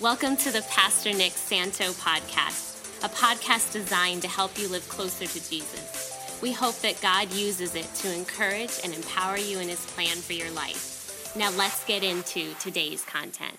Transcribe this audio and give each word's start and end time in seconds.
Welcome 0.00 0.38
to 0.38 0.50
the 0.50 0.62
Pastor 0.62 1.12
Nick 1.12 1.32
Santo 1.32 1.92
podcast, 1.92 3.04
a 3.04 3.08
podcast 3.10 3.70
designed 3.70 4.22
to 4.22 4.28
help 4.28 4.58
you 4.58 4.66
live 4.66 4.88
closer 4.88 5.26
to 5.26 5.50
Jesus. 5.50 6.40
We 6.40 6.52
hope 6.52 6.76
that 6.76 7.02
God 7.02 7.30
uses 7.34 7.74
it 7.74 7.92
to 7.96 8.14
encourage 8.14 8.80
and 8.82 8.94
empower 8.94 9.36
you 9.36 9.58
in 9.58 9.68
his 9.68 9.84
plan 9.84 10.16
for 10.16 10.32
your 10.32 10.50
life. 10.52 11.36
Now 11.36 11.50
let's 11.50 11.84
get 11.84 12.02
into 12.02 12.54
today's 12.60 13.04
content. 13.04 13.58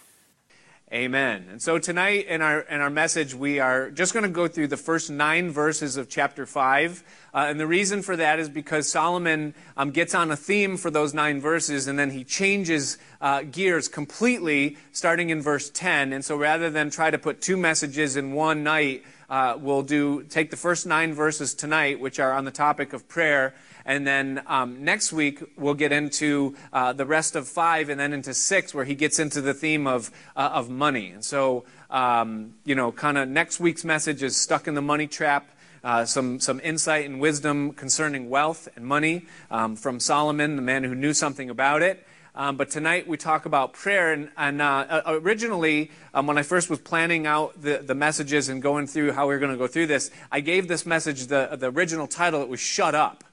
Amen. 0.94 1.46
And 1.50 1.62
so 1.62 1.80
tonight 1.80 2.28
in 2.28 2.42
our 2.42 2.60
in 2.60 2.82
our 2.82 2.90
message, 2.90 3.34
we 3.34 3.60
are 3.62 3.90
just 3.92 4.12
going 4.12 4.24
to 4.24 4.30
go 4.30 4.50
through 4.50 4.68
the 4.68 4.76
first 4.76 5.10
nine 5.10 5.50
verses 5.50 5.96
of 5.96 6.10
chapter 6.10 6.46
five, 6.46 7.02
uh, 7.34 7.46
and 7.48 7.58
the 7.58 7.66
reason 7.66 8.02
for 8.02 8.18
that 8.18 8.40
is 8.40 8.50
because 8.50 8.90
Solomon 8.90 9.54
um, 9.78 9.92
gets 9.92 10.14
on 10.14 10.30
a 10.32 10.36
theme 10.36 10.76
for 10.76 10.92
those 10.92 11.14
nine 11.14 11.40
verses, 11.40 11.88
and 11.88 11.98
then 11.98 12.10
he 12.10 12.26
changes 12.26 12.98
uh, 13.22 13.44
gears 13.44 13.88
completely, 13.88 14.76
starting 14.92 15.30
in 15.30 15.42
verse 15.42 15.70
ten. 15.70 16.12
And 16.12 16.26
so 16.26 16.36
rather 16.36 16.70
than 16.70 16.90
try 16.90 17.10
to 17.10 17.18
put 17.18 17.40
two 17.40 17.56
messages 17.56 18.18
in 18.18 18.34
one 18.34 18.62
night, 18.66 19.06
uh, 19.30 19.58
we'll 19.58 19.84
do 19.84 20.24
take 20.24 20.52
the 20.52 20.58
first 20.58 20.86
nine 20.86 21.14
verses 21.14 21.54
tonight, 21.54 22.02
which 22.02 22.20
are 22.20 22.34
on 22.34 22.44
the 22.44 22.52
topic 22.52 22.92
of 22.92 23.08
prayer 23.08 23.54
and 23.86 24.06
then 24.06 24.44
um, 24.48 24.84
next 24.84 25.12
week, 25.12 25.44
we'll 25.58 25.74
get 25.74 25.92
into 25.92 26.56
uh, 26.72 26.94
the 26.94 27.06
rest 27.06 27.36
of 27.36 27.48
five 27.48 27.90
and 27.90 28.00
then 28.00 28.14
into 28.14 28.34
six, 28.34 28.74
where 28.74 28.86
he 28.86 28.96
gets 28.96 29.20
into 29.20 29.42
the 29.42 29.54
theme 29.54 29.88
of, 29.88 30.12
uh, 30.36 30.52
of 30.54 30.70
money. 30.70 31.10
And 31.12 31.24
so, 31.24 31.64
um, 31.90 32.54
you 32.66 32.76
know, 32.76 32.92
kind 32.92 33.18
of 33.18 33.28
next 33.28 33.60
week's 33.60 33.84
message 33.84 34.24
is 34.24 34.38
stuck 34.38 34.68
in 34.68 34.76
the 34.76 34.82
money 34.82 35.08
trap. 35.08 35.50
Uh, 35.84 36.06
some, 36.06 36.40
some 36.40 36.62
insight 36.64 37.10
and 37.10 37.20
wisdom 37.20 37.74
concerning 37.74 38.30
wealth 38.30 38.68
and 38.76 38.86
money 38.86 39.26
um, 39.50 39.76
from 39.76 40.00
Solomon, 40.00 40.56
the 40.56 40.62
man 40.62 40.84
who 40.84 40.94
knew 40.94 41.12
something 41.12 41.50
about 41.50 41.82
it. 41.82 42.06
Um, 42.36 42.56
but 42.56 42.70
tonight 42.70 43.08
we 43.08 43.18
talk 43.18 43.48
about 43.48 43.74
prayer. 43.74 44.14
And, 44.14 44.30
and 44.38 44.62
uh, 44.62 45.02
originally, 45.08 45.90
um, 46.14 46.28
when 46.28 46.38
I 46.38 46.44
first 46.44 46.70
was 46.70 46.78
planning 46.78 47.26
out 47.26 47.60
the, 47.60 47.80
the 47.80 47.96
messages 47.96 48.48
and 48.48 48.62
going 48.62 48.86
through 48.86 49.14
how 49.14 49.28
we 49.28 49.34
were 49.34 49.40
going 49.40 49.52
to 49.52 49.58
go 49.58 49.66
through 49.66 49.88
this, 49.88 50.12
I 50.32 50.40
gave 50.40 50.68
this 50.68 50.86
message 50.86 51.26
the, 51.26 51.58
the 51.60 51.72
original 51.72 52.06
title. 52.06 52.44
It 52.44 52.48
was 52.48 52.60
Shut 52.60 52.94
Up 52.94 53.24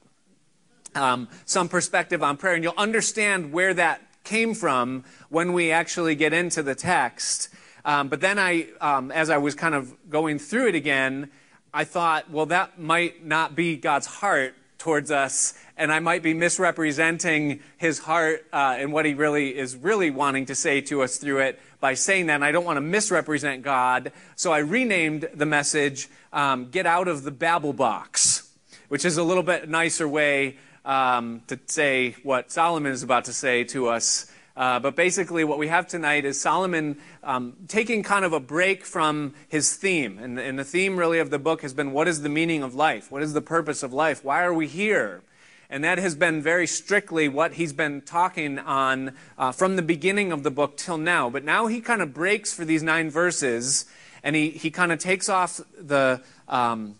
um, 0.94 1.28
some 1.44 1.68
perspective 1.68 2.22
on 2.22 2.36
prayer, 2.36 2.54
and 2.54 2.64
you'll 2.64 2.74
understand 2.76 3.52
where 3.52 3.74
that 3.74 4.02
came 4.24 4.54
from 4.54 5.04
when 5.30 5.52
we 5.52 5.72
actually 5.72 6.14
get 6.14 6.32
into 6.32 6.62
the 6.62 6.74
text. 6.74 7.48
Um, 7.84 8.08
but 8.08 8.20
then 8.20 8.38
I, 8.38 8.66
um, 8.80 9.10
as 9.10 9.30
I 9.30 9.38
was 9.38 9.54
kind 9.54 9.74
of 9.74 9.94
going 10.10 10.38
through 10.38 10.68
it 10.68 10.74
again, 10.74 11.30
I 11.72 11.84
thought, 11.84 12.30
well, 12.30 12.46
that 12.46 12.78
might 12.78 13.24
not 13.24 13.54
be 13.54 13.76
God's 13.76 14.06
heart 14.06 14.54
towards 14.78 15.10
us, 15.10 15.54
and 15.76 15.92
I 15.92 15.98
might 15.98 16.22
be 16.22 16.34
misrepresenting 16.34 17.60
His 17.78 17.98
heart 17.98 18.46
uh, 18.52 18.76
and 18.78 18.92
what 18.92 19.04
He 19.06 19.14
really 19.14 19.56
is 19.56 19.76
really 19.76 20.10
wanting 20.10 20.46
to 20.46 20.54
say 20.54 20.80
to 20.82 21.02
us 21.02 21.16
through 21.16 21.38
it 21.40 21.60
by 21.80 21.94
saying 21.94 22.26
that. 22.26 22.36
And 22.36 22.44
I 22.44 22.52
don't 22.52 22.64
want 22.64 22.76
to 22.76 22.82
misrepresent 22.82 23.62
God, 23.62 24.12
so 24.36 24.52
I 24.52 24.58
renamed 24.58 25.28
the 25.34 25.46
message 25.46 26.08
um, 26.32 26.70
"Get 26.70 26.86
Out 26.86 27.08
of 27.08 27.24
the 27.24 27.30
Babble 27.30 27.72
Box," 27.72 28.50
which 28.88 29.04
is 29.04 29.16
a 29.16 29.22
little 29.22 29.42
bit 29.42 29.68
nicer 29.68 30.08
way 30.08 30.56
um, 30.88 31.42
to 31.48 31.60
say 31.66 32.16
what 32.22 32.50
Solomon 32.50 32.90
is 32.90 33.02
about 33.02 33.26
to 33.26 33.32
say 33.32 33.62
to 33.64 33.88
us. 33.88 34.26
Uh, 34.56 34.80
but 34.80 34.96
basically, 34.96 35.44
what 35.44 35.58
we 35.58 35.68
have 35.68 35.86
tonight 35.86 36.24
is 36.24 36.40
Solomon 36.40 36.98
um, 37.22 37.54
taking 37.68 38.02
kind 38.02 38.24
of 38.24 38.32
a 38.32 38.40
break 38.40 38.84
from 38.84 39.34
his 39.48 39.76
theme. 39.76 40.18
And, 40.18 40.36
and, 40.40 40.58
the 40.58 40.64
theme, 40.64 40.96
really, 40.96 41.20
of 41.20 41.30
the 41.30 41.38
book 41.38 41.62
has 41.62 41.72
been 41.72 41.92
what 41.92 42.08
is 42.08 42.22
the 42.22 42.28
meaning 42.28 42.64
of 42.64 42.74
life? 42.74 43.12
What 43.12 43.22
is 43.22 43.34
the 43.34 43.42
purpose 43.42 43.84
of 43.84 43.92
life? 43.92 44.24
Why 44.24 44.42
are 44.42 44.52
we 44.52 44.66
here? 44.66 45.22
And 45.70 45.84
that 45.84 45.98
has 45.98 46.16
been 46.16 46.42
very 46.42 46.66
strictly 46.66 47.28
what 47.28 47.52
he's 47.52 47.74
been 47.74 48.00
talking 48.00 48.58
on 48.58 49.12
uh, 49.36 49.52
from 49.52 49.76
the 49.76 49.82
beginning 49.82 50.32
of 50.32 50.42
the 50.42 50.50
book 50.50 50.78
till 50.78 50.98
now. 50.98 51.28
But 51.28 51.44
now 51.44 51.66
he 51.66 51.80
kind 51.80 52.00
of 52.00 52.14
breaks 52.14 52.52
for 52.54 52.64
these 52.64 52.82
nine 52.82 53.10
verses 53.10 53.84
and 54.24 54.34
he, 54.34 54.48
he 54.50 54.70
kind 54.70 54.90
of 54.90 54.98
takes 54.98 55.28
off 55.28 55.60
the, 55.78 56.22
um, 56.48 56.96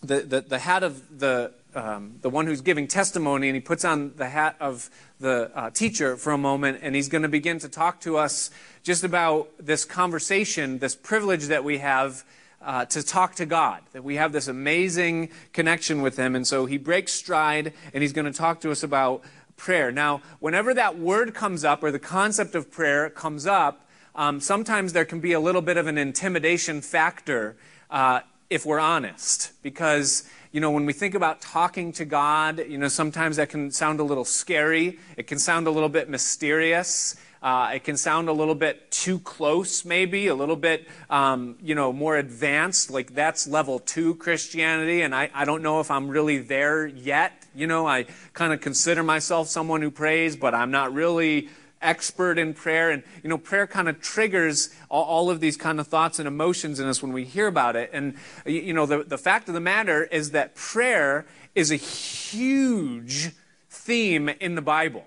the, 0.00 0.20
the, 0.20 0.40
the 0.42 0.58
hat 0.60 0.84
of 0.84 1.18
the 1.18 1.52
um, 1.74 2.16
the 2.22 2.30
one 2.30 2.46
who's 2.46 2.60
giving 2.60 2.86
testimony, 2.86 3.48
and 3.48 3.56
he 3.56 3.60
puts 3.60 3.84
on 3.84 4.14
the 4.16 4.28
hat 4.28 4.56
of 4.60 4.90
the 5.20 5.50
uh, 5.54 5.70
teacher 5.70 6.16
for 6.16 6.32
a 6.32 6.38
moment, 6.38 6.78
and 6.82 6.94
he's 6.94 7.08
going 7.08 7.22
to 7.22 7.28
begin 7.28 7.58
to 7.60 7.68
talk 7.68 8.00
to 8.00 8.16
us 8.16 8.50
just 8.82 9.04
about 9.04 9.50
this 9.58 9.84
conversation, 9.84 10.78
this 10.78 10.94
privilege 10.94 11.46
that 11.46 11.64
we 11.64 11.78
have 11.78 12.24
uh, 12.60 12.84
to 12.86 13.02
talk 13.02 13.34
to 13.36 13.46
God, 13.46 13.82
that 13.92 14.04
we 14.04 14.16
have 14.16 14.32
this 14.32 14.48
amazing 14.48 15.28
connection 15.52 16.02
with 16.02 16.16
Him. 16.16 16.34
And 16.34 16.46
so 16.46 16.66
he 16.66 16.78
breaks 16.78 17.12
stride, 17.12 17.72
and 17.92 18.02
he's 18.02 18.12
going 18.12 18.30
to 18.30 18.32
talk 18.32 18.60
to 18.62 18.70
us 18.70 18.82
about 18.82 19.22
prayer. 19.56 19.92
Now, 19.92 20.22
whenever 20.40 20.74
that 20.74 20.98
word 20.98 21.34
comes 21.34 21.64
up, 21.64 21.82
or 21.82 21.90
the 21.90 21.98
concept 21.98 22.54
of 22.54 22.70
prayer 22.70 23.10
comes 23.10 23.46
up, 23.46 23.86
um, 24.14 24.40
sometimes 24.40 24.92
there 24.92 25.04
can 25.04 25.20
be 25.20 25.32
a 25.32 25.40
little 25.40 25.62
bit 25.62 25.76
of 25.76 25.86
an 25.86 25.98
intimidation 25.98 26.80
factor 26.80 27.56
uh, 27.90 28.20
if 28.50 28.64
we're 28.64 28.78
honest, 28.78 29.52
because 29.62 30.24
you 30.54 30.60
know, 30.60 30.70
when 30.70 30.86
we 30.86 30.92
think 30.92 31.16
about 31.16 31.40
talking 31.40 31.90
to 31.94 32.04
God, 32.04 32.64
you 32.68 32.78
know, 32.78 32.86
sometimes 32.86 33.38
that 33.38 33.48
can 33.48 33.72
sound 33.72 33.98
a 33.98 34.04
little 34.04 34.24
scary. 34.24 35.00
It 35.16 35.26
can 35.26 35.40
sound 35.40 35.66
a 35.66 35.70
little 35.72 35.88
bit 35.88 36.08
mysterious. 36.08 37.16
Uh, 37.42 37.72
it 37.74 37.82
can 37.82 37.96
sound 37.96 38.28
a 38.28 38.32
little 38.32 38.54
bit 38.54 38.88
too 38.92 39.18
close, 39.18 39.84
maybe, 39.84 40.28
a 40.28 40.34
little 40.36 40.54
bit, 40.54 40.86
um, 41.10 41.56
you 41.60 41.74
know, 41.74 41.92
more 41.92 42.16
advanced. 42.16 42.88
Like 42.88 43.14
that's 43.14 43.48
level 43.48 43.80
two 43.80 44.14
Christianity, 44.14 45.02
and 45.02 45.12
I, 45.12 45.28
I 45.34 45.44
don't 45.44 45.60
know 45.60 45.80
if 45.80 45.90
I'm 45.90 46.06
really 46.06 46.38
there 46.38 46.86
yet. 46.86 47.32
You 47.52 47.66
know, 47.66 47.84
I 47.88 48.06
kind 48.32 48.52
of 48.52 48.60
consider 48.60 49.02
myself 49.02 49.48
someone 49.48 49.82
who 49.82 49.90
prays, 49.90 50.36
but 50.36 50.54
I'm 50.54 50.70
not 50.70 50.94
really 50.94 51.48
expert 51.84 52.38
in 52.38 52.54
prayer. 52.54 52.90
And, 52.90 53.02
you 53.22 53.28
know, 53.28 53.38
prayer 53.38 53.66
kind 53.66 53.88
of 53.88 54.00
triggers 54.00 54.70
all, 54.88 55.04
all, 55.04 55.30
of 55.30 55.40
these 55.40 55.56
kind 55.56 55.78
of 55.78 55.86
thoughts 55.86 56.18
and 56.18 56.26
emotions 56.26 56.80
in 56.80 56.88
us 56.88 57.02
when 57.02 57.12
we 57.12 57.24
hear 57.24 57.46
about 57.46 57.76
it. 57.76 57.90
And, 57.92 58.14
you 58.44 58.72
know, 58.72 58.86
the, 58.86 59.04
the 59.04 59.18
fact 59.18 59.48
of 59.48 59.54
the 59.54 59.60
matter 59.60 60.04
is 60.04 60.32
that 60.32 60.54
prayer 60.54 61.26
is 61.54 61.70
a 61.70 61.76
huge 61.76 63.30
theme 63.68 64.28
in 64.28 64.54
the 64.54 64.62
Bible. 64.62 65.04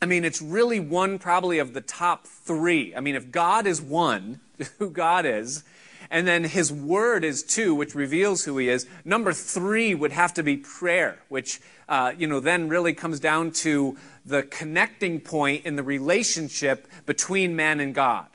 I 0.00 0.06
mean, 0.06 0.24
it's 0.24 0.42
really 0.42 0.78
one 0.78 1.18
probably 1.18 1.58
of 1.58 1.72
the 1.72 1.80
top 1.80 2.26
three. 2.26 2.94
I 2.94 3.00
mean, 3.00 3.14
if 3.14 3.30
God 3.30 3.66
is 3.66 3.80
one, 3.80 4.40
who 4.78 4.90
God 4.90 5.24
is, 5.24 5.64
and 6.10 6.26
then 6.26 6.44
his 6.44 6.72
word 6.72 7.24
is 7.24 7.42
two, 7.42 7.74
which 7.74 7.94
reveals 7.94 8.44
who 8.44 8.58
he 8.58 8.68
is. 8.68 8.86
Number 9.04 9.32
three 9.32 9.94
would 9.94 10.12
have 10.12 10.34
to 10.34 10.42
be 10.42 10.56
prayer, 10.56 11.18
which, 11.28 11.60
uh, 11.88 12.12
you 12.16 12.26
know, 12.26 12.40
then 12.40 12.68
really 12.68 12.94
comes 12.94 13.20
down 13.20 13.50
to 13.52 13.96
the 14.24 14.42
connecting 14.42 15.20
point 15.20 15.64
in 15.64 15.76
the 15.76 15.82
relationship 15.82 16.86
between 17.06 17.56
man 17.56 17.80
and 17.80 17.94
God. 17.94 18.26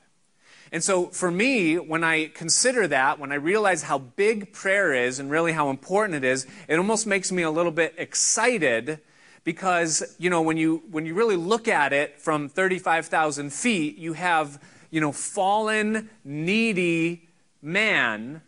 And 0.72 0.82
so 0.82 1.08
for 1.08 1.30
me, 1.30 1.76
when 1.78 2.04
I 2.04 2.28
consider 2.28 2.88
that, 2.88 3.20
when 3.20 3.32
I 3.32 3.36
realize 3.36 3.84
how 3.84 3.98
big 3.98 4.54
prayer 4.54 4.94
is 4.94 5.20
and 5.20 5.30
really 5.30 5.52
how 5.52 5.70
important 5.70 6.24
it 6.24 6.28
is, 6.28 6.48
it 6.70 6.78
almost 6.78 7.06
makes 7.06 7.32
me 7.32 7.42
a 7.44 7.52
little 7.52 7.74
bit 7.74 7.94
excited 7.98 9.00
because, 9.44 10.16
you 10.18 10.30
know, 10.30 10.42
when 10.42 10.56
you, 10.56 10.84
when 10.90 11.06
you 11.06 11.14
really 11.14 11.36
look 11.36 11.68
at 11.68 11.92
it 11.92 12.22
from 12.22 12.48
35,000 12.48 13.52
feet, 13.52 13.98
you 13.98 14.14
have, 14.14 14.62
you 14.92 15.02
know, 15.02 15.12
fallen, 15.12 16.10
needy 16.24 17.28
man, 17.62 18.42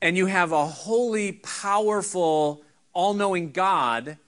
and 0.00 0.16
you 0.16 0.26
have 0.26 0.52
a 0.52 0.66
holy, 0.66 1.32
powerful, 1.32 2.62
all 2.92 3.14
knowing 3.14 3.52
God 3.52 4.18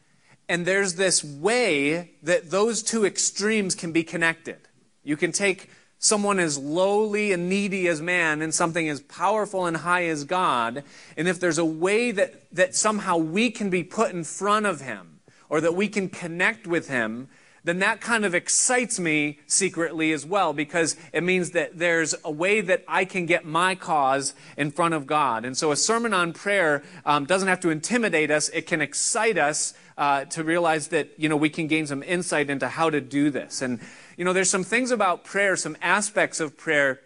and 0.49 0.65
there's 0.65 0.95
this 0.95 1.25
way 1.25 2.13
that 2.23 2.51
those 2.51 2.83
two 2.83 3.05
extremes 3.05 3.75
can 3.75 3.93
be 3.93 4.05
connected. 4.05 4.59
You 5.03 5.17
can 5.17 5.33
take 5.33 5.71
someone 5.99 6.39
as 6.39 6.59
lowly 6.59 7.33
and 7.33 7.49
needy 7.49 7.89
as 7.89 8.01
man 8.01 8.43
and 8.43 8.55
something 8.55 8.89
as 8.89 9.01
powerful 9.01 9.67
and 9.67 9.79
high 9.79 10.05
as 10.05 10.25
God. 10.25 10.85
And 11.17 11.27
if 11.27 11.41
there's 11.41 11.59
a 11.59 11.65
way 11.65 12.13
that, 12.13 12.35
that 12.53 12.75
somehow 12.75 13.17
we 13.17 13.51
can 13.51 13.71
be 13.71 13.83
put 13.83 14.13
in 14.13 14.23
front 14.23 14.67
of 14.67 14.83
him 14.83 15.21
or 15.49 15.61
that 15.61 15.75
we 15.75 15.89
can 15.89 16.09
connect 16.09 16.67
with 16.67 16.89
him, 16.89 17.29
then 17.67 17.81
that 17.81 18.01
kind 18.01 18.25
of 18.25 18.33
excites 18.33 19.01
me 19.01 19.41
secretly 19.47 20.13
as 20.13 20.25
well 20.25 20.53
because 20.53 20.97
it 21.13 21.25
means 21.25 21.51
that 21.51 21.77
there's 21.77 22.15
a 22.25 22.31
way 22.31 22.61
that 22.61 22.85
I 22.87 23.05
can 23.05 23.27
get 23.27 23.45
my 23.45 23.75
cause 23.75 24.35
in 24.57 24.71
front 24.71 24.95
of 24.95 25.07
God. 25.07 25.45
And 25.45 25.57
so 25.57 25.73
a 25.73 25.77
sermon 25.77 26.15
on 26.15 26.33
prayer 26.33 26.85
um, 27.05 27.25
doesn't 27.25 27.49
have 27.49 27.59
to 27.61 27.71
intimidate 27.71 28.31
us, 28.31 28.49
it 28.51 28.69
can 28.69 28.81
excite 28.81 29.37
us 29.37 29.75
uh, 29.99 30.27
to 30.27 30.45
realize 30.45 30.89
that, 30.89 31.11
you 31.17 31.29
know, 31.29 31.37
we 31.37 31.51
can 31.51 31.67
gain 31.67 31.89
some 31.89 32.05
insight 32.05 32.51
into 32.51 32.69
how 32.69 32.89
to 32.89 33.01
do 33.01 33.31
this. 33.31 33.63
And, 33.63 33.81
you 34.17 34.25
know, 34.25 34.33
there's 34.33 34.51
some 34.51 34.65
things 34.65 34.93
about 34.93 35.25
prayer, 35.25 35.57
some 35.57 35.77
aspects 35.83 36.39
of 36.39 36.57
prayer 36.57 37.01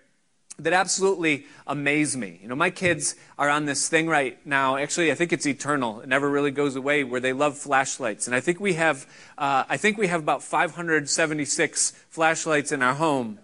that 0.64 0.72
absolutely 0.72 1.46
amaze 1.66 2.16
me. 2.16 2.38
You 2.42 2.48
know, 2.48 2.54
my 2.54 2.70
kids 2.70 3.16
are 3.38 3.48
on 3.48 3.64
this 3.64 3.88
thing 3.88 4.08
right 4.08 4.38
now. 4.46 4.76
Actually, 4.76 5.10
I 5.10 5.14
think 5.14 5.32
it's 5.32 5.46
eternal. 5.46 6.00
It 6.00 6.08
never 6.08 6.30
really 6.30 6.50
goes 6.50 6.76
away. 6.76 7.04
Where 7.04 7.20
they 7.20 7.32
love 7.32 7.56
flashlights, 7.58 8.26
and 8.26 8.34
I 8.34 8.40
think 8.40 8.60
we 8.60 8.74
have, 8.74 9.06
uh, 9.38 9.64
I 9.68 9.76
think 9.76 9.98
we 9.98 10.06
have 10.08 10.20
about 10.20 10.42
576 10.42 11.90
flashlights 12.08 12.72
in 12.72 12.82
our 12.82 12.94
home. 12.94 13.38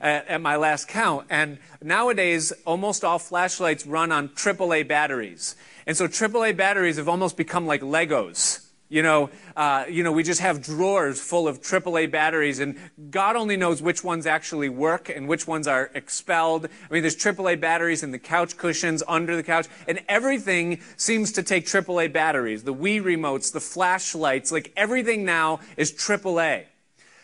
At, 0.00 0.28
at 0.28 0.40
my 0.40 0.56
last 0.56 0.88
count. 0.88 1.26
And 1.28 1.58
nowadays, 1.82 2.54
almost 2.64 3.04
all 3.04 3.18
flashlights 3.18 3.84
run 3.84 4.12
on 4.12 4.30
AAA 4.30 4.88
batteries. 4.88 5.56
And 5.86 5.94
so 5.94 6.08
AAA 6.08 6.56
batteries 6.56 6.96
have 6.96 7.06
almost 7.06 7.36
become 7.36 7.66
like 7.66 7.82
Legos 7.82 8.69
You 8.90 9.04
know, 9.04 9.30
uh, 9.56 9.84
you 9.88 10.02
know, 10.02 10.10
we 10.10 10.24
just 10.24 10.40
have 10.40 10.60
drawers 10.60 11.20
full 11.20 11.46
of 11.46 11.62
AAA 11.62 12.10
batteries, 12.10 12.58
and 12.58 12.76
God 13.12 13.36
only 13.36 13.56
knows 13.56 13.80
which 13.80 14.02
ones 14.02 14.26
actually 14.26 14.68
work 14.68 15.08
and 15.08 15.28
which 15.28 15.46
ones 15.46 15.68
are 15.68 15.92
expelled. 15.94 16.66
I 16.66 16.92
mean, 16.92 17.02
there's 17.02 17.16
AAA 17.16 17.60
batteries 17.60 18.02
in 18.02 18.10
the 18.10 18.18
couch 18.18 18.56
cushions, 18.56 19.04
under 19.06 19.36
the 19.36 19.44
couch, 19.44 19.68
and 19.86 20.00
everything 20.08 20.80
seems 20.96 21.30
to 21.32 21.44
take 21.44 21.66
AAA 21.66 22.12
batteries. 22.12 22.64
The 22.64 22.74
Wii 22.74 23.00
remotes, 23.00 23.52
the 23.52 23.60
flashlights, 23.60 24.50
like 24.50 24.72
everything 24.76 25.24
now 25.24 25.60
is 25.76 25.92
AAA. 25.92 26.64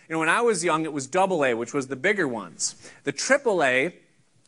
You 0.08 0.12
know, 0.14 0.20
when 0.20 0.28
I 0.28 0.42
was 0.42 0.62
young, 0.62 0.84
it 0.84 0.92
was 0.92 1.08
AA, 1.12 1.56
which 1.56 1.74
was 1.74 1.88
the 1.88 1.96
bigger 1.96 2.28
ones. 2.28 2.76
The 3.02 3.12
AAA, 3.12 3.92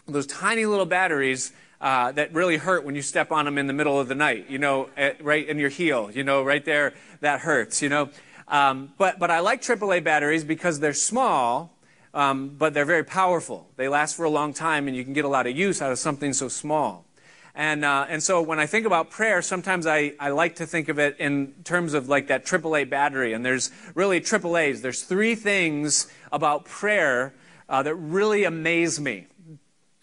those 0.06 0.28
tiny 0.28 0.66
little 0.66 0.86
batteries, 0.86 1.52
uh, 1.80 2.12
that 2.12 2.34
really 2.34 2.56
hurt 2.56 2.84
when 2.84 2.94
you 2.94 3.02
step 3.02 3.30
on 3.30 3.44
them 3.44 3.58
in 3.58 3.66
the 3.66 3.72
middle 3.72 3.98
of 4.00 4.08
the 4.08 4.14
night, 4.14 4.46
you 4.48 4.58
know, 4.58 4.88
at, 4.96 5.22
right 5.24 5.46
in 5.48 5.58
your 5.58 5.68
heel, 5.68 6.10
you 6.12 6.24
know, 6.24 6.42
right 6.42 6.64
there, 6.64 6.94
that 7.20 7.40
hurts, 7.40 7.82
you 7.82 7.88
know. 7.88 8.10
Um, 8.48 8.92
but, 8.98 9.18
but 9.18 9.30
I 9.30 9.40
like 9.40 9.62
AAA 9.62 10.02
batteries 10.02 10.42
because 10.42 10.80
they're 10.80 10.92
small, 10.92 11.76
um, 12.14 12.56
but 12.58 12.74
they're 12.74 12.84
very 12.84 13.04
powerful. 13.04 13.68
They 13.76 13.88
last 13.88 14.16
for 14.16 14.24
a 14.24 14.30
long 14.30 14.54
time, 14.54 14.88
and 14.88 14.96
you 14.96 15.04
can 15.04 15.12
get 15.12 15.24
a 15.24 15.28
lot 15.28 15.46
of 15.46 15.56
use 15.56 15.80
out 15.80 15.92
of 15.92 15.98
something 15.98 16.32
so 16.32 16.48
small. 16.48 17.04
And, 17.54 17.84
uh, 17.84 18.06
and 18.08 18.22
so 18.22 18.40
when 18.40 18.60
I 18.60 18.66
think 18.66 18.86
about 18.86 19.10
prayer, 19.10 19.42
sometimes 19.42 19.86
I, 19.86 20.14
I 20.20 20.30
like 20.30 20.56
to 20.56 20.66
think 20.66 20.88
of 20.88 20.98
it 20.98 21.16
in 21.18 21.54
terms 21.64 21.92
of 21.92 22.08
like 22.08 22.28
that 22.28 22.44
AAA 22.46 22.88
battery. 22.88 23.32
And 23.32 23.44
there's 23.44 23.72
really 23.94 24.20
AAAs. 24.20 24.80
There's 24.80 25.02
three 25.02 25.34
things 25.34 26.06
about 26.30 26.64
prayer 26.64 27.34
uh, 27.68 27.82
that 27.82 27.96
really 27.96 28.44
amaze 28.44 29.00
me. 29.00 29.26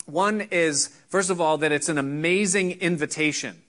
One 0.06 0.42
is, 0.52 0.90
first 1.08 1.30
of 1.30 1.42
all, 1.42 1.58
that 1.60 1.72
it's 1.72 1.90
an 1.90 1.98
amazing 1.98 2.72
invitation. 2.72 3.62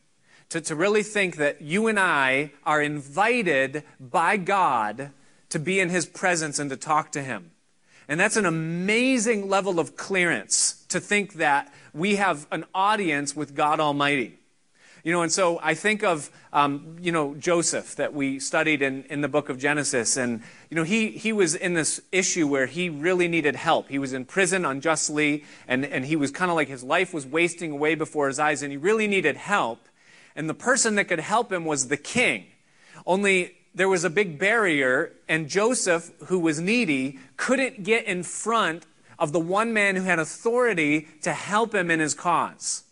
To, 0.51 0.61
to 0.61 0.77
really 0.77 1.03
think 1.03 1.37
that 1.37 1.61
you 1.61 1.89
and 1.89 1.99
I 1.99 2.53
are 2.65 2.81
invited 2.81 3.83
by 3.99 4.37
God 4.37 5.11
to 5.49 5.59
be 5.59 5.81
in 5.81 5.89
His 5.89 6.07
presence 6.07 6.59
and 6.59 6.71
to 6.71 6.77
talk 6.77 7.11
to 7.13 7.23
Him. 7.23 7.51
And 8.09 8.21
that's 8.21 8.37
an 8.37 8.47
amazing 8.47 9.49
level 9.49 9.81
of 9.81 9.97
clearance 9.97 10.85
to 10.89 11.01
think 11.01 11.35
that 11.35 11.73
we 11.93 12.17
have 12.17 12.47
an 12.53 12.65
audience 12.75 13.35
with 13.35 13.57
God 13.57 13.81
Almighty. 13.81 14.39
You 15.07 15.13
know, 15.13 15.23
and 15.23 15.31
so 15.31 15.61
I 15.63 15.75
think 15.75 16.03
of, 16.03 16.33
um, 16.53 16.97
you 17.01 17.13
know, 17.13 17.37
Joseph 17.37 17.95
that 17.95 18.13
we 18.13 18.41
studied 18.41 18.83
in, 18.83 19.05
in 19.05 19.21
the 19.21 19.29
book 19.29 19.49
of 19.49 19.57
Genesis. 19.57 20.17
And, 20.17 20.43
you 20.69 20.75
know, 20.75 20.83
he, 20.83 21.11
he 21.11 21.33
was 21.33 21.55
in 21.55 21.75
this 21.75 22.01
issue 22.11 22.49
where 22.49 22.67
he 22.67 22.89
really 22.89 23.29
needed 23.29 23.55
help. 23.55 23.89
He 23.89 24.01
was 24.01 24.13
in 24.13 24.25
prison 24.25 24.65
unjustly, 24.65 25.45
and, 25.69 25.85
and 25.85 26.05
he 26.05 26.17
was 26.17 26.33
kind 26.33 26.51
of 26.51 26.57
like 26.57 26.67
his 26.67 26.83
life 26.83 27.15
was 27.15 27.25
wasting 27.25 27.71
away 27.71 27.95
before 27.95 28.27
his 28.27 28.41
eyes, 28.41 28.65
and 28.65 28.73
he 28.73 28.77
really 28.77 29.07
needed 29.07 29.37
help. 29.37 29.79
And 30.35 30.51
the 30.51 30.55
person 30.55 30.97
that 30.97 31.05
could 31.05 31.21
help 31.21 31.53
him 31.53 31.65
was 31.65 31.87
the 31.87 31.97
king. 31.97 32.47
Only 33.07 33.55
there 33.77 33.89
was 33.89 34.03
a 34.03 34.11
big 34.11 34.41
barrier, 34.41 35.13
and 35.29 35.49
Joseph, 35.49 36.11
who 36.25 36.41
was 36.41 36.59
needy, 36.59 37.21
couldn't 37.37 37.85
get 37.85 38.07
in 38.07 38.25
front 38.25 38.87
of 39.21 39.31
the 39.31 39.39
one 39.39 39.73
man 39.73 39.95
who 39.95 40.03
had 40.03 40.19
authority 40.19 41.07
to 41.23 41.33
help 41.33 41.77
him 41.77 41.93
in 41.93 42.01
his 42.01 42.13
cause. 42.13 42.83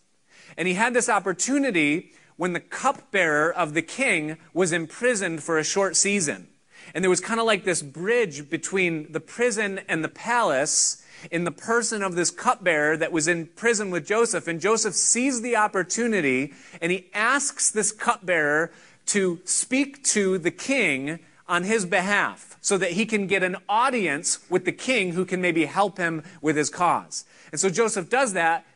And 0.56 0.69
he 0.69 0.75
had 0.75 0.95
this 0.95 1.09
opportunity 1.09 2.12
when 2.37 2.53
the 2.53 2.61
cupbearer 2.61 3.53
of 3.53 3.75
the 3.75 3.83
king 3.83 4.37
was 4.53 4.73
imprisoned 4.73 5.43
for 5.43 5.59
a 5.59 5.65
short 5.65 5.97
season. 5.97 6.49
And 6.95 7.03
there 7.03 7.11
was 7.11 7.21
kind 7.21 7.41
of 7.41 7.47
like 7.47 7.65
this 7.65 7.83
bridge 7.83 8.51
between 8.51 9.11
the 9.12 9.21
prison 9.21 9.81
and 9.89 10.05
the 10.05 10.09
palace 10.09 11.03
in 11.31 11.45
the 11.45 11.51
person 11.51 12.03
of 12.03 12.17
this 12.17 12.31
cupbearer 12.31 12.97
that 12.97 13.12
was 13.12 13.29
in 13.29 13.47
prison 13.47 13.91
with 13.91 14.06
Joseph. 14.06 14.47
And 14.47 14.61
Joseph 14.61 14.95
sees 14.95 15.41
the 15.41 15.56
opportunity 15.56 16.53
and 16.83 16.93
he 16.93 17.06
asks 17.15 17.71
this 17.71 17.93
cupbearer 17.93 18.71
to 19.06 19.41
speak 19.45 20.03
to 20.05 20.39
the 20.39 20.51
king 20.51 21.21
on 21.47 21.65
his 21.65 21.85
behalf 21.87 22.56
so 22.61 22.79
that 22.79 22.93
he 22.93 23.05
can 23.05 23.27
get 23.27 23.43
an 23.43 23.56
audience 23.69 24.39
with 24.51 24.65
the 24.65 24.73
king 24.73 25.12
who 25.12 25.25
can 25.25 25.41
maybe 25.41 25.67
help 25.67 25.99
him 25.99 26.23
with 26.41 26.56
his 26.56 26.71
cause. 26.71 27.25
And 27.53 27.61
so 27.61 27.69
Joseph 27.69 28.09
does 28.09 28.33
that 28.33 28.67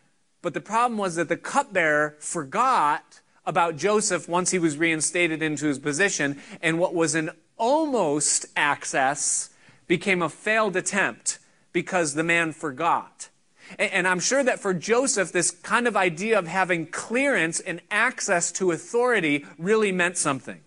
but 0.42 0.54
the 0.54 0.60
problem 0.60 0.98
was 0.98 1.16
that 1.16 1.28
the 1.28 1.36
cupbearer 1.36 2.16
forgot 2.20 3.20
about 3.44 3.76
Joseph 3.76 4.28
once 4.28 4.50
he 4.50 4.58
was 4.58 4.76
reinstated 4.76 5.42
into 5.42 5.66
his 5.66 5.78
position, 5.78 6.40
and 6.60 6.78
what 6.78 6.94
was 6.94 7.14
an 7.14 7.30
almost 7.56 8.46
access 8.56 9.50
became 9.86 10.22
a 10.22 10.28
failed 10.28 10.76
attempt 10.76 11.38
because 11.72 12.14
the 12.14 12.22
man 12.22 12.52
forgot. 12.52 13.30
And 13.78 14.06
I'm 14.08 14.20
sure 14.20 14.42
that 14.44 14.60
for 14.60 14.72
Joseph, 14.72 15.32
this 15.32 15.50
kind 15.50 15.86
of 15.86 15.96
idea 15.96 16.38
of 16.38 16.46
having 16.46 16.86
clearance 16.86 17.60
and 17.60 17.80
access 17.90 18.50
to 18.52 18.70
authority 18.70 19.44
really 19.58 19.92
meant 19.92 20.16
something. 20.16 20.60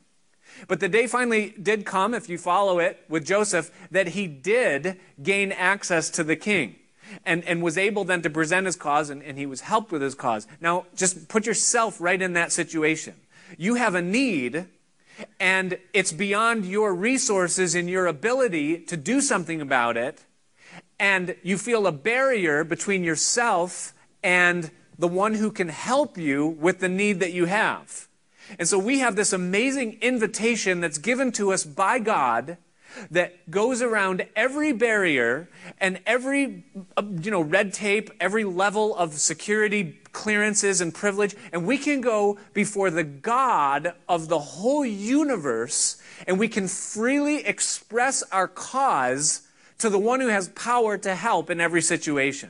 But 0.68 0.80
the 0.80 0.90
day 0.90 1.08
finally 1.08 1.56
did 1.62 1.86
come, 1.86 2.14
if 2.14 2.30
you 2.30 2.38
follow 2.38 2.78
it 2.80 3.04
with 3.10 3.26
Joseph, 3.26 3.72
that 3.90 4.10
he 4.10 4.28
did 4.28 5.00
gain 5.22 5.52
access 5.52 6.10
to 6.12 6.24
the 6.24 6.36
king 6.36 6.76
and, 7.26 7.44
and 7.46 7.62
was 7.62 7.78
able 7.78 8.04
then 8.04 8.22
to 8.22 8.30
present 8.30 8.66
his 8.66 8.76
cause, 8.76 9.10
and, 9.10 9.22
and 9.24 9.38
he 9.38 9.46
was 9.46 9.62
helped 9.62 9.92
with 9.92 10.02
his 10.02 10.16
cause. 10.16 10.48
Now, 10.60 10.86
just 10.96 11.28
put 11.28 11.46
yourself 11.46 12.00
right 12.00 12.22
in 12.22 12.34
that 12.34 12.52
situation. 12.52 13.16
You 13.58 13.76
have 13.76 13.96
a 13.96 14.02
need, 14.02 14.66
and 15.40 15.78
it's 15.94 16.12
beyond 16.12 16.66
your 16.66 16.94
resources 16.94 17.76
and 17.76 17.90
your 17.90 18.08
ability 18.08 18.80
to 18.86 18.98
do 18.98 19.22
something 19.22 19.62
about 19.62 19.98
it, 19.98 20.26
and 21.00 21.36
you 21.44 21.58
feel 21.58 21.88
a 21.88 21.92
barrier 21.92 22.64
between 22.64 23.04
yourself 23.04 23.94
and 24.24 24.72
the 24.98 25.08
one 25.08 25.34
who 25.34 25.52
can 25.52 25.70
help 25.70 26.18
you 26.18 26.46
with 26.46 26.80
the 26.80 26.90
need 26.90 27.20
that 27.20 27.34
you 27.34 27.46
have. 27.46 28.08
And 28.60 28.68
so 28.68 28.78
we 28.78 29.00
have 29.00 29.16
this 29.16 29.34
amazing 29.34 29.98
invitation 30.02 30.82
that's 30.82 30.98
given 30.98 31.32
to 31.34 31.52
us 31.52 31.64
by 31.64 32.00
God 32.00 32.58
that 33.10 33.50
goes 33.50 33.82
around 33.82 34.26
every 34.36 34.74
barrier 34.74 35.50
and 35.80 36.00
every 36.06 36.64
uh, 36.98 37.04
you 37.22 37.32
know 37.32 37.42
red 37.42 37.74
tape 37.74 38.10
every 38.20 38.44
level 38.44 38.96
of 38.96 39.14
security 39.14 40.00
clearances 40.12 40.82
and 40.82 40.94
privilege. 40.94 41.36
And 41.52 41.66
we 41.66 41.78
can 41.78 42.02
go 42.02 42.38
before 42.54 42.90
the 42.90 43.04
god 43.04 43.94
of 44.08 44.28
the 44.28 44.40
whole 44.40 44.86
universe 44.86 46.02
and 46.28 46.38
we 46.40 46.48
can 46.48 46.68
freely 46.68 47.46
express 47.46 48.24
our 48.32 48.48
cause 48.48 49.48
to 49.80 49.90
the 49.90 50.00
one 50.00 50.20
who 50.20 50.28
has 50.28 50.50
power 50.50 50.98
to 50.98 51.16
help 51.16 51.50
in 51.50 51.60
every 51.60 51.82
situation. 51.82 52.50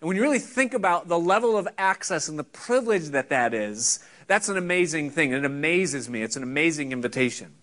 And 0.00 0.08
when 0.08 0.16
you 0.16 0.22
really 0.22 0.38
think 0.38 0.74
about 0.74 1.08
the 1.08 1.18
level 1.18 1.56
of 1.56 1.66
access 1.78 2.28
and 2.28 2.38
the 2.38 2.44
privilege 2.44 3.06
that 3.06 3.30
that 3.30 3.54
is 3.54 4.00
that's 4.26 4.48
an 4.48 4.56
amazing 4.56 5.10
thing. 5.10 5.32
It 5.32 5.44
amazes 5.44 6.08
me. 6.08 6.22
It's 6.22 6.36
an 6.36 6.42
amazing 6.42 6.92
invitation. 6.92 7.54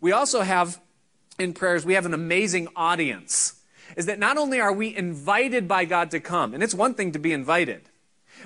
We 0.00 0.12
also 0.12 0.40
have 0.40 0.80
in 1.38 1.52
prayers, 1.52 1.84
we 1.84 1.94
have 1.94 2.06
an 2.06 2.14
amazing 2.14 2.68
audience. 2.74 3.54
Is 3.96 4.06
that 4.06 4.18
not 4.18 4.36
only 4.36 4.60
are 4.60 4.72
we 4.72 4.94
invited 4.94 5.66
by 5.66 5.84
God 5.84 6.10
to 6.10 6.20
come, 6.20 6.54
and 6.54 6.62
it's 6.62 6.74
one 6.74 6.94
thing 6.94 7.12
to 7.12 7.18
be 7.18 7.32
invited, 7.32 7.82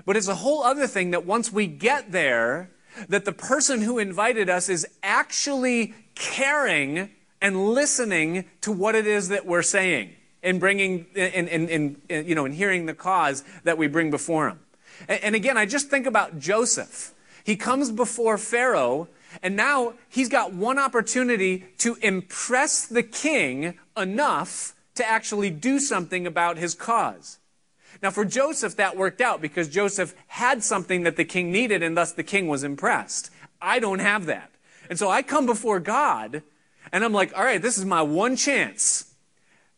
but 0.05 0.17
it's 0.17 0.29
a 0.29 0.37
whole 0.37 0.63
other 0.63 0.87
thing 0.87 1.11
that 1.11 1.27
once 1.27 1.53
we 1.53 1.67
get 1.67 2.13
there, 2.13 2.71
that 3.09 3.25
the 3.25 3.33
person 3.33 3.81
who 3.81 3.99
invited 3.99 4.49
us 4.49 4.69
is 4.69 4.87
actually 5.03 5.95
caring 6.15 7.11
and 7.41 7.71
listening 7.71 8.45
to 8.61 8.71
what 8.71 8.95
it 8.95 9.07
is 9.07 9.29
that 9.29 9.47
we're 9.47 9.63
saying 9.63 10.15
and 10.43 10.61
bringing 10.61 11.07
and, 11.17 12.01
you 12.09 12.35
know 12.35 12.45
and 12.45 12.55
hearing 12.55 12.87
the 12.87 12.95
cause 12.95 13.45
that 13.65 13.79
we 13.79 13.87
bring 13.87 14.11
before 14.11 14.49
him 14.49 14.61
and, 15.09 15.23
and 15.25 15.35
again 15.35 15.57
i 15.57 15.65
just 15.65 15.89
think 15.89 16.07
about 16.07 16.39
joseph 16.39 17.15
he 17.45 17.57
comes 17.57 17.91
before 17.91 18.37
pharaoh 18.37 19.09
and 19.43 19.57
now 19.57 19.95
he's 20.09 20.29
got 20.29 20.53
one 20.53 20.79
opportunity 20.79 21.65
to 21.79 21.97
impress 22.03 22.87
the 22.87 23.03
king 23.03 23.79
enough 23.97 24.75
to 24.95 25.09
actually 25.09 25.51
do 25.51 25.79
something 25.79 26.27
about 26.27 26.59
his 26.59 26.75
cause. 26.75 27.39
Now, 28.03 28.11
for 28.11 28.25
Joseph, 28.25 28.77
that 28.77 28.97
worked 28.97 29.21
out 29.21 29.41
because 29.41 29.69
Joseph 29.69 30.15
had 30.27 30.65
something 30.65 31.05
that 31.05 31.17
the 31.17 31.25
king 31.25 31.53
needed, 31.53 31.83
and 31.83 31.97
thus 31.97 32.13
the 32.13 32.25
king 32.25 32.49
was 32.49 32.65
impressed. 32.65 33.31
I 33.61 33.79
don't 33.79 34.01
have 34.01 34.27
that. 34.27 34.51
And 34.91 34.99
so 34.99 35.09
I 35.09 35.23
come 35.23 35.47
before 35.47 35.79
God, 35.79 36.43
and 36.91 37.05
I'm 37.05 37.13
like, 37.13 37.37
all 37.37 37.45
right, 37.45 37.63
this 37.63 37.79
is 37.79 37.85
my 37.85 38.03
one 38.03 38.37
chance. 38.37 39.15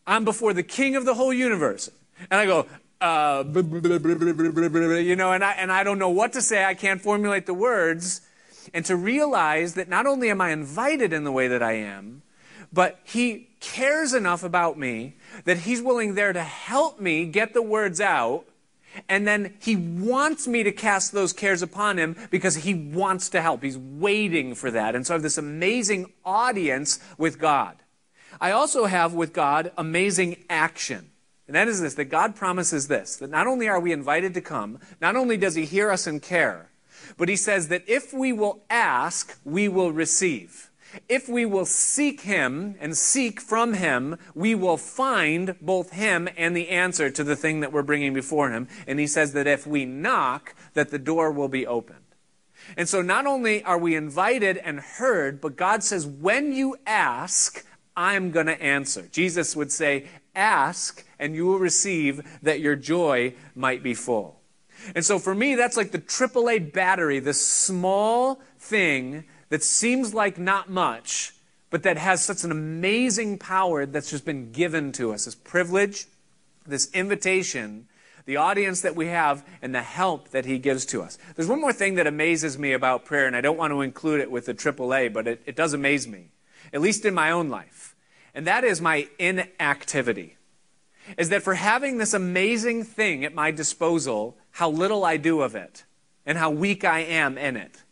I'm 0.06 0.25
before 0.25 0.52
the 0.52 0.62
king 0.62 0.96
of 0.96 1.04
the 1.04 1.14
whole 1.14 1.32
universe. 1.32 1.90
And 2.30 2.40
I 2.40 2.46
go, 2.46 2.66
uh, 3.00 3.44
you 5.04 5.16
know, 5.16 5.32
and 5.32 5.44
I, 5.44 5.52
and 5.52 5.70
I 5.70 5.84
don't 5.84 5.99
know 5.99 6.11
what 6.11 6.32
to 6.32 6.42
say. 6.42 6.64
I 6.64 6.75
can't 6.75 7.00
formulate 7.00 7.46
the 7.46 7.54
words 7.54 8.23
and 8.73 8.85
to 8.87 8.97
realize 8.97 9.75
that 9.75 9.88
not 9.88 10.06
only 10.06 10.30
am 10.30 10.40
I 10.40 10.50
invited 10.50 11.12
in 11.12 11.25
the 11.25 11.33
way 11.33 11.49
that 11.49 11.62
I 11.62 11.73
am, 11.73 12.23
but 12.73 13.00
He 13.04 13.49
cares 13.61 14.12
enough 14.12 14.42
about 14.42 14.78
me 14.78 15.14
that 15.44 15.59
He's 15.59 15.83
willing 15.83 16.14
there 16.14 16.33
to 16.33 16.42
help 16.42 17.00
me 17.00 17.26
get 17.26 17.54
the 17.54 17.62
words 17.62 18.00
out. 18.00 18.44
And 19.09 19.26
then 19.26 19.54
He 19.61 19.76
wants 19.76 20.47
me 20.47 20.62
to 20.62 20.73
cast 20.73 21.12
those 21.12 21.33
cares 21.33 21.62
upon 21.62 21.99
Him 21.99 22.16
because 22.30 22.56
He 22.56 22.75
wants 22.75 23.28
to 23.30 23.40
help. 23.40 23.62
He's 23.62 23.78
waiting 23.78 24.54
for 24.54 24.71
that. 24.71 24.94
And 24.94 25.06
so 25.06 25.14
I 25.14 25.16
have 25.16 25.23
this 25.23 25.38
amazing 25.38 26.12
audience 26.25 27.00
with 27.18 27.38
God. 27.38 27.76
I 28.40 28.50
also 28.50 28.87
have 28.87 29.14
with 29.14 29.33
God 29.33 29.73
amazing 29.76 30.44
action. 30.50 31.11
And 31.47 31.54
that 31.54 31.68
is 31.68 31.80
this 31.80 31.94
that 31.94 32.06
God 32.06 32.35
promises 32.35 32.88
this 32.88 33.16
that 33.16 33.30
not 33.30 33.47
only 33.47 33.68
are 33.68 33.80
we 33.80 33.92
invited 33.92 34.35
to 34.35 34.40
come, 34.40 34.78
not 35.00 35.16
only 35.16 35.37
does 35.37 35.54
He 35.54 35.64
hear 35.64 35.90
us 35.90 36.06
and 36.06 36.21
care, 36.21 36.71
but 37.16 37.28
he 37.28 37.37
says 37.37 37.68
that 37.68 37.84
if 37.87 38.12
we 38.12 38.32
will 38.32 38.64
ask, 38.70 39.38
we 39.44 39.68
will 39.68 39.92
receive. 39.92 40.70
if 41.08 41.28
we 41.28 41.44
will 41.44 41.64
seek 41.64 42.23
him 42.23 42.76
and 42.80 42.96
seek 42.96 43.40
from 43.40 43.75
him, 43.75 44.16
we 44.34 44.54
will 44.54 44.76
find 44.76 45.56
both 45.61 45.92
him 45.92 46.28
and 46.37 46.56
the 46.56 46.68
answer 46.68 47.11
to 47.11 47.25
the 47.25 47.37
thing 47.37 47.61
that 47.61 47.73
we're 47.73 47.82
bringing 47.82 48.14
before 48.14 48.50
him. 48.50 48.68
And 48.87 48.99
he 48.99 49.06
says 49.06 49.32
that 49.32 49.46
if 49.46 49.66
we 49.66 49.84
knock, 49.84 50.54
that 50.75 50.90
the 50.90 50.99
door 50.99 51.30
will 51.30 51.49
be 51.49 51.66
opened. 51.66 51.99
And 52.76 52.88
so 52.88 53.02
not 53.02 53.26
only 53.26 53.62
are 53.64 53.78
we 53.78 53.94
invited 53.94 54.56
and 54.58 54.80
heard, 54.80 55.40
but 55.40 55.56
God 55.56 55.82
says, 55.82 56.06
when 56.06 56.52
you 56.52 56.76
ask, 56.87 57.64
I'm 57.96 58.30
going 58.30 58.46
to 58.46 58.61
answer. 58.61 59.08
Jesus 59.12 59.54
would 59.54 59.70
say, 59.70 60.06
ask 60.34 61.04
and 61.18 61.34
you 61.34 61.46
will 61.46 61.58
receive 61.58 62.38
that 62.42 62.61
your 62.61 62.75
joy 62.75 63.34
might 63.54 63.82
be 63.82 63.94
full. 63.94 64.40
And 64.95 65.05
so 65.05 65.19
for 65.19 65.35
me, 65.35 65.55
that's 65.55 65.76
like 65.76 65.93
the 65.93 65.99
AAA 65.99 66.73
battery, 66.73 67.19
this 67.19 67.45
small 67.45 68.41
thing 68.59 69.25
that 69.49 69.62
seems 69.62 70.14
like 70.14 70.38
not 70.38 70.71
much, 70.71 71.33
but 71.71 71.83
that 71.83 71.97
has 71.97 72.25
such 72.25 72.45
an 72.45 72.50
amazing 72.50 73.38
power 73.38 73.87
that's 73.87 74.11
just 74.11 74.25
been 74.25 74.53
given 74.53 74.93
to 74.93 75.12
us. 75.12 75.25
This 75.25 75.35
privilege, 75.35 76.07
this 76.67 76.91
invitation, 76.93 77.88
the 78.26 78.37
audience 78.37 78.81
that 78.83 78.97
we 78.97 79.09
have, 79.09 79.45
and 79.61 79.75
the 79.75 79.83
help 79.83 80.31
that 80.31 80.45
He 80.45 80.59
gives 80.59 80.87
to 80.87 81.03
us. 81.03 81.19
There's 81.35 81.49
one 81.49 81.61
more 81.61 81.73
thing 81.73 81.97
that 81.97 82.07
amazes 82.07 82.59
me 82.59 82.73
about 82.73 83.05
prayer, 83.05 83.26
and 83.26 83.37
I 83.37 83.41
don't 83.41 83.59
want 83.59 83.73
to 83.73 83.83
include 83.83 84.21
it 84.21 84.31
with 84.31 84.47
the 84.47 84.55
AAA, 84.55 85.12
but 85.12 85.26
it, 85.26 85.43
it 85.47 85.57
does 85.57 85.75
amaze 85.75 86.09
me, 86.09 86.29
at 86.73 86.81
least 86.81 87.05
in 87.05 87.14
my 87.14 87.31
own 87.31 87.49
life. 87.49 87.95
And 88.35 88.47
that 88.47 88.64
is 88.64 88.81
my 88.81 89.09
inactivity. 89.19 90.37
Is 91.19 91.29
that 91.29 91.43
for 91.43 91.55
having 91.55 91.99
this 91.99 92.14
amazing 92.14 92.85
thing 92.85 93.25
at 93.25 93.35
my 93.35 93.50
disposal, 93.50 94.37
how 94.54 94.70
little 94.70 95.04
I 95.04 95.16
do 95.16 95.42
of 95.42 95.54
it, 95.54 95.84
and 96.26 96.38
how 96.38 96.50
weak 96.50 96.84
I 96.84 97.00
am 97.00 97.38
in 97.38 97.56
it 97.56 97.84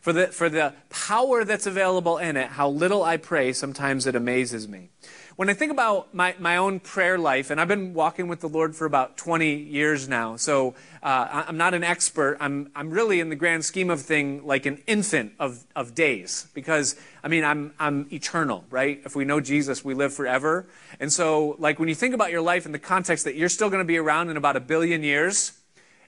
for 0.00 0.12
the, 0.12 0.28
for 0.28 0.48
the 0.48 0.72
power 0.88 1.44
that's 1.44 1.66
available 1.66 2.18
in 2.18 2.36
it, 2.36 2.48
how 2.48 2.68
little 2.68 3.02
I 3.02 3.16
pray, 3.16 3.52
sometimes 3.52 4.06
it 4.06 4.16
amazes 4.16 4.66
me. 4.68 4.90
When 5.36 5.48
I 5.48 5.54
think 5.54 5.72
about 5.72 6.14
my, 6.14 6.34
my 6.38 6.58
own 6.58 6.80
prayer 6.80 7.16
life, 7.18 7.50
and 7.50 7.60
I've 7.60 7.68
been 7.68 7.94
walking 7.94 8.28
with 8.28 8.40
the 8.40 8.48
Lord 8.48 8.76
for 8.76 8.84
about 8.84 9.16
20 9.16 9.54
years 9.54 10.06
now, 10.06 10.36
so 10.36 10.74
uh, 11.02 11.44
I'm 11.48 11.56
not 11.56 11.72
an 11.72 11.82
expert. 11.82 12.36
I'm, 12.40 12.70
I'm 12.76 12.90
really, 12.90 13.20
in 13.20 13.30
the 13.30 13.36
grand 13.36 13.64
scheme 13.64 13.88
of 13.88 14.02
thing, 14.02 14.46
like 14.46 14.66
an 14.66 14.82
infant 14.86 15.32
of, 15.38 15.64
of 15.74 15.94
days. 15.94 16.46
Because, 16.52 16.94
I 17.24 17.28
mean, 17.28 17.44
I'm, 17.44 17.72
I'm 17.78 18.06
eternal, 18.12 18.64
right? 18.68 19.00
If 19.04 19.16
we 19.16 19.24
know 19.24 19.40
Jesus, 19.40 19.82
we 19.82 19.94
live 19.94 20.12
forever. 20.12 20.66
And 20.98 21.10
so, 21.10 21.56
like, 21.58 21.78
when 21.78 21.88
you 21.88 21.94
think 21.94 22.12
about 22.12 22.30
your 22.30 22.42
life 22.42 22.66
in 22.66 22.72
the 22.72 22.78
context 22.78 23.24
that 23.24 23.34
you're 23.34 23.48
still 23.48 23.70
going 23.70 23.80
to 23.80 23.86
be 23.86 23.96
around 23.96 24.28
in 24.28 24.36
about 24.36 24.56
a 24.56 24.60
billion 24.60 25.02
years, 25.02 25.52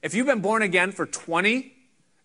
if 0.02 0.14
you've 0.14 0.26
been 0.26 0.40
born 0.40 0.62
again 0.62 0.92
for 0.92 1.06
20, 1.06 1.72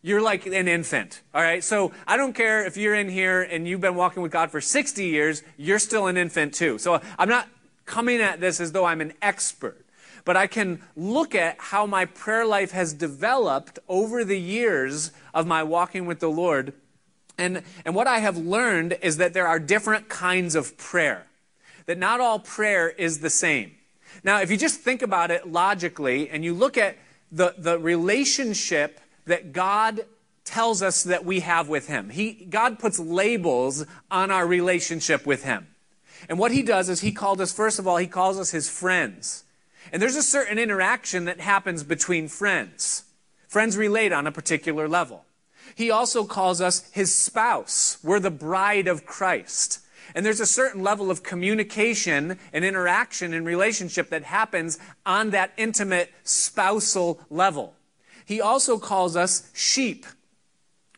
you're 0.01 0.21
like 0.21 0.45
an 0.45 0.67
infant. 0.67 1.21
All 1.33 1.41
right. 1.41 1.63
So 1.63 1.91
I 2.07 2.17
don't 2.17 2.33
care 2.33 2.65
if 2.65 2.77
you're 2.77 2.95
in 2.95 3.09
here 3.09 3.41
and 3.41 3.67
you've 3.67 3.81
been 3.81 3.95
walking 3.95 4.23
with 4.23 4.31
God 4.31 4.51
for 4.51 4.61
60 4.61 5.05
years, 5.05 5.43
you're 5.57 5.79
still 5.79 6.07
an 6.07 6.17
infant 6.17 6.53
too. 6.53 6.77
So 6.77 7.01
I'm 7.17 7.29
not 7.29 7.47
coming 7.85 8.21
at 8.21 8.39
this 8.39 8.59
as 8.59 8.71
though 8.71 8.85
I'm 8.85 9.01
an 9.01 9.13
expert, 9.21 9.85
but 10.25 10.35
I 10.37 10.47
can 10.47 10.81
look 10.95 11.35
at 11.35 11.57
how 11.59 11.85
my 11.85 12.05
prayer 12.05 12.45
life 12.45 12.71
has 12.71 12.93
developed 12.93 13.79
over 13.87 14.23
the 14.23 14.39
years 14.39 15.11
of 15.33 15.47
my 15.47 15.63
walking 15.63 16.05
with 16.05 16.19
the 16.19 16.29
Lord. 16.29 16.73
And, 17.37 17.63
and 17.85 17.93
what 17.93 18.07
I 18.07 18.19
have 18.19 18.37
learned 18.37 18.97
is 19.01 19.17
that 19.17 19.33
there 19.33 19.47
are 19.47 19.59
different 19.59 20.09
kinds 20.09 20.55
of 20.55 20.77
prayer, 20.77 21.27
that 21.85 21.97
not 21.97 22.19
all 22.19 22.39
prayer 22.39 22.89
is 22.89 23.19
the 23.19 23.29
same. 23.29 23.73
Now, 24.23 24.41
if 24.41 24.49
you 24.49 24.57
just 24.57 24.81
think 24.81 25.01
about 25.01 25.31
it 25.31 25.47
logically 25.47 26.29
and 26.29 26.43
you 26.43 26.53
look 26.53 26.77
at 26.77 26.97
the, 27.31 27.55
the 27.57 27.77
relationship 27.79 28.99
that 29.25 29.53
God 29.53 30.05
tells 30.45 30.81
us 30.81 31.03
that 31.03 31.25
we 31.25 31.41
have 31.41 31.67
with 31.67 31.87
Him. 31.87 32.09
He, 32.09 32.33
God 32.49 32.79
puts 32.79 32.99
labels 32.99 33.85
on 34.09 34.31
our 34.31 34.47
relationship 34.47 35.25
with 35.25 35.43
Him. 35.43 35.67
And 36.29 36.39
what 36.39 36.51
He 36.51 36.61
does 36.61 36.89
is 36.89 37.01
He 37.01 37.11
called 37.11 37.41
us, 37.41 37.51
first 37.51 37.79
of 37.79 37.87
all, 37.87 37.97
He 37.97 38.07
calls 38.07 38.39
us 38.39 38.51
His 38.51 38.69
friends. 38.69 39.43
And 39.91 40.01
there's 40.01 40.15
a 40.15 40.23
certain 40.23 40.57
interaction 40.57 41.25
that 41.25 41.39
happens 41.39 41.83
between 41.83 42.27
friends. 42.27 43.03
Friends 43.47 43.77
relate 43.77 44.11
on 44.11 44.27
a 44.27 44.31
particular 44.31 44.87
level. 44.87 45.25
He 45.75 45.91
also 45.91 46.23
calls 46.23 46.61
us 46.61 46.89
His 46.91 47.13
spouse. 47.13 47.97
We're 48.03 48.19
the 48.19 48.31
bride 48.31 48.87
of 48.87 49.05
Christ. 49.05 49.79
And 50.15 50.25
there's 50.25 50.39
a 50.39 50.45
certain 50.45 50.83
level 50.83 51.09
of 51.09 51.23
communication 51.23 52.37
and 52.53 52.65
interaction 52.65 53.33
and 53.33 53.45
relationship 53.45 54.09
that 54.09 54.23
happens 54.23 54.79
on 55.05 55.31
that 55.31 55.53
intimate 55.57 56.13
spousal 56.23 57.19
level 57.29 57.73
he 58.27 58.41
also 58.41 58.77
calls 58.77 59.15
us 59.15 59.49
sheep. 59.53 60.05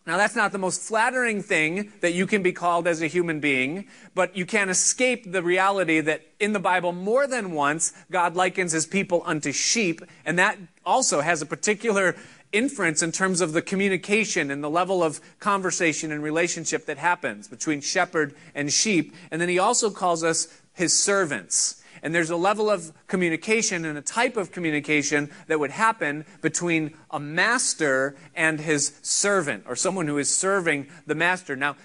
Now, 0.08 0.18
that's 0.18 0.36
not 0.36 0.52
the 0.52 0.58
most 0.58 0.82
flattering 0.82 1.44
thing 1.44 1.94
that 2.02 2.14
you 2.14 2.26
can 2.26 2.42
be 2.42 2.52
called 2.52 2.88
as 2.88 3.04
a 3.04 3.08
human 3.08 3.40
being, 3.40 3.88
but 4.16 4.36
you 4.36 4.48
can't 4.48 4.72
escape 4.72 5.32
the 5.32 5.44
reality 5.44 6.00
that 6.00 6.24
in 6.40 6.54
the 6.54 6.60
Bible, 6.60 6.92
more 6.92 7.28
than 7.28 7.52
once, 7.52 7.94
God 8.10 8.36
likens 8.36 8.72
his 8.72 8.88
people 8.88 9.22
unto 9.26 9.52
sheep, 9.52 10.02
and 10.26 10.40
that 10.40 10.58
also 10.84 11.22
has 11.22 11.44
a 11.44 11.46
particular 11.46 12.16
inference 12.52 13.02
in 13.02 13.12
terms 13.12 13.42
of 13.42 13.54
the 13.54 13.62
communication 13.62 14.50
and 14.52 14.64
the 14.64 14.70
level 14.70 15.04
of 15.04 15.22
conversation 15.40 16.12
and 16.12 16.24
relationship 16.24 16.86
that 16.86 16.98
happens 16.98 17.48
between 17.48 17.82
shepherd 17.82 18.36
and 18.56 18.72
sheep. 18.74 19.14
And 19.32 19.40
then 19.40 19.50
he 19.50 19.60
also 19.60 19.90
calls 19.90 20.24
us 20.24 20.48
his 20.74 20.98
servants. 20.98 21.84
And 22.02 22.16
there's 22.16 22.30
a 22.30 22.38
level 22.38 22.70
of 22.70 22.94
communication 23.08 23.86
and 23.86 23.98
a 23.98 24.02
type 24.02 24.38
of 24.38 24.52
communication 24.52 25.30
that 25.48 25.60
would 25.60 25.72
happen 25.72 26.26
between 26.42 26.96
a 27.12 27.20
master 27.20 28.16
and 28.36 28.60
his 28.60 28.94
servant, 29.02 29.66
or 29.68 29.76
someone 29.76 30.08
who 30.08 30.18
is 30.18 30.34
serving 30.34 30.88
the 31.06 31.16
master. 31.16 31.56
Now, 31.56 31.76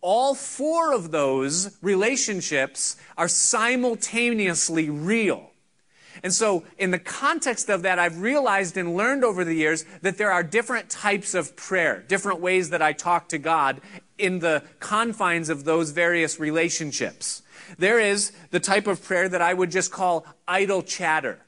all 0.00 0.34
four 0.34 0.94
of 0.94 1.10
those 1.10 1.76
relationships 1.82 2.96
are 3.16 3.28
simultaneously 3.28 4.88
real. 4.88 5.50
And 6.22 6.32
so, 6.32 6.64
in 6.78 6.90
the 6.90 6.98
context 6.98 7.68
of 7.68 7.82
that, 7.82 7.98
I've 7.98 8.20
realized 8.20 8.76
and 8.76 8.96
learned 8.96 9.24
over 9.24 9.44
the 9.44 9.54
years 9.54 9.84
that 10.02 10.18
there 10.18 10.32
are 10.32 10.42
different 10.42 10.90
types 10.90 11.34
of 11.34 11.56
prayer, 11.56 12.04
different 12.08 12.40
ways 12.40 12.70
that 12.70 12.82
I 12.82 12.92
talk 12.92 13.28
to 13.28 13.38
God 13.38 13.80
in 14.18 14.40
the 14.40 14.62
confines 14.80 15.48
of 15.48 15.64
those 15.64 15.90
various 15.90 16.40
relationships. 16.40 17.42
There 17.78 17.98
is 17.98 18.32
the 18.50 18.60
type 18.60 18.86
of 18.86 19.02
prayer 19.02 19.28
that 19.28 19.42
I 19.42 19.54
would 19.54 19.70
just 19.70 19.92
call 19.92 20.26
idle 20.46 20.82
chatter. 20.82 21.40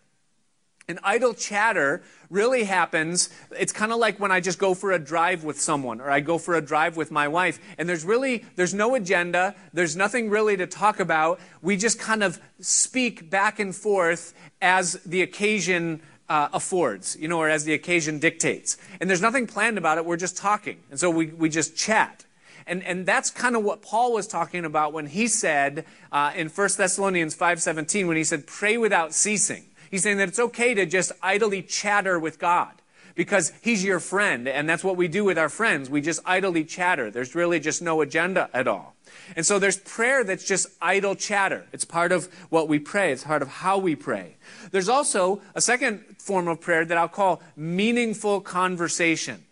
And 0.89 0.99
idle 1.03 1.35
chatter 1.35 2.03
really 2.31 2.65
happens, 2.65 3.29
it's 3.59 3.73
kind 3.73 3.93
of 3.93 3.99
like 3.99 4.21
when 4.21 4.31
I 4.31 4.41
just 4.41 4.59
go 4.59 4.73
for 4.73 4.93
a 4.93 4.99
drive 4.99 5.45
with 5.45 5.61
someone 5.61 6.01
or 6.01 6.11
I 6.11 6.21
go 6.21 6.39
for 6.39 6.55
a 6.55 6.61
drive 6.61 6.97
with 6.97 7.11
my 7.11 7.29
wife 7.29 7.59
and 7.77 7.89
there's 7.89 8.05
really, 8.05 8.45
there's 8.57 8.73
no 8.73 8.95
agenda, 8.95 9.55
there's 9.73 9.97
nothing 9.97 10.31
really 10.31 10.57
to 10.57 10.67
talk 10.67 11.01
about. 11.01 11.41
We 11.61 11.77
just 11.77 11.99
kind 11.99 12.23
of 12.23 12.41
speak 12.61 13.29
back 13.29 13.59
and 13.59 13.75
forth 13.75 14.33
as 14.63 14.95
the 15.05 15.23
occasion 15.23 16.03
uh, 16.29 16.49
affords, 16.53 17.17
you 17.19 17.27
know, 17.27 17.39
or 17.39 17.49
as 17.49 17.65
the 17.65 17.75
occasion 17.75 18.21
dictates. 18.21 18.77
And 19.01 19.11
there's 19.11 19.21
nothing 19.21 19.49
planned 19.49 19.77
about 19.77 19.99
it, 19.99 20.07
we're 20.07 20.17
just 20.17 20.37
talking. 20.37 20.79
And 20.91 21.01
so 21.01 21.11
we, 21.11 21.27
we 21.27 21.49
just 21.49 21.77
chat. 21.77 22.25
And, 22.67 22.85
and 22.85 23.05
that's 23.05 23.31
kind 23.31 23.57
of 23.57 23.65
what 23.65 23.83
Paul 23.83 24.13
was 24.13 24.29
talking 24.29 24.65
about 24.65 24.93
when 24.93 25.07
he 25.07 25.27
said 25.27 25.85
uh, 26.13 26.31
in 26.37 26.49
1 26.49 26.69
Thessalonians 26.77 27.37
5.17, 27.37 28.07
when 28.07 28.17
he 28.17 28.23
said, 28.23 28.47
pray 28.47 28.77
without 28.77 29.13
ceasing. 29.13 29.65
He's 29.91 30.03
saying 30.03 30.19
that 30.19 30.29
it's 30.29 30.39
okay 30.39 30.75
to 30.75 30.87
just 30.87 31.13
idly 31.23 31.63
chatter 31.63 32.19
with 32.19 32.39
God 32.39 32.73
because 33.15 33.53
he's 33.61 33.85
your 33.85 34.01
friend. 34.01 34.49
And 34.49 34.69
that's 34.69 34.85
what 34.85 34.97
we 34.97 35.09
do 35.09 35.25
with 35.25 35.37
our 35.37 35.49
friends. 35.49 35.91
We 35.91 36.01
just 36.01 36.21
idly 36.25 36.65
chatter. 36.65 37.11
There's 37.11 37.35
really 37.35 37.61
just 37.61 37.83
no 37.83 38.01
agenda 38.01 38.49
at 38.55 38.69
all. 38.69 38.95
And 39.37 39.45
so 39.45 39.59
there's 39.59 39.79
prayer 39.79 40.23
that's 40.23 40.45
just 40.45 40.69
idle 40.81 41.15
chatter. 41.15 41.67
It's 41.73 41.85
part 41.85 42.13
of 42.13 42.33
what 42.51 42.69
we 42.69 42.79
pray. 42.79 43.13
It's 43.13 43.25
part 43.25 43.43
of 43.43 43.49
how 43.49 43.79
we 43.79 43.97
pray. 43.97 44.37
There's 44.71 44.89
also 44.89 45.43
a 45.55 45.61
second 45.61 46.17
form 46.19 46.47
of 46.49 46.61
prayer 46.61 46.85
that 46.85 46.97
I'll 46.97 47.09
call 47.09 47.43
meaningful 47.57 48.41
conversation. 48.41 49.45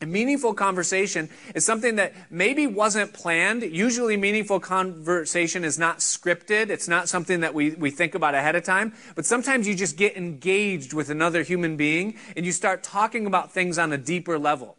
A 0.00 0.06
meaningful 0.06 0.54
conversation 0.54 1.28
is 1.56 1.64
something 1.64 1.96
that 1.96 2.14
maybe 2.30 2.66
wasn't 2.68 3.12
planned. 3.12 3.62
Usually, 3.62 4.16
meaningful 4.16 4.60
conversation 4.60 5.64
is 5.64 5.76
not 5.76 5.98
scripted. 5.98 6.70
It's 6.70 6.86
not 6.86 7.08
something 7.08 7.40
that 7.40 7.52
we, 7.52 7.70
we 7.70 7.90
think 7.90 8.14
about 8.14 8.34
ahead 8.34 8.54
of 8.54 8.62
time. 8.62 8.94
But 9.16 9.26
sometimes 9.26 9.66
you 9.66 9.74
just 9.74 9.96
get 9.96 10.16
engaged 10.16 10.92
with 10.92 11.10
another 11.10 11.42
human 11.42 11.76
being 11.76 12.16
and 12.36 12.46
you 12.46 12.52
start 12.52 12.84
talking 12.84 13.26
about 13.26 13.52
things 13.52 13.76
on 13.76 13.92
a 13.92 13.98
deeper 13.98 14.38
level. 14.38 14.77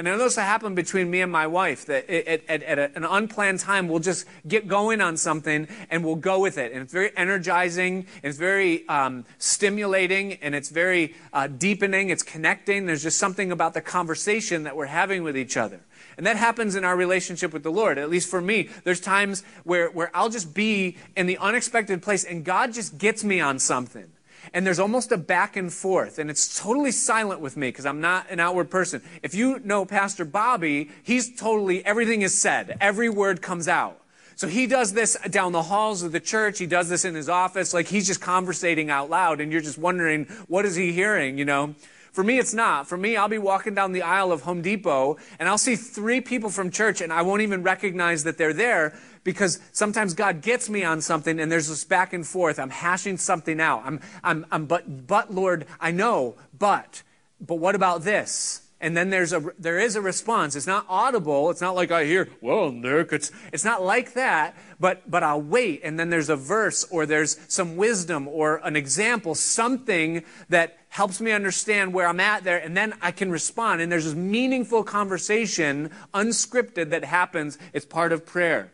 And 0.00 0.08
I 0.08 0.12
know 0.12 0.24
this 0.24 0.38
will 0.38 0.44
happen 0.44 0.74
between 0.74 1.10
me 1.10 1.20
and 1.20 1.30
my 1.30 1.46
wife 1.46 1.84
that 1.84 2.08
at, 2.08 2.42
at, 2.48 2.62
at, 2.62 2.96
an 2.96 3.04
unplanned 3.04 3.60
time, 3.60 3.86
we'll 3.86 3.98
just 3.98 4.24
get 4.48 4.66
going 4.66 5.02
on 5.02 5.18
something 5.18 5.68
and 5.90 6.02
we'll 6.02 6.16
go 6.16 6.40
with 6.40 6.56
it. 6.56 6.72
And 6.72 6.80
it's 6.80 6.92
very 6.94 7.14
energizing, 7.18 8.06
it's 8.22 8.38
very 8.38 8.88
um, 8.88 9.26
stimulating, 9.36 10.38
and 10.40 10.54
it's 10.54 10.70
very 10.70 11.14
uh, 11.34 11.48
deepening, 11.48 12.08
it's 12.08 12.22
connecting. 12.22 12.86
There's 12.86 13.02
just 13.02 13.18
something 13.18 13.52
about 13.52 13.74
the 13.74 13.82
conversation 13.82 14.62
that 14.62 14.74
we're 14.74 14.86
having 14.86 15.22
with 15.22 15.36
each 15.36 15.58
other. 15.58 15.80
And 16.16 16.26
that 16.26 16.36
happens 16.36 16.76
in 16.76 16.84
our 16.86 16.96
relationship 16.96 17.52
with 17.52 17.62
the 17.62 17.70
Lord. 17.70 17.98
At 17.98 18.08
least 18.08 18.30
for 18.30 18.40
me, 18.40 18.70
there's 18.84 19.00
times 19.00 19.44
where, 19.64 19.90
where 19.90 20.10
I'll 20.14 20.30
just 20.30 20.54
be 20.54 20.96
in 21.14 21.26
the 21.26 21.36
unexpected 21.36 22.00
place 22.00 22.24
and 22.24 22.42
God 22.42 22.72
just 22.72 22.96
gets 22.96 23.22
me 23.22 23.42
on 23.42 23.58
something. 23.58 24.10
And 24.52 24.66
there's 24.66 24.78
almost 24.78 25.12
a 25.12 25.16
back 25.16 25.56
and 25.56 25.72
forth, 25.72 26.18
and 26.18 26.30
it's 26.30 26.58
totally 26.58 26.92
silent 26.92 27.40
with 27.40 27.56
me 27.56 27.68
because 27.68 27.86
I'm 27.86 28.00
not 28.00 28.30
an 28.30 28.40
outward 28.40 28.70
person. 28.70 29.02
If 29.22 29.34
you 29.34 29.60
know 29.60 29.84
Pastor 29.84 30.24
Bobby, 30.24 30.90
he's 31.02 31.38
totally, 31.38 31.84
everything 31.84 32.22
is 32.22 32.36
said, 32.36 32.76
every 32.80 33.08
word 33.08 33.42
comes 33.42 33.68
out. 33.68 34.00
So 34.36 34.48
he 34.48 34.66
does 34.66 34.94
this 34.94 35.18
down 35.28 35.52
the 35.52 35.64
halls 35.64 36.02
of 36.02 36.12
the 36.12 36.20
church. 36.20 36.58
He 36.58 36.66
does 36.66 36.88
this 36.88 37.04
in 37.04 37.14
his 37.14 37.28
office. 37.28 37.74
Like 37.74 37.88
he's 37.88 38.06
just 38.06 38.22
conversating 38.22 38.88
out 38.88 39.10
loud, 39.10 39.40
and 39.40 39.52
you're 39.52 39.60
just 39.60 39.76
wondering, 39.76 40.24
what 40.48 40.64
is 40.64 40.76
he 40.76 40.92
hearing, 40.92 41.36
you 41.36 41.44
know? 41.44 41.74
For 42.12 42.24
me, 42.24 42.38
it's 42.38 42.54
not. 42.54 42.88
For 42.88 42.96
me, 42.96 43.16
I'll 43.16 43.28
be 43.28 43.38
walking 43.38 43.74
down 43.74 43.92
the 43.92 44.02
aisle 44.02 44.32
of 44.32 44.42
Home 44.42 44.62
Depot 44.62 45.16
and 45.38 45.48
I'll 45.48 45.58
see 45.58 45.76
three 45.76 46.20
people 46.20 46.50
from 46.50 46.70
church 46.70 47.00
and 47.00 47.12
I 47.12 47.22
won't 47.22 47.42
even 47.42 47.62
recognize 47.62 48.24
that 48.24 48.36
they're 48.36 48.52
there 48.52 48.98
because 49.22 49.60
sometimes 49.72 50.14
God 50.14 50.40
gets 50.42 50.68
me 50.68 50.82
on 50.82 51.00
something 51.00 51.38
and 51.38 51.50
there's 51.50 51.68
this 51.68 51.84
back 51.84 52.12
and 52.12 52.26
forth. 52.26 52.58
I'm 52.58 52.70
hashing 52.70 53.16
something 53.16 53.60
out. 53.60 53.82
I'm, 53.84 54.00
I'm, 54.24 54.46
I'm 54.50 54.66
but, 54.66 55.06
but 55.06 55.32
Lord, 55.32 55.66
I 55.80 55.92
know, 55.92 56.36
but, 56.58 57.02
but 57.40 57.56
what 57.56 57.74
about 57.74 58.02
this? 58.02 58.62
And 58.82 58.96
then 58.96 59.10
there's 59.10 59.34
a, 59.34 59.44
there 59.58 59.78
is 59.78 59.94
a 59.94 60.00
response. 60.00 60.56
It's 60.56 60.66
not 60.66 60.86
audible. 60.88 61.50
It's 61.50 61.60
not 61.60 61.74
like 61.74 61.90
I 61.90 62.06
hear, 62.06 62.30
well, 62.40 62.72
Nick, 62.72 63.12
it's, 63.12 63.30
it's 63.52 63.64
not 63.64 63.82
like 63.82 64.14
that, 64.14 64.56
but, 64.78 65.10
but 65.10 65.22
I'll 65.22 65.42
wait. 65.42 65.82
And 65.84 66.00
then 66.00 66.08
there's 66.08 66.30
a 66.30 66.36
verse 66.36 66.84
or 66.90 67.04
there's 67.04 67.38
some 67.46 67.76
wisdom 67.76 68.26
or 68.26 68.56
an 68.64 68.76
example, 68.76 69.34
something 69.34 70.24
that 70.48 70.78
helps 70.88 71.20
me 71.20 71.30
understand 71.30 71.92
where 71.92 72.06
I'm 72.06 72.20
at 72.20 72.42
there. 72.42 72.56
And 72.56 72.74
then 72.74 72.94
I 73.02 73.10
can 73.10 73.30
respond. 73.30 73.82
And 73.82 73.92
there's 73.92 74.06
this 74.06 74.14
meaningful 74.14 74.82
conversation, 74.82 75.90
unscripted, 76.14 76.88
that 76.88 77.04
happens. 77.04 77.58
It's 77.74 77.86
part 77.86 78.12
of 78.12 78.24
prayer. 78.24 78.70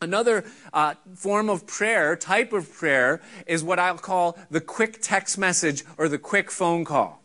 Another 0.00 0.44
uh, 0.72 0.94
form 1.14 1.48
of 1.48 1.66
prayer, 1.66 2.14
type 2.14 2.52
of 2.52 2.72
prayer, 2.72 3.20
is 3.46 3.64
what 3.64 3.80
I'll 3.80 3.98
call 3.98 4.38
the 4.50 4.60
quick 4.60 4.98
text 5.00 5.36
message 5.36 5.84
or 5.98 6.08
the 6.08 6.18
quick 6.18 6.50
phone 6.50 6.84
call. 6.84 7.21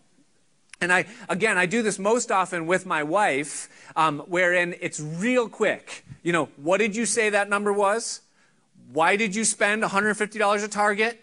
And 0.79 0.93
I, 0.93 1.05
again, 1.27 1.57
I 1.57 1.65
do 1.65 1.81
this 1.81 1.98
most 1.98 2.31
often 2.31 2.67
with 2.67 2.86
my 2.86 3.03
wife, 3.03 3.69
um, 3.96 4.19
wherein 4.27 4.75
it's 4.79 5.00
real 5.00 5.50
quick. 5.50 6.05
You 6.22 6.34
know, 6.34 6.50
what 6.57 6.77
did 6.77 6.96
you 6.96 7.05
say 7.05 7.29
that 7.29 7.50
number 7.50 7.74
was? 7.74 8.22
Why 8.93 9.15
did 9.15 9.36
you 9.36 9.43
spend 9.43 9.84
$150 9.84 10.63
at 10.63 10.72
Target? 10.72 11.22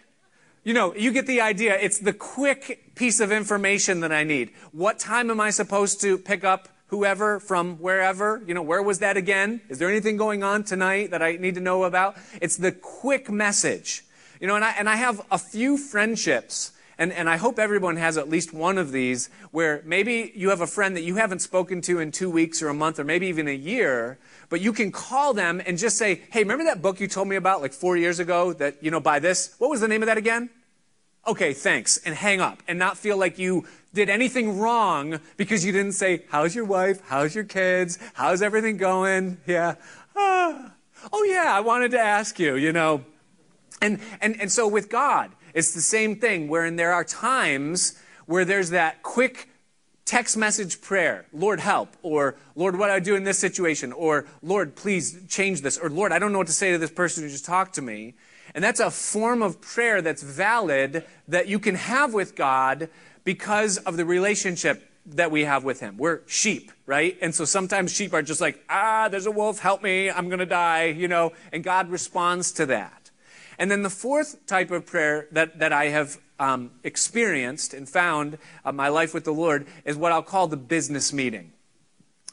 You 0.64 0.74
know, 0.74 0.94
you 0.94 1.12
get 1.12 1.26
the 1.26 1.40
idea. 1.40 1.78
It's 1.78 1.98
the 1.98 2.12
quick 2.12 2.94
piece 2.94 3.20
of 3.20 3.30
information 3.30 4.00
that 4.00 4.12
I 4.12 4.24
need. 4.24 4.50
What 4.72 4.98
time 4.98 5.30
am 5.30 5.40
I 5.40 5.50
supposed 5.50 6.00
to 6.00 6.18
pick 6.18 6.42
up 6.42 6.68
whoever 6.88 7.38
from 7.38 7.76
wherever? 7.76 8.42
You 8.46 8.54
know, 8.54 8.62
where 8.62 8.82
was 8.82 8.98
that 9.00 9.16
again? 9.16 9.60
Is 9.68 9.78
there 9.78 9.88
anything 9.90 10.16
going 10.16 10.42
on 10.42 10.64
tonight 10.64 11.10
that 11.10 11.22
I 11.22 11.36
need 11.36 11.54
to 11.54 11.60
know 11.60 11.84
about? 11.84 12.16
It's 12.40 12.56
the 12.56 12.72
quick 12.72 13.30
message. 13.30 14.04
You 14.40 14.46
know, 14.46 14.56
and 14.56 14.64
I, 14.64 14.72
and 14.72 14.88
I 14.88 14.96
have 14.96 15.24
a 15.30 15.38
few 15.38 15.76
friendships 15.76 16.72
and, 16.98 17.12
and 17.12 17.28
I 17.28 17.36
hope 17.36 17.58
everyone 17.58 17.96
has 17.96 18.16
at 18.16 18.28
least 18.28 18.52
one 18.52 18.78
of 18.78 18.92
these 18.92 19.28
where 19.50 19.82
maybe 19.84 20.32
you 20.34 20.50
have 20.50 20.60
a 20.60 20.66
friend 20.66 20.96
that 20.96 21.02
you 21.02 21.16
haven't 21.16 21.40
spoken 21.40 21.80
to 21.82 21.98
in 21.98 22.12
two 22.12 22.30
weeks 22.30 22.62
or 22.62 22.68
a 22.68 22.74
month 22.74 22.98
or 22.98 23.04
maybe 23.04 23.26
even 23.26 23.48
a 23.48 23.54
year, 23.54 24.18
but 24.48 24.60
you 24.60 24.72
can 24.72 24.92
call 24.92 25.34
them 25.34 25.60
and 25.66 25.78
just 25.78 25.98
say, 25.98 26.22
hey, 26.30 26.40
remember 26.40 26.64
that 26.64 26.82
book 26.82 27.00
you 27.00 27.08
told 27.08 27.28
me 27.28 27.36
about 27.36 27.60
like 27.60 27.72
four 27.72 27.96
years 27.96 28.20
ago 28.20 28.52
that, 28.54 28.82
you 28.82 28.90
know, 28.90 29.00
buy 29.00 29.18
this? 29.18 29.54
What 29.58 29.70
was 29.70 29.80
the 29.80 29.88
name 29.88 30.02
of 30.02 30.06
that 30.06 30.18
again? 30.18 30.50
Okay, 31.26 31.52
thanks. 31.52 31.98
And 31.98 32.14
hang 32.14 32.40
up 32.40 32.62
and 32.68 32.78
not 32.78 32.98
feel 32.98 33.16
like 33.16 33.38
you 33.38 33.66
did 33.92 34.10
anything 34.10 34.58
wrong 34.58 35.20
because 35.36 35.64
you 35.64 35.72
didn't 35.72 35.92
say, 35.92 36.24
how's 36.28 36.54
your 36.54 36.64
wife? 36.64 37.00
How's 37.06 37.34
your 37.34 37.44
kids? 37.44 37.98
How's 38.12 38.42
everything 38.42 38.76
going? 38.76 39.38
Yeah. 39.46 39.76
Ah. 40.14 40.72
Oh, 41.12 41.22
yeah, 41.24 41.52
I 41.54 41.60
wanted 41.60 41.90
to 41.92 41.98
ask 41.98 42.38
you, 42.38 42.56
you 42.56 42.72
know. 42.72 43.04
And, 43.80 44.00
and, 44.20 44.40
and 44.40 44.50
so 44.50 44.66
with 44.66 44.88
God, 44.88 45.30
it's 45.54 45.72
the 45.72 45.80
same 45.80 46.16
thing, 46.16 46.48
wherein 46.48 46.76
there 46.76 46.92
are 46.92 47.04
times 47.04 47.98
where 48.26 48.44
there's 48.44 48.70
that 48.70 49.02
quick 49.02 49.48
text 50.04 50.36
message 50.36 50.80
prayer 50.80 51.26
Lord, 51.32 51.60
help, 51.60 51.96
or 52.02 52.36
Lord, 52.54 52.78
what 52.78 52.88
do 52.88 52.92
I 52.92 53.00
do 53.00 53.14
in 53.14 53.24
this 53.24 53.38
situation, 53.38 53.92
or 53.92 54.26
Lord, 54.42 54.76
please 54.76 55.18
change 55.28 55.62
this, 55.62 55.78
or 55.78 55.88
Lord, 55.88 56.12
I 56.12 56.18
don't 56.18 56.32
know 56.32 56.38
what 56.38 56.48
to 56.48 56.52
say 56.52 56.72
to 56.72 56.78
this 56.78 56.90
person 56.90 57.22
who 57.22 57.30
just 57.30 57.44
talked 57.44 57.76
to 57.76 57.82
me. 57.82 58.14
And 58.54 58.62
that's 58.62 58.80
a 58.80 58.90
form 58.90 59.42
of 59.42 59.60
prayer 59.60 60.00
that's 60.02 60.22
valid 60.22 61.04
that 61.26 61.48
you 61.48 61.58
can 61.58 61.74
have 61.74 62.14
with 62.14 62.36
God 62.36 62.88
because 63.24 63.78
of 63.78 63.96
the 63.96 64.04
relationship 64.04 64.90
that 65.06 65.30
we 65.30 65.44
have 65.44 65.64
with 65.64 65.80
Him. 65.80 65.96
We're 65.96 66.20
sheep, 66.26 66.70
right? 66.86 67.16
And 67.20 67.34
so 67.34 67.44
sometimes 67.44 67.92
sheep 67.92 68.14
are 68.14 68.22
just 68.22 68.40
like, 68.40 68.62
ah, 68.68 69.08
there's 69.08 69.26
a 69.26 69.30
wolf, 69.30 69.58
help 69.58 69.82
me, 69.82 70.10
I'm 70.10 70.28
going 70.28 70.38
to 70.38 70.46
die, 70.46 70.84
you 70.84 71.08
know, 71.08 71.32
and 71.52 71.64
God 71.64 71.90
responds 71.90 72.52
to 72.52 72.66
that. 72.66 73.03
And 73.58 73.70
then 73.70 73.82
the 73.82 73.90
fourth 73.90 74.46
type 74.46 74.70
of 74.70 74.86
prayer 74.86 75.28
that, 75.32 75.58
that 75.58 75.72
I 75.72 75.86
have 75.86 76.18
um, 76.38 76.70
experienced 76.82 77.74
and 77.74 77.88
found 77.88 78.38
uh, 78.64 78.72
my 78.72 78.88
life 78.88 79.14
with 79.14 79.24
the 79.24 79.32
Lord 79.32 79.66
is 79.84 79.96
what 79.96 80.12
I'll 80.12 80.22
call 80.22 80.48
the 80.48 80.56
business 80.56 81.12
meeting. 81.12 81.52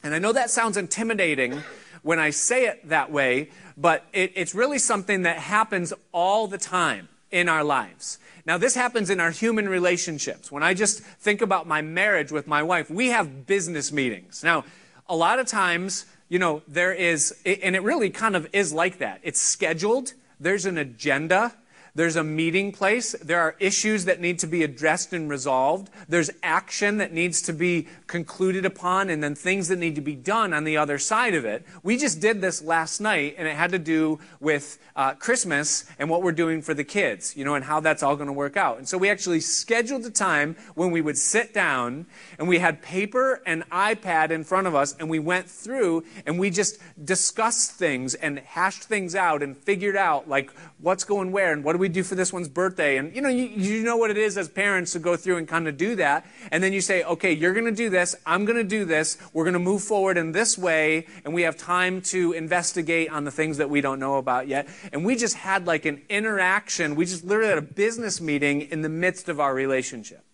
And 0.02 0.14
I 0.14 0.18
know 0.18 0.32
that 0.32 0.50
sounds 0.50 0.76
intimidating 0.76 1.62
when 2.02 2.18
I 2.18 2.30
say 2.30 2.66
it 2.66 2.88
that 2.88 3.12
way, 3.12 3.50
but 3.76 4.04
it, 4.12 4.32
it's 4.34 4.54
really 4.54 4.78
something 4.78 5.22
that 5.22 5.38
happens 5.38 5.92
all 6.10 6.48
the 6.48 6.58
time 6.58 7.08
in 7.30 7.48
our 7.48 7.62
lives. 7.62 8.18
Now, 8.44 8.58
this 8.58 8.74
happens 8.74 9.08
in 9.08 9.20
our 9.20 9.30
human 9.30 9.68
relationships. 9.68 10.50
When 10.50 10.64
I 10.64 10.74
just 10.74 11.00
think 11.00 11.40
about 11.40 11.68
my 11.68 11.80
marriage 11.80 12.32
with 12.32 12.48
my 12.48 12.62
wife, 12.62 12.90
we 12.90 13.08
have 13.08 13.46
business 13.46 13.92
meetings. 13.92 14.42
Now, 14.42 14.64
a 15.08 15.14
lot 15.14 15.38
of 15.38 15.46
times, 15.46 16.06
you 16.28 16.40
know, 16.40 16.62
there 16.66 16.92
is, 16.92 17.32
and 17.44 17.76
it 17.76 17.82
really 17.82 18.10
kind 18.10 18.34
of 18.34 18.48
is 18.52 18.72
like 18.72 18.98
that. 18.98 19.20
It's 19.22 19.40
scheduled, 19.40 20.14
there's 20.42 20.66
an 20.66 20.76
agenda. 20.76 21.54
There's 21.94 22.16
a 22.16 22.24
meeting 22.24 22.72
place. 22.72 23.12
There 23.12 23.40
are 23.40 23.54
issues 23.58 24.06
that 24.06 24.20
need 24.20 24.38
to 24.38 24.46
be 24.46 24.62
addressed 24.62 25.12
and 25.12 25.28
resolved. 25.28 25.90
There's 26.08 26.30
action 26.42 26.96
that 26.98 27.12
needs 27.12 27.42
to 27.42 27.52
be 27.52 27.86
concluded 28.06 28.64
upon, 28.64 29.10
and 29.10 29.22
then 29.22 29.34
things 29.34 29.68
that 29.68 29.78
need 29.78 29.94
to 29.96 30.00
be 30.00 30.14
done 30.14 30.54
on 30.54 30.64
the 30.64 30.78
other 30.78 30.98
side 30.98 31.34
of 31.34 31.44
it. 31.44 31.66
We 31.82 31.98
just 31.98 32.20
did 32.20 32.40
this 32.40 32.62
last 32.62 33.00
night, 33.00 33.34
and 33.36 33.46
it 33.46 33.56
had 33.56 33.72
to 33.72 33.78
do 33.78 34.20
with 34.40 34.78
uh, 34.96 35.14
Christmas 35.14 35.84
and 35.98 36.08
what 36.08 36.22
we're 36.22 36.32
doing 36.32 36.62
for 36.62 36.72
the 36.72 36.84
kids, 36.84 37.36
you 37.36 37.44
know, 37.44 37.54
and 37.54 37.64
how 37.64 37.80
that's 37.80 38.02
all 38.02 38.16
going 38.16 38.26
to 38.26 38.32
work 38.32 38.56
out. 38.56 38.78
And 38.78 38.88
so 38.88 38.96
we 38.96 39.10
actually 39.10 39.40
scheduled 39.40 40.06
a 40.06 40.10
time 40.10 40.56
when 40.74 40.92
we 40.92 41.02
would 41.02 41.18
sit 41.18 41.52
down, 41.52 42.06
and 42.38 42.48
we 42.48 42.58
had 42.58 42.80
paper 42.80 43.42
and 43.44 43.68
iPad 43.68 44.30
in 44.30 44.44
front 44.44 44.66
of 44.66 44.74
us, 44.74 44.96
and 44.98 45.10
we 45.10 45.18
went 45.18 45.48
through 45.48 46.04
and 46.26 46.38
we 46.38 46.50
just 46.50 46.78
discussed 47.04 47.72
things 47.72 48.14
and 48.14 48.38
hashed 48.40 48.84
things 48.84 49.14
out 49.14 49.42
and 49.42 49.56
figured 49.56 49.96
out 49.96 50.28
like 50.28 50.52
what's 50.78 51.04
going 51.04 51.32
where 51.32 51.52
and 51.52 51.64
what 51.64 51.72
do 51.72 51.78
we 51.82 51.90
do 51.90 52.02
for 52.02 52.14
this 52.14 52.32
one's 52.32 52.48
birthday? 52.48 52.96
And 52.96 53.14
you 53.14 53.20
know, 53.20 53.28
you, 53.28 53.44
you 53.44 53.82
know 53.82 53.96
what 53.96 54.10
it 54.10 54.16
is 54.16 54.38
as 54.38 54.48
parents 54.48 54.92
to 54.92 54.98
go 54.98 55.16
through 55.16 55.36
and 55.36 55.46
kind 55.46 55.68
of 55.68 55.76
do 55.76 55.96
that. 55.96 56.24
And 56.50 56.62
then 56.62 56.72
you 56.72 56.80
say, 56.80 57.02
okay, 57.02 57.32
you're 57.32 57.52
going 57.52 57.66
to 57.66 57.72
do 57.72 57.90
this. 57.90 58.16
I'm 58.24 58.44
going 58.44 58.56
to 58.56 58.64
do 58.64 58.84
this. 58.84 59.18
We're 59.34 59.44
going 59.44 59.52
to 59.52 59.58
move 59.58 59.82
forward 59.82 60.16
in 60.16 60.32
this 60.32 60.56
way. 60.56 61.06
And 61.24 61.34
we 61.34 61.42
have 61.42 61.56
time 61.56 62.00
to 62.02 62.32
investigate 62.32 63.10
on 63.10 63.24
the 63.24 63.30
things 63.30 63.58
that 63.58 63.68
we 63.68 63.80
don't 63.80 63.98
know 63.98 64.16
about 64.16 64.48
yet. 64.48 64.68
And 64.92 65.04
we 65.04 65.16
just 65.16 65.36
had 65.36 65.66
like 65.66 65.84
an 65.84 66.00
interaction. 66.08 66.94
We 66.94 67.04
just 67.04 67.24
literally 67.24 67.50
had 67.50 67.58
a 67.58 67.62
business 67.62 68.20
meeting 68.20 68.62
in 68.62 68.82
the 68.82 68.88
midst 68.88 69.28
of 69.28 69.40
our 69.40 69.54
relationship. 69.54 70.24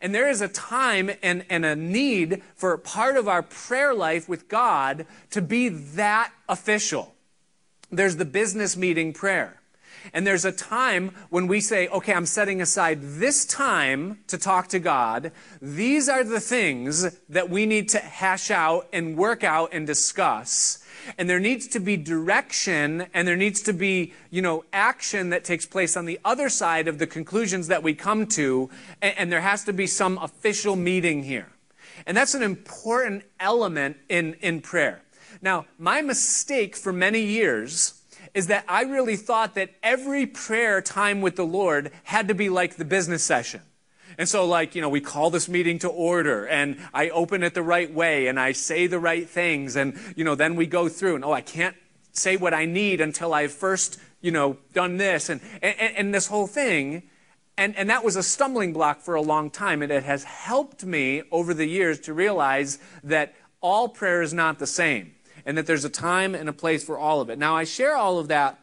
And 0.00 0.14
there 0.14 0.28
is 0.28 0.40
a 0.40 0.48
time 0.48 1.10
and, 1.22 1.44
and 1.50 1.64
a 1.64 1.76
need 1.76 2.42
for 2.54 2.76
part 2.78 3.16
of 3.16 3.28
our 3.28 3.42
prayer 3.42 3.94
life 3.94 4.28
with 4.28 4.48
God 4.48 5.06
to 5.30 5.42
be 5.42 5.68
that 5.68 6.32
official. 6.48 7.14
There's 7.90 8.16
the 8.16 8.24
business 8.24 8.76
meeting 8.76 9.12
prayer. 9.12 9.60
And 10.12 10.26
there's 10.26 10.44
a 10.44 10.52
time 10.52 11.14
when 11.30 11.46
we 11.46 11.60
say, 11.60 11.88
okay, 11.88 12.12
I'm 12.12 12.26
setting 12.26 12.60
aside 12.60 13.00
this 13.02 13.44
time 13.44 14.18
to 14.28 14.38
talk 14.38 14.68
to 14.68 14.78
God. 14.78 15.32
These 15.60 16.08
are 16.08 16.24
the 16.24 16.40
things 16.40 17.18
that 17.28 17.50
we 17.50 17.66
need 17.66 17.88
to 17.90 17.98
hash 17.98 18.50
out 18.50 18.88
and 18.92 19.16
work 19.16 19.44
out 19.44 19.70
and 19.72 19.86
discuss. 19.86 20.84
And 21.16 21.28
there 21.28 21.40
needs 21.40 21.68
to 21.68 21.80
be 21.80 21.96
direction 21.96 23.06
and 23.14 23.26
there 23.26 23.36
needs 23.36 23.62
to 23.62 23.72
be, 23.72 24.12
you 24.30 24.42
know, 24.42 24.64
action 24.72 25.30
that 25.30 25.44
takes 25.44 25.66
place 25.66 25.96
on 25.96 26.04
the 26.04 26.18
other 26.24 26.48
side 26.48 26.88
of 26.88 26.98
the 26.98 27.06
conclusions 27.06 27.68
that 27.68 27.82
we 27.82 27.94
come 27.94 28.26
to. 28.28 28.68
And, 29.00 29.14
and 29.16 29.32
there 29.32 29.40
has 29.40 29.64
to 29.64 29.72
be 29.72 29.86
some 29.86 30.18
official 30.18 30.76
meeting 30.76 31.22
here. 31.22 31.48
And 32.06 32.16
that's 32.16 32.34
an 32.34 32.42
important 32.42 33.24
element 33.40 33.96
in, 34.08 34.34
in 34.34 34.60
prayer. 34.60 35.02
Now, 35.40 35.66
my 35.78 36.02
mistake 36.02 36.76
for 36.76 36.92
many 36.92 37.22
years 37.22 37.97
is 38.34 38.48
that 38.48 38.64
I 38.68 38.82
really 38.82 39.16
thought 39.16 39.54
that 39.54 39.70
every 39.82 40.26
prayer 40.26 40.80
time 40.80 41.20
with 41.20 41.36
the 41.36 41.46
Lord 41.46 41.90
had 42.04 42.28
to 42.28 42.34
be 42.34 42.48
like 42.48 42.76
the 42.76 42.84
business 42.84 43.22
session. 43.24 43.62
And 44.16 44.28
so, 44.28 44.46
like, 44.46 44.74
you 44.74 44.80
know, 44.80 44.88
we 44.88 45.00
call 45.00 45.30
this 45.30 45.48
meeting 45.48 45.78
to 45.80 45.88
order 45.88 46.46
and 46.46 46.78
I 46.94 47.10
open 47.10 47.42
it 47.42 47.54
the 47.54 47.62
right 47.62 47.92
way 47.92 48.26
and 48.26 48.40
I 48.40 48.52
say 48.52 48.86
the 48.86 48.98
right 48.98 49.28
things. 49.28 49.76
And, 49.76 49.98
you 50.16 50.24
know, 50.24 50.34
then 50.34 50.56
we 50.56 50.66
go 50.66 50.88
through 50.88 51.16
and, 51.16 51.24
oh, 51.24 51.32
I 51.32 51.40
can't 51.40 51.76
say 52.12 52.36
what 52.36 52.54
I 52.54 52.64
need 52.64 53.00
until 53.00 53.34
I've 53.34 53.52
first, 53.52 54.00
you 54.20 54.32
know, 54.32 54.56
done 54.72 54.96
this 54.96 55.28
and, 55.28 55.40
and, 55.62 55.96
and 55.96 56.14
this 56.14 56.26
whole 56.26 56.46
thing. 56.46 57.04
And, 57.56 57.76
and 57.76 57.90
that 57.90 58.04
was 58.04 58.16
a 58.16 58.22
stumbling 58.22 58.72
block 58.72 59.00
for 59.00 59.14
a 59.14 59.22
long 59.22 59.50
time. 59.50 59.82
And 59.82 59.92
it 59.92 60.04
has 60.04 60.24
helped 60.24 60.84
me 60.84 61.22
over 61.30 61.54
the 61.54 61.66
years 61.66 62.00
to 62.00 62.14
realize 62.14 62.78
that 63.04 63.34
all 63.60 63.88
prayer 63.88 64.22
is 64.22 64.32
not 64.32 64.58
the 64.58 64.66
same 64.66 65.14
and 65.44 65.56
that 65.56 65.66
there's 65.66 65.84
a 65.84 65.90
time 65.90 66.34
and 66.34 66.48
a 66.48 66.52
place 66.52 66.84
for 66.84 66.98
all 66.98 67.20
of 67.20 67.30
it. 67.30 67.38
Now, 67.38 67.56
I 67.56 67.64
share 67.64 67.96
all 67.96 68.18
of 68.18 68.28
that 68.28 68.58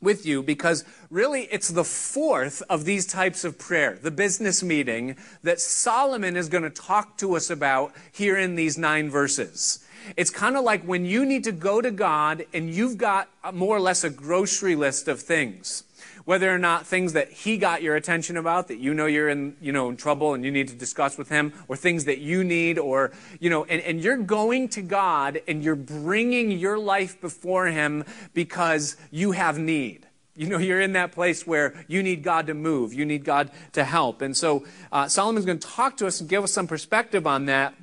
with 0.00 0.26
you 0.26 0.42
because 0.42 0.84
really 1.10 1.42
it's 1.44 1.68
the 1.68 1.84
fourth 1.84 2.62
of 2.68 2.84
these 2.84 3.06
types 3.06 3.44
of 3.44 3.58
prayer, 3.58 3.98
the 4.02 4.10
business 4.10 4.62
meeting 4.62 5.16
that 5.42 5.60
Solomon 5.60 6.36
is 6.36 6.48
going 6.48 6.64
to 6.64 6.70
talk 6.70 7.16
to 7.18 7.36
us 7.36 7.48
about 7.48 7.94
here 8.10 8.36
in 8.36 8.56
these 8.56 8.76
nine 8.76 9.08
verses. 9.08 9.86
It's 10.16 10.30
kind 10.30 10.56
of 10.56 10.64
like 10.64 10.82
when 10.82 11.04
you 11.04 11.24
need 11.24 11.44
to 11.44 11.52
go 11.52 11.80
to 11.80 11.92
God 11.92 12.44
and 12.52 12.68
you've 12.68 12.98
got 12.98 13.28
more 13.54 13.76
or 13.76 13.80
less 13.80 14.02
a 14.02 14.10
grocery 14.10 14.74
list 14.74 15.06
of 15.06 15.20
things 15.20 15.84
whether 16.24 16.52
or 16.52 16.58
not 16.58 16.86
things 16.86 17.12
that 17.12 17.30
he 17.30 17.56
got 17.56 17.82
your 17.82 17.96
attention 17.96 18.36
about 18.36 18.68
that 18.68 18.78
you 18.78 18.94
know 18.94 19.06
you're 19.06 19.28
in 19.28 19.56
you 19.60 19.72
know 19.72 19.88
in 19.88 19.96
trouble 19.96 20.34
and 20.34 20.44
you 20.44 20.50
need 20.50 20.68
to 20.68 20.74
discuss 20.74 21.18
with 21.18 21.28
him 21.28 21.52
or 21.68 21.76
things 21.76 22.04
that 22.04 22.18
you 22.18 22.44
need 22.44 22.78
or 22.78 23.12
you 23.40 23.50
know 23.50 23.64
and, 23.64 23.80
and 23.82 24.00
you're 24.00 24.16
going 24.16 24.68
to 24.68 24.82
god 24.82 25.40
and 25.48 25.62
you're 25.62 25.74
bringing 25.74 26.50
your 26.50 26.78
life 26.78 27.20
before 27.20 27.66
him 27.66 28.04
because 28.34 28.96
you 29.10 29.32
have 29.32 29.58
need. 29.58 30.06
You 30.34 30.46
know 30.48 30.58
you're 30.58 30.80
in 30.80 30.94
that 30.94 31.12
place 31.12 31.46
where 31.46 31.84
you 31.88 32.02
need 32.02 32.22
god 32.22 32.46
to 32.46 32.54
move 32.54 32.94
you 32.94 33.04
need 33.04 33.24
god 33.24 33.50
to 33.72 33.84
help. 33.84 34.22
And 34.22 34.36
so 34.36 34.64
uh, 34.90 35.08
solomon's 35.08 35.46
going 35.46 35.58
to 35.58 35.68
talk 35.68 35.96
to 35.98 36.06
us 36.06 36.20
and 36.20 36.28
give 36.28 36.44
us 36.44 36.52
some 36.52 36.66
perspective 36.66 37.26
on 37.26 37.46
that 37.46 37.74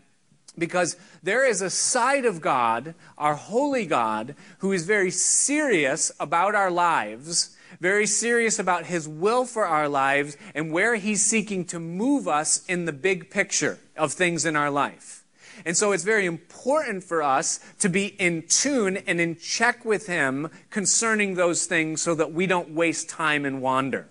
because 0.58 0.98
there 1.24 1.48
is 1.48 1.62
a 1.62 1.70
side 1.70 2.26
of 2.26 2.42
God, 2.42 2.94
our 3.18 3.36
holy 3.36 3.86
God, 3.86 4.36
who 4.60 4.72
is 4.72 4.86
very 4.86 5.10
serious 5.10 6.12
about 6.20 6.54
our 6.54 6.70
lives 6.70 7.56
very 7.80 8.06
serious 8.06 8.60
about 8.60 8.86
his 8.86 9.08
will 9.08 9.46
for 9.46 9.66
our 9.66 9.88
lives 9.88 10.38
and 10.54 10.72
where 10.72 10.96
he's 10.96 11.24
seeking 11.24 11.66
to 11.66 11.80
move 11.80 12.28
us 12.28 12.66
in 12.68 12.86
the 12.86 12.94
big 12.94 13.30
picture 13.30 13.80
of 13.96 14.14
things 14.14 14.46
in 14.46 14.56
our 14.56 14.70
life. 14.70 15.24
And 15.66 15.76
so 15.76 15.92
it's 15.92 16.04
very 16.04 16.26
important 16.26 17.04
for 17.04 17.22
us 17.22 17.60
to 17.80 17.90
be 17.90 18.08
in 18.08 18.44
tune 18.48 18.98
and 18.98 19.20
in 19.20 19.36
check 19.36 19.84
with 19.84 20.08
him 20.08 20.50
concerning 20.70 21.36
those 21.36 21.66
things 21.66 22.02
so 22.02 22.16
that 22.16 22.32
we 22.32 22.48
don't 22.48 22.72
waste 22.72 23.10
time 23.10 23.46
and 23.46 23.62
wander. 23.62 24.08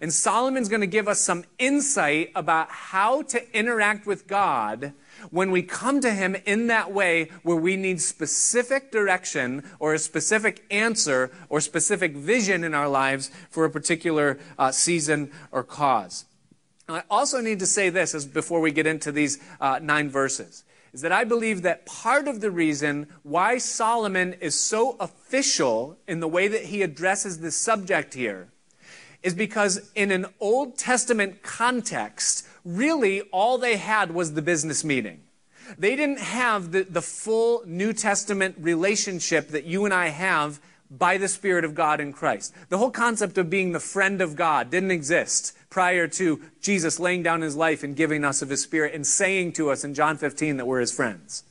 And 0.00 0.12
Solomon's 0.12 0.68
going 0.68 0.80
to 0.80 0.86
give 0.86 1.08
us 1.08 1.20
some 1.20 1.44
insight 1.58 2.30
about 2.34 2.70
how 2.70 3.22
to 3.22 3.56
interact 3.56 4.06
with 4.06 4.26
God 4.26 4.92
when 5.30 5.50
we 5.50 5.62
come 5.62 6.00
to 6.00 6.12
Him 6.12 6.36
in 6.46 6.66
that 6.68 6.92
way 6.92 7.30
where 7.42 7.56
we 7.56 7.76
need 7.76 8.00
specific 8.00 8.90
direction 8.90 9.64
or 9.78 9.94
a 9.94 9.98
specific 9.98 10.64
answer 10.70 11.30
or 11.48 11.60
specific 11.60 12.16
vision 12.16 12.64
in 12.64 12.74
our 12.74 12.88
lives 12.88 13.30
for 13.50 13.64
a 13.64 13.70
particular 13.70 14.38
uh, 14.58 14.70
season 14.70 15.30
or 15.52 15.62
cause. 15.62 16.24
I 16.88 17.02
also 17.10 17.40
need 17.40 17.58
to 17.58 17.66
say 17.66 17.90
this 17.90 18.14
as 18.14 18.24
before 18.24 18.60
we 18.60 18.72
get 18.72 18.86
into 18.86 19.12
these 19.12 19.38
uh, 19.60 19.78
nine 19.82 20.08
verses 20.08 20.64
is 20.92 21.02
that 21.02 21.12
I 21.12 21.24
believe 21.24 21.62
that 21.62 21.84
part 21.84 22.28
of 22.28 22.40
the 22.40 22.50
reason 22.50 23.08
why 23.22 23.58
Solomon 23.58 24.34
is 24.40 24.54
so 24.54 24.96
official 24.98 25.98
in 26.06 26.20
the 26.20 26.28
way 26.28 26.48
that 26.48 26.66
he 26.66 26.82
addresses 26.82 27.40
this 27.40 27.56
subject 27.56 28.14
here 28.14 28.48
is 29.22 29.34
because 29.34 29.90
in 29.94 30.10
an 30.10 30.26
Old 30.40 30.78
Testament 30.78 31.42
context, 31.42 32.46
really 32.68 33.22
all 33.32 33.58
they 33.58 33.76
had 33.76 34.12
was 34.12 34.34
the 34.34 34.42
business 34.42 34.84
meeting. 34.84 35.20
They 35.78 35.96
didn't 35.96 36.20
have 36.20 36.72
the, 36.72 36.82
the 36.82 37.02
full 37.02 37.62
New 37.66 37.92
Testament 37.92 38.56
relationship 38.58 39.48
that 39.48 39.64
you 39.64 39.84
and 39.84 39.92
I 39.92 40.08
have 40.08 40.60
by 40.90 41.18
the 41.18 41.28
Spirit 41.28 41.64
of 41.64 41.74
God 41.74 42.00
in 42.00 42.12
Christ. 42.12 42.54
The 42.68 42.78
whole 42.78 42.90
concept 42.90 43.36
of 43.36 43.50
being 43.50 43.72
the 43.72 43.80
friend 43.80 44.20
of 44.22 44.36
God 44.36 44.70
didn't 44.70 44.90
exist 44.90 45.54
prior 45.68 46.08
to 46.08 46.40
Jesus 46.62 46.98
laying 46.98 47.22
down 47.22 47.42
his 47.42 47.56
life 47.56 47.82
and 47.82 47.96
giving 47.96 48.24
us 48.24 48.40
of 48.40 48.48
his 48.48 48.62
Spirit 48.62 48.94
and 48.94 49.06
saying 49.06 49.52
to 49.54 49.70
us 49.70 49.84
in 49.84 49.94
John 49.94 50.16
15 50.16 50.56
that 50.56 50.66
we're 50.66 50.80
his 50.80 50.92
friends. 50.92 51.44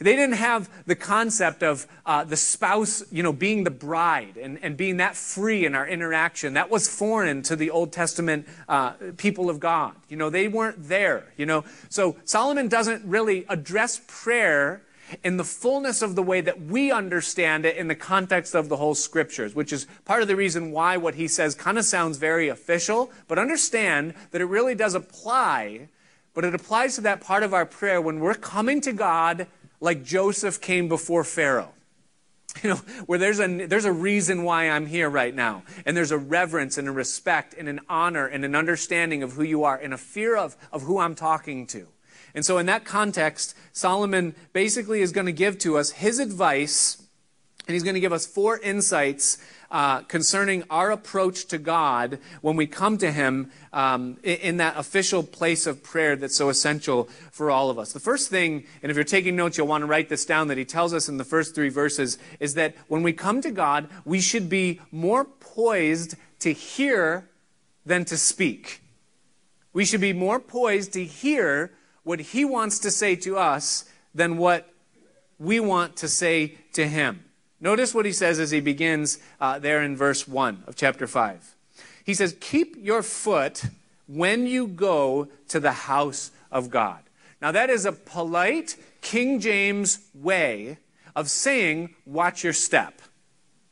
They 0.00 0.16
didn't 0.16 0.36
have 0.36 0.70
the 0.86 0.96
concept 0.96 1.62
of 1.62 1.86
uh, 2.06 2.24
the 2.24 2.36
spouse, 2.36 3.04
you 3.12 3.22
know, 3.22 3.34
being 3.34 3.64
the 3.64 3.70
bride 3.70 4.38
and, 4.38 4.58
and 4.62 4.74
being 4.74 4.96
that 4.96 5.14
free 5.14 5.66
in 5.66 5.74
our 5.74 5.86
interaction. 5.86 6.54
That 6.54 6.70
was 6.70 6.88
foreign 6.88 7.42
to 7.42 7.54
the 7.54 7.70
Old 7.70 7.92
Testament 7.92 8.48
uh, 8.66 8.92
people 9.18 9.50
of 9.50 9.60
God. 9.60 9.94
You 10.08 10.16
know, 10.16 10.30
they 10.30 10.48
weren't 10.48 10.88
there, 10.88 11.26
you 11.36 11.44
know. 11.44 11.64
So 11.90 12.16
Solomon 12.24 12.68
doesn't 12.68 13.04
really 13.04 13.44
address 13.50 14.00
prayer 14.06 14.80
in 15.22 15.36
the 15.36 15.44
fullness 15.44 16.00
of 16.00 16.14
the 16.14 16.22
way 16.22 16.40
that 16.40 16.62
we 16.62 16.90
understand 16.90 17.66
it 17.66 17.76
in 17.76 17.88
the 17.88 17.94
context 17.94 18.54
of 18.54 18.70
the 18.70 18.76
whole 18.78 18.94
scriptures, 18.94 19.54
which 19.54 19.70
is 19.70 19.86
part 20.06 20.22
of 20.22 20.28
the 20.28 20.36
reason 20.36 20.70
why 20.70 20.96
what 20.96 21.16
he 21.16 21.28
says 21.28 21.54
kind 21.54 21.76
of 21.76 21.84
sounds 21.84 22.16
very 22.16 22.48
official, 22.48 23.10
but 23.28 23.38
understand 23.38 24.14
that 24.30 24.40
it 24.40 24.46
really 24.46 24.74
does 24.74 24.94
apply, 24.94 25.88
but 26.32 26.44
it 26.44 26.54
applies 26.54 26.94
to 26.94 27.02
that 27.02 27.20
part 27.20 27.42
of 27.42 27.52
our 27.52 27.66
prayer 27.66 28.00
when 28.00 28.20
we're 28.20 28.34
coming 28.34 28.80
to 28.80 28.92
God 28.92 29.46
like 29.80 30.04
Joseph 30.04 30.60
came 30.60 30.88
before 30.88 31.24
Pharaoh. 31.24 31.72
You 32.64 32.70
know, 32.70 32.76
where 33.06 33.18
there's 33.18 33.38
a, 33.38 33.66
there's 33.66 33.84
a 33.84 33.92
reason 33.92 34.42
why 34.42 34.68
I'm 34.68 34.86
here 34.86 35.08
right 35.08 35.34
now. 35.34 35.62
And 35.86 35.96
there's 35.96 36.10
a 36.10 36.18
reverence 36.18 36.78
and 36.78 36.88
a 36.88 36.92
respect 36.92 37.54
and 37.56 37.68
an 37.68 37.80
honor 37.88 38.26
and 38.26 38.44
an 38.44 38.56
understanding 38.56 39.22
of 39.22 39.34
who 39.34 39.44
you 39.44 39.62
are 39.62 39.76
and 39.76 39.94
a 39.94 39.96
fear 39.96 40.36
of, 40.36 40.56
of 40.72 40.82
who 40.82 40.98
I'm 40.98 41.14
talking 41.14 41.66
to. 41.68 41.86
And 42.34 42.44
so, 42.44 42.58
in 42.58 42.66
that 42.66 42.84
context, 42.84 43.56
Solomon 43.72 44.34
basically 44.52 45.00
is 45.00 45.12
going 45.12 45.26
to 45.26 45.32
give 45.32 45.58
to 45.60 45.78
us 45.78 45.90
his 45.90 46.18
advice, 46.18 47.02
and 47.66 47.74
he's 47.74 47.82
going 47.82 47.94
to 47.94 48.00
give 48.00 48.12
us 48.12 48.26
four 48.26 48.58
insights 48.58 49.38
uh, 49.70 50.00
concerning 50.02 50.64
our 50.68 50.90
approach 50.90 51.46
to 51.46 51.58
God 51.58 52.18
when 52.40 52.56
we 52.56 52.66
come 52.66 52.98
to 52.98 53.12
Him 53.12 53.50
um, 53.72 54.18
in, 54.22 54.56
that 54.56 54.76
official 54.76 55.22
place 55.22 55.66
of 55.66 55.82
prayer 55.82 56.16
that's 56.16 56.34
so 56.34 56.48
essential 56.48 57.08
for 57.30 57.50
all 57.50 57.70
of 57.70 57.78
us. 57.78 57.92
The 57.92 58.00
first 58.00 58.30
thing, 58.30 58.64
and 58.82 58.90
if 58.90 58.96
you're 58.96 59.04
taking 59.04 59.36
notes, 59.36 59.56
you'll 59.56 59.68
want 59.68 59.82
to 59.82 59.86
write 59.86 60.08
this 60.08 60.24
down, 60.24 60.48
that 60.48 60.58
He 60.58 60.64
tells 60.64 60.92
us 60.92 61.08
in 61.08 61.18
the 61.18 61.24
first 61.24 61.54
three 61.54 61.68
verses, 61.68 62.18
is 62.40 62.54
that 62.54 62.74
when 62.88 63.02
we 63.02 63.12
come 63.12 63.40
to 63.42 63.50
God, 63.50 63.88
we 64.04 64.20
should 64.20 64.48
be 64.48 64.80
more 64.90 65.24
poised 65.24 66.16
to 66.40 66.52
hear 66.52 67.28
than 67.86 68.04
to 68.06 68.16
speak. 68.16 68.82
We 69.72 69.84
should 69.84 70.00
be 70.00 70.12
more 70.12 70.40
poised 70.40 70.92
to 70.94 71.04
hear 71.04 71.70
what 72.02 72.20
He 72.20 72.44
wants 72.44 72.80
to 72.80 72.90
say 72.90 73.14
to 73.16 73.36
us 73.36 73.84
than 74.14 74.36
what 74.36 74.68
we 75.38 75.60
want 75.60 75.96
to 75.98 76.08
say 76.08 76.58
to 76.72 76.88
Him. 76.88 77.24
Notice 77.60 77.94
what 77.94 78.06
he 78.06 78.12
says 78.12 78.40
as 78.40 78.50
he 78.50 78.60
begins 78.60 79.18
uh, 79.40 79.58
there 79.58 79.82
in 79.82 79.96
verse 79.96 80.26
1 80.26 80.64
of 80.66 80.76
chapter 80.76 81.06
5. 81.06 81.54
He 82.04 82.14
says, 82.14 82.36
Keep 82.40 82.76
your 82.78 83.02
foot 83.02 83.64
when 84.06 84.46
you 84.46 84.66
go 84.66 85.28
to 85.48 85.60
the 85.60 85.72
house 85.72 86.30
of 86.50 86.70
God. 86.70 87.00
Now, 87.42 87.52
that 87.52 87.70
is 87.70 87.84
a 87.84 87.92
polite 87.92 88.76
King 89.00 89.40
James 89.40 90.00
way 90.14 90.78
of 91.14 91.28
saying, 91.28 91.94
Watch 92.06 92.44
your 92.44 92.52
step. 92.52 93.00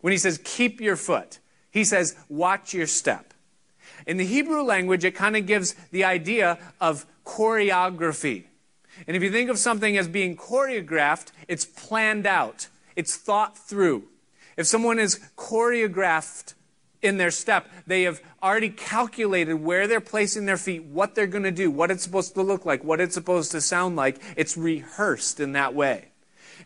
When 0.01 0.13
he 0.13 0.19
says, 0.19 0.41
Keep 0.45 0.81
your 0.81 0.97
foot, 0.97 1.39
he 1.71 1.85
says, 1.85 2.17
Watch 2.29 2.75
your 2.75 2.87
step. 2.87 3.33
In 4.07 4.17
the 4.17 4.27
Hebrew 4.27 4.63
language, 4.63 5.05
it 5.05 5.15
kind 5.15 5.37
of 5.37 5.47
gives 5.47 5.75
the 5.91 6.05
idea 6.05 6.59
of 6.81 7.07
choreography. 7.25 8.45
And 9.07 9.17
if 9.17 9.23
you 9.23 9.31
think 9.31 9.51
of 9.51 9.59
something 9.59 9.97
as 9.97 10.09
being 10.09 10.37
choreographed, 10.37 11.33
it's 11.47 11.65
planned 11.65 12.27
out. 12.27 12.69
It's 12.99 13.17
thought 13.17 13.57
through. 13.57 14.09
If 14.57 14.67
someone 14.67 14.99
is 14.99 15.21
choreographed 15.37 16.55
in 17.01 17.17
their 17.17 17.31
step, 17.31 17.69
they 17.87 18.03
have 18.03 18.21
already 18.43 18.71
calculated 18.71 19.55
where 19.55 19.87
they're 19.87 20.01
placing 20.01 20.47
their 20.47 20.57
feet, 20.57 20.83
what 20.83 21.15
they're 21.15 21.29
going 21.29 21.45
to 21.45 21.53
do, 21.53 21.71
what 21.71 21.93
it's 21.93 22.03
supposed 22.03 22.35
to 22.35 22.43
look 22.43 22.67
like, 22.67 22.83
what 22.83 23.01
it's 23.01 23.15
supposed 23.15 23.53
to 23.53 23.61
sound 23.61 23.95
like. 23.95 24.21
It's 24.37 24.57
rehearsed 24.57 25.39
in 25.39 25.53
that 25.53 25.77
way. 25.77 26.09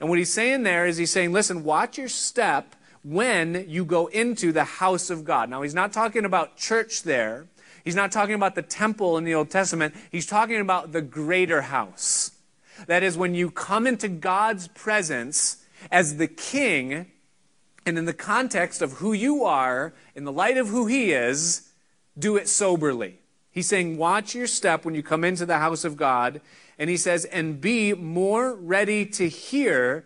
And 0.01 0.09
what 0.09 0.19
he's 0.19 0.33
saying 0.33 0.63
there 0.63 0.87
is 0.87 0.97
he's 0.97 1.11
saying, 1.11 1.33
listen, 1.33 1.65
watch 1.65 1.99
your 1.99 2.09
step 2.09 2.77
when 3.05 3.67
you 3.69 3.85
go 3.85 4.07
into 4.07 4.53
the 4.53 4.65
house 4.65 5.11
of 5.11 5.25
God. 5.25 5.51
Now, 5.51 5.61
he's 5.61 5.75
not 5.75 5.93
talking 5.93 6.25
about 6.25 6.57
church 6.57 7.03
there. 7.03 7.47
He's 7.85 7.95
not 7.95 8.11
talking 8.11 8.37
about 8.37 8.55
the 8.55 8.63
temple 8.63 9.19
in 9.19 9.25
the 9.25 9.35
Old 9.35 9.51
Testament. 9.51 9.95
He's 10.11 10.25
talking 10.25 10.63
about 10.63 10.93
the 10.93 11.03
greater 11.03 11.61
house. 11.61 12.31
That 12.87 13.03
is, 13.03 13.19
when 13.19 13.35
you 13.35 13.51
come 13.51 13.87
into 13.87 14.09
God's 14.09 14.69
presence, 14.69 15.59
as 15.91 16.17
the 16.17 16.29
king, 16.29 17.07
and 17.85 17.99
in 17.99 18.05
the 18.05 18.13
context 18.13 18.83
of 18.83 18.93
who 18.95 19.13
you 19.13 19.45
are, 19.45 19.93
in 20.15 20.25
the 20.25 20.33
light 20.33 20.57
of 20.57 20.69
who 20.69 20.87
he 20.87 21.13
is, 21.13 21.71
do 22.19 22.37
it 22.37 22.49
soberly. 22.49 23.19
He's 23.51 23.67
saying, 23.67 23.99
watch 23.99 24.35
your 24.35 24.47
step 24.47 24.85
when 24.85 24.95
you 24.95 25.03
come 25.03 25.25
into 25.25 25.45
the 25.45 25.59
house 25.59 25.85
of 25.85 25.97
God. 25.97 26.41
And 26.79 26.89
he 26.89 26.97
says, 26.97 27.25
and 27.27 27.61
be 27.61 27.93
more 27.93 28.55
ready 28.55 29.05
to 29.07 29.29
hear 29.29 30.05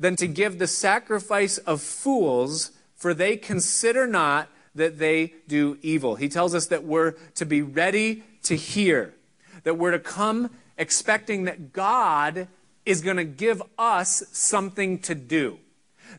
than 0.00 0.16
to 0.16 0.26
give 0.26 0.58
the 0.58 0.66
sacrifice 0.66 1.58
of 1.58 1.80
fools, 1.80 2.72
for 2.96 3.14
they 3.14 3.36
consider 3.36 4.06
not 4.06 4.48
that 4.74 4.98
they 4.98 5.34
do 5.46 5.78
evil. 5.82 6.16
He 6.16 6.28
tells 6.28 6.54
us 6.54 6.66
that 6.66 6.82
we're 6.82 7.12
to 7.36 7.46
be 7.46 7.62
ready 7.62 8.24
to 8.42 8.56
hear, 8.56 9.14
that 9.62 9.78
we're 9.78 9.92
to 9.92 10.00
come 10.00 10.50
expecting 10.76 11.44
that 11.44 11.72
God 11.72 12.48
is 12.86 13.00
going 13.00 13.16
to 13.16 13.24
give 13.24 13.62
us 13.78 14.22
something 14.32 14.98
to 15.00 15.14
do. 15.14 15.58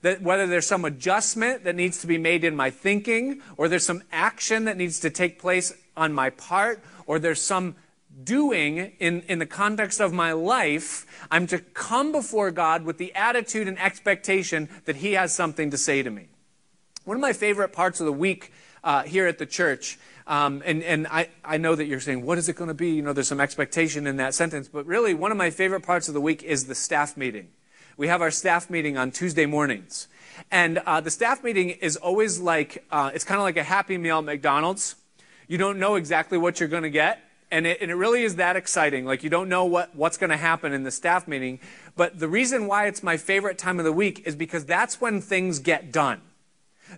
That 0.01 0.21
whether 0.21 0.45
there's 0.47 0.67
some 0.67 0.85
adjustment 0.85 1.63
that 1.63 1.75
needs 1.75 2.01
to 2.01 2.07
be 2.07 2.17
made 2.17 2.43
in 2.43 2.55
my 2.55 2.69
thinking, 2.69 3.41
or 3.57 3.67
there's 3.67 3.85
some 3.85 4.03
action 4.11 4.65
that 4.65 4.77
needs 4.77 4.99
to 5.01 5.09
take 5.09 5.39
place 5.39 5.73
on 5.95 6.13
my 6.13 6.29
part, 6.29 6.83
or 7.05 7.19
there's 7.19 7.41
some 7.41 7.75
doing 8.23 8.93
in, 8.99 9.21
in 9.27 9.39
the 9.39 9.45
context 9.45 9.99
of 9.99 10.13
my 10.13 10.31
life, 10.31 11.05
I'm 11.29 11.47
to 11.47 11.59
come 11.59 12.11
before 12.11 12.51
God 12.51 12.83
with 12.83 12.97
the 12.97 13.13
attitude 13.13 13.67
and 13.67 13.77
expectation 13.79 14.69
that 14.85 14.97
He 14.97 15.13
has 15.13 15.33
something 15.33 15.71
to 15.71 15.77
say 15.77 16.01
to 16.01 16.09
me. 16.09 16.27
One 17.03 17.17
of 17.17 17.21
my 17.21 17.33
favorite 17.33 17.73
parts 17.73 17.99
of 17.99 18.05
the 18.05 18.13
week 18.13 18.51
uh, 18.83 19.03
here 19.03 19.27
at 19.27 19.37
the 19.37 19.45
church, 19.45 19.99
um, 20.27 20.63
and, 20.65 20.81
and 20.83 21.07
I, 21.07 21.29
I 21.43 21.57
know 21.57 21.75
that 21.75 21.85
you're 21.85 21.99
saying, 21.99 22.25
what 22.25 22.37
is 22.37 22.49
it 22.49 22.55
going 22.55 22.69
to 22.69 22.73
be? 22.73 22.91
You 22.91 23.01
know, 23.03 23.13
there's 23.13 23.27
some 23.27 23.39
expectation 23.39 24.07
in 24.07 24.17
that 24.17 24.33
sentence, 24.33 24.67
but 24.67 24.85
really, 24.85 25.13
one 25.13 25.31
of 25.31 25.37
my 25.37 25.51
favorite 25.51 25.81
parts 25.81 26.07
of 26.07 26.13
the 26.13 26.21
week 26.21 26.41
is 26.41 26.65
the 26.65 26.75
staff 26.75 27.15
meeting. 27.15 27.49
We 27.97 28.07
have 28.07 28.21
our 28.21 28.31
staff 28.31 28.69
meeting 28.69 28.97
on 28.97 29.11
Tuesday 29.11 29.45
mornings. 29.45 30.07
And 30.51 30.79
uh, 30.79 30.99
the 30.99 31.11
staff 31.11 31.43
meeting 31.43 31.69
is 31.69 31.95
always 31.95 32.39
like, 32.39 32.83
uh, 32.91 33.11
it's 33.13 33.23
kind 33.23 33.39
of 33.39 33.43
like 33.43 33.57
a 33.57 33.63
happy 33.63 33.97
meal 33.97 34.17
at 34.17 34.25
McDonald's. 34.25 34.95
You 35.47 35.57
don't 35.57 35.79
know 35.79 35.95
exactly 35.95 36.37
what 36.37 36.59
you're 36.59 36.69
going 36.69 36.83
to 36.83 36.89
get. 36.89 37.19
And 37.51 37.67
it, 37.67 37.77
and 37.79 37.91
it 37.91 37.95
really 37.95 38.23
is 38.23 38.35
that 38.35 38.55
exciting. 38.55 39.05
Like, 39.05 39.23
you 39.23 39.29
don't 39.29 39.47
know 39.47 39.65
what, 39.65 39.95
what's 39.95 40.17
going 40.17 40.31
to 40.31 40.37
happen 40.37 40.73
in 40.73 40.83
the 40.83 40.91
staff 40.91 41.27
meeting. 41.27 41.59
But 41.95 42.19
the 42.19 42.27
reason 42.27 42.67
why 42.67 42.87
it's 42.87 43.03
my 43.03 43.15
favorite 43.15 43.57
time 43.57 43.79
of 43.79 43.85
the 43.85 43.93
week 43.93 44.23
is 44.25 44.35
because 44.35 44.65
that's 44.65 44.99
when 44.99 45.21
things 45.21 45.59
get 45.59 45.91
done. 45.91 46.21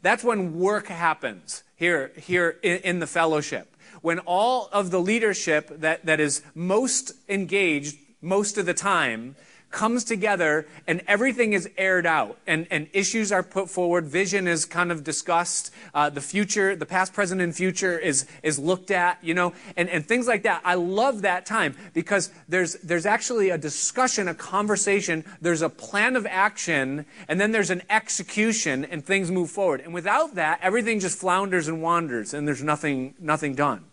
That's 0.01 0.23
when 0.23 0.57
work 0.57 0.87
happens 0.87 1.63
here, 1.75 2.11
here 2.15 2.57
in, 2.63 2.77
in 2.77 2.99
the 2.99 3.07
fellowship. 3.07 3.75
When 4.01 4.19
all 4.19 4.69
of 4.71 4.91
the 4.91 4.99
leadership 4.99 5.69
that, 5.81 6.05
that 6.05 6.19
is 6.19 6.43
most 6.53 7.13
engaged 7.27 7.97
most 8.21 8.57
of 8.57 8.65
the 8.65 8.73
time 8.73 9.35
comes 9.69 10.03
together 10.03 10.67
and 10.87 11.01
everything 11.07 11.53
is 11.53 11.69
aired 11.77 12.05
out 12.05 12.37
and, 12.47 12.67
and 12.71 12.87
issues 12.93 13.31
are 13.31 13.43
put 13.43 13.69
forward. 13.69 14.05
Vision 14.05 14.47
is 14.47 14.65
kind 14.65 14.91
of 14.91 15.03
discussed. 15.03 15.73
Uh, 15.93 16.09
the 16.09 16.21
future, 16.21 16.75
the 16.75 16.85
past, 16.85 17.13
present, 17.13 17.41
and 17.41 17.55
future 17.55 17.97
is, 17.97 18.25
is 18.43 18.57
looked 18.57 18.91
at, 18.91 19.21
you 19.23 19.33
know, 19.33 19.53
and, 19.75 19.89
and 19.89 20.05
things 20.05 20.27
like 20.27 20.43
that. 20.43 20.61
I 20.63 20.75
love 20.75 21.21
that 21.23 21.45
time 21.45 21.75
because 21.93 22.31
there's, 22.47 22.75
there's 22.75 23.05
actually 23.05 23.49
a 23.49 23.57
discussion, 23.57 24.27
a 24.27 24.33
conversation, 24.33 25.25
there's 25.41 25.61
a 25.61 25.69
plan 25.69 26.15
of 26.15 26.25
action, 26.25 27.05
and 27.27 27.39
then 27.39 27.51
there's 27.51 27.69
an 27.69 27.83
execution 27.89 28.85
and 28.85 29.05
things 29.05 29.29
move 29.29 29.51
forward. 29.51 29.81
And 29.81 29.93
without 29.93 30.35
that, 30.35 30.59
everything 30.61 30.99
just 30.99 31.19
flounders 31.19 31.67
and 31.67 31.81
wanders 31.81 32.33
and 32.33 32.47
there's 32.47 32.63
nothing, 32.63 33.15
nothing 33.19 33.53
done. 33.53 33.83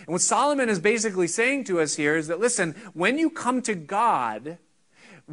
And 0.00 0.08
what 0.08 0.20
Solomon 0.20 0.68
is 0.68 0.80
basically 0.80 1.28
saying 1.28 1.64
to 1.64 1.80
us 1.80 1.94
here 1.94 2.16
is 2.16 2.26
that, 2.26 2.40
listen, 2.40 2.74
when 2.92 3.18
you 3.18 3.30
come 3.30 3.62
to 3.62 3.74
God, 3.74 4.58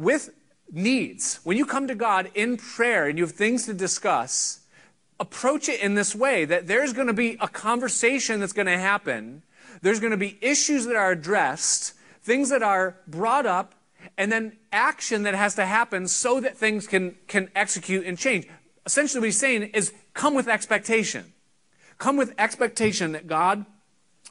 with 0.00 0.30
needs, 0.72 1.40
when 1.44 1.56
you 1.56 1.66
come 1.66 1.86
to 1.88 1.94
God 1.94 2.30
in 2.34 2.56
prayer 2.56 3.06
and 3.06 3.18
you 3.18 3.24
have 3.24 3.34
things 3.34 3.66
to 3.66 3.74
discuss, 3.74 4.60
approach 5.18 5.68
it 5.68 5.80
in 5.80 5.94
this 5.94 6.14
way 6.14 6.44
that 6.44 6.66
there's 6.66 6.92
going 6.92 7.06
to 7.06 7.12
be 7.12 7.36
a 7.40 7.48
conversation 7.48 8.40
that's 8.40 8.52
going 8.52 8.66
to 8.66 8.78
happen. 8.78 9.42
There's 9.82 10.00
going 10.00 10.12
to 10.12 10.16
be 10.16 10.38
issues 10.40 10.86
that 10.86 10.96
are 10.96 11.10
addressed, 11.10 11.94
things 12.22 12.48
that 12.48 12.62
are 12.62 12.96
brought 13.06 13.46
up, 13.46 13.74
and 14.16 14.32
then 14.32 14.56
action 14.72 15.24
that 15.24 15.34
has 15.34 15.54
to 15.56 15.66
happen 15.66 16.08
so 16.08 16.40
that 16.40 16.56
things 16.56 16.86
can, 16.86 17.16
can 17.28 17.50
execute 17.54 18.06
and 18.06 18.18
change. 18.18 18.46
Essentially, 18.86 19.20
what 19.20 19.26
he's 19.26 19.38
saying 19.38 19.64
is 19.74 19.92
come 20.14 20.34
with 20.34 20.48
expectation. 20.48 21.32
Come 21.98 22.16
with 22.16 22.32
expectation 22.38 23.12
that 23.12 23.26
God 23.26 23.66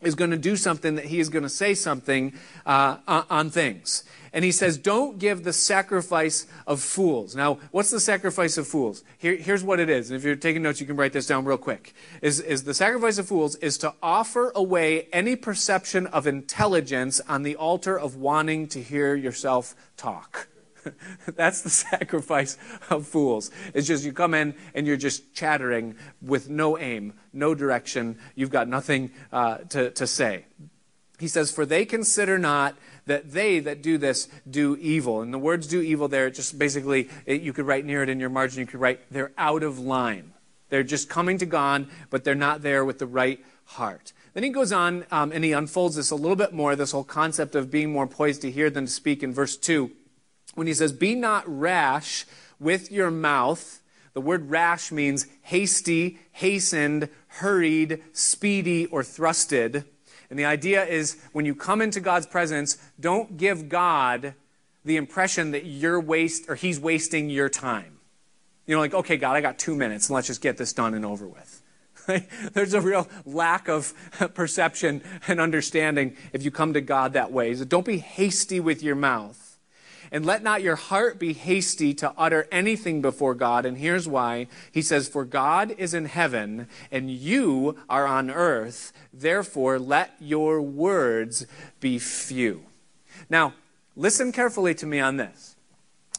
is 0.02 0.16
going 0.16 0.32
to 0.32 0.38
do 0.38 0.56
something, 0.56 0.96
that 0.96 1.06
he 1.06 1.20
is 1.20 1.30
going 1.30 1.44
to 1.44 1.50
say 1.50 1.76
something 1.76 2.34
uh, 2.66 2.98
on 3.08 3.50
things. 3.50 4.04
And 4.34 4.46
he 4.46 4.52
says, 4.52 4.78
Don't 4.78 5.20
give 5.20 5.44
the 5.44 5.54
sacrifice 5.54 6.48
of 6.68 6.82
fools. 6.82 7.36
Now, 7.36 7.60
what's 7.72 7.92
the 7.92 8.00
sacrifice 8.00 8.58
of 8.58 8.68
fools? 8.68 9.04
Here, 9.18 9.36
here's 9.36 9.64
what 9.64 9.80
it 9.80 9.90
is. 9.90 10.12
And 10.12 10.18
if 10.18 10.24
you're 10.24 10.36
taking 10.36 10.62
notes, 10.62 10.80
you 10.80 10.88
can 10.88 10.96
write 10.96 11.14
this 11.14 11.28
down 11.28 11.46
real 11.46 11.58
quick. 11.58 11.94
Is, 12.22 12.40
is 12.40 12.64
the 12.64 12.74
sacrifice 12.74 13.18
of 13.18 13.28
fools 13.28 13.56
is 13.58 13.78
to 13.80 13.94
offer 14.02 14.52
away 14.56 15.08
any 15.12 15.36
perception 15.36 16.08
of 16.08 16.28
intelligence 16.28 17.22
on 17.28 17.44
the 17.44 17.56
altar 17.56 18.00
of 18.00 18.16
wanting 18.16 18.68
to 18.70 18.82
hear 18.82 19.16
yourself 19.16 19.76
talk. 19.98 20.48
That's 21.36 21.62
the 21.62 21.70
sacrifice 21.70 22.58
of 22.90 23.08
fools. 23.08 23.52
It's 23.74 23.88
just 23.88 24.04
you 24.04 24.14
come 24.14 24.34
in 24.34 24.56
and 24.74 24.88
you're 24.88 24.98
just 24.98 25.34
chattering 25.34 25.96
with 26.22 26.50
no 26.50 26.78
aim, 26.78 27.14
no 27.34 27.56
direction. 27.56 28.18
You've 28.36 28.52
got 28.52 28.68
nothing 28.68 29.12
uh, 29.32 29.60
to, 29.70 29.92
to 29.92 30.08
say. 30.08 30.46
He 31.20 31.28
says, 31.28 31.52
For 31.52 31.66
they 31.66 31.86
consider 31.86 32.38
not 32.40 32.76
that 33.10 33.32
they 33.32 33.60
that 33.60 33.82
do 33.82 33.98
this 33.98 34.28
do 34.50 34.78
evil. 34.78 35.22
And 35.22 35.34
the 35.34 35.40
words 35.40 35.68
do 35.68 35.82
evil 35.82 36.08
there, 36.08 36.30
just 36.30 36.58
basically, 36.58 37.10
it, 37.26 37.42
you 37.42 37.52
could 37.54 37.68
write 37.68 37.84
near 37.84 38.02
it 38.02 38.10
in 38.10 38.20
your 38.20 38.30
margin, 38.30 38.62
you 38.62 38.66
could 38.66 38.80
write, 38.80 39.02
they're 39.12 39.34
out 39.38 39.64
of 39.64 39.80
line. 39.80 40.34
They're 40.70 40.84
just 40.84 41.10
coming 41.10 41.38
to 41.40 41.46
God, 41.46 41.88
but 42.10 42.24
they're 42.24 42.36
not 42.36 42.62
there 42.62 42.86
with 42.86 43.00
the 43.00 43.08
right 43.08 43.44
heart. 43.66 44.14
Then 44.34 44.44
he 44.44 44.50
goes 44.50 44.72
on 44.72 45.06
um, 45.12 45.32
and 45.32 45.44
he 45.44 45.52
unfolds 45.52 45.96
this 45.96 46.12
a 46.12 46.16
little 46.16 46.36
bit 46.36 46.54
more, 46.54 46.76
this 46.76 46.92
whole 46.92 47.04
concept 47.04 47.56
of 47.56 47.72
being 47.72 47.92
more 47.92 48.08
poised 48.08 48.42
to 48.44 48.52
hear 48.52 48.70
than 48.70 48.86
to 48.86 48.92
speak 48.92 49.24
in 49.24 49.34
verse 49.34 49.58
2, 49.58 49.92
when 50.54 50.68
he 50.68 50.74
says, 50.74 50.94
Be 50.94 51.16
not 51.16 51.44
rash 51.48 52.26
with 52.60 52.92
your 52.92 53.10
mouth. 53.10 53.82
The 54.14 54.22
word 54.22 54.50
rash 54.50 54.92
means 54.92 55.26
hasty, 55.42 56.20
hastened, 56.32 57.10
hurried, 57.28 58.04
speedy, 58.14 58.86
or 58.88 59.02
thrusted. 59.02 59.86
And 60.30 60.38
the 60.38 60.46
idea 60.46 60.86
is 60.86 61.18
when 61.32 61.46
you 61.46 61.56
come 61.56 61.82
into 61.82 62.00
God's 62.00 62.28
presence, 62.28 62.78
don't 63.00 63.38
give 63.38 63.70
God 63.70 64.36
the 64.86 64.98
impression 64.98 65.52
that 65.52 65.66
you're 65.66 66.00
waste 66.00 66.50
or 66.50 66.56
he's 66.56 66.80
wasting 66.80 67.30
your 67.30 67.50
time. 67.50 67.98
You 68.66 68.76
know, 68.76 68.82
like, 68.82 68.94
okay, 68.94 69.18
God, 69.18 69.36
I 69.36 69.42
got 69.42 69.58
two 69.58 69.76
minutes 69.76 70.10
and 70.10 70.16
let's 70.16 70.28
just 70.28 70.42
get 70.42 70.58
this 70.58 70.74
done 70.74 70.94
and 70.94 71.04
over 71.04 71.28
with. 71.28 71.62
There's 72.54 72.74
a 72.74 72.82
real 72.82 73.08
lack 73.26 73.68
of 73.68 73.94
perception 74.36 75.02
and 75.28 75.40
understanding 75.40 76.16
if 76.34 76.44
you 76.44 76.52
come 76.52 76.74
to 76.74 76.82
God 76.82 77.14
that 77.14 77.32
way. 77.32 77.54
So 77.56 77.66
don't 77.66 77.86
be 77.86 77.98
hasty 77.98 78.60
with 78.60 78.84
your 78.84 78.96
mouth. 78.96 79.49
And 80.12 80.26
let 80.26 80.44
not 80.44 80.62
your 80.62 80.76
heart 80.76 81.20
be 81.20 81.34
hasty 81.34 81.94
to 81.96 82.14
utter 82.18 82.48
anything 82.52 83.02
before 83.02 83.36
God. 83.36 83.66
And 83.66 83.78
here's 83.78 84.08
why. 84.08 84.48
He 84.72 84.82
says, 84.82 85.08
For 85.08 85.26
God 85.26 85.74
is 85.78 85.94
in 85.94 86.06
heaven, 86.06 86.68
and 86.92 87.12
you 87.12 87.78
are 87.90 88.08
on 88.08 88.30
earth. 88.32 88.92
Therefore, 89.14 89.80
let 89.80 90.16
your 90.20 90.62
words 90.62 91.46
be 91.80 92.00
few. 92.00 92.64
Now, 93.30 93.54
listen 93.96 94.32
carefully 94.32 94.74
to 94.76 94.86
me 94.86 95.00
on 95.00 95.18
this. 95.18 95.56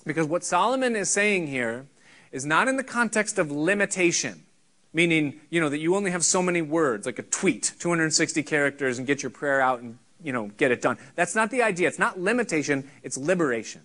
Because 0.05 0.26
what 0.26 0.44
Solomon 0.44 0.96
is 0.96 1.11
saying 1.11 1.48
here 1.48 1.87
is 2.33 2.46
not 2.46 2.68
in 2.68 2.76
the 2.76 2.85
context 2.85 3.38
of 3.38 3.50
limitation 3.50 4.44
meaning 4.92 5.40
you 5.50 5.61
know 5.61 5.68
that 5.68 5.79
you 5.79 5.94
only 5.94 6.11
have 6.11 6.24
so 6.24 6.42
many 6.42 6.62
words 6.62 7.07
like 7.07 7.18
a 7.18 7.22
tweet 7.22 7.72
260 7.79 8.42
characters 8.42 8.98
and 8.98 9.07
get 9.07 9.22
your 9.22 9.31
prayer 9.31 9.61
out 9.61 9.81
and 9.81 9.98
you 10.23 10.33
know, 10.33 10.51
get 10.57 10.71
it 10.71 10.83
done. 10.83 10.99
That's 11.15 11.35
not 11.35 11.51
the 11.51 11.63
idea. 11.63 11.89
It's 11.89 11.99
not 11.99 12.19
limitation, 12.21 12.89
it's 13.03 13.17
liberation. 13.17 13.83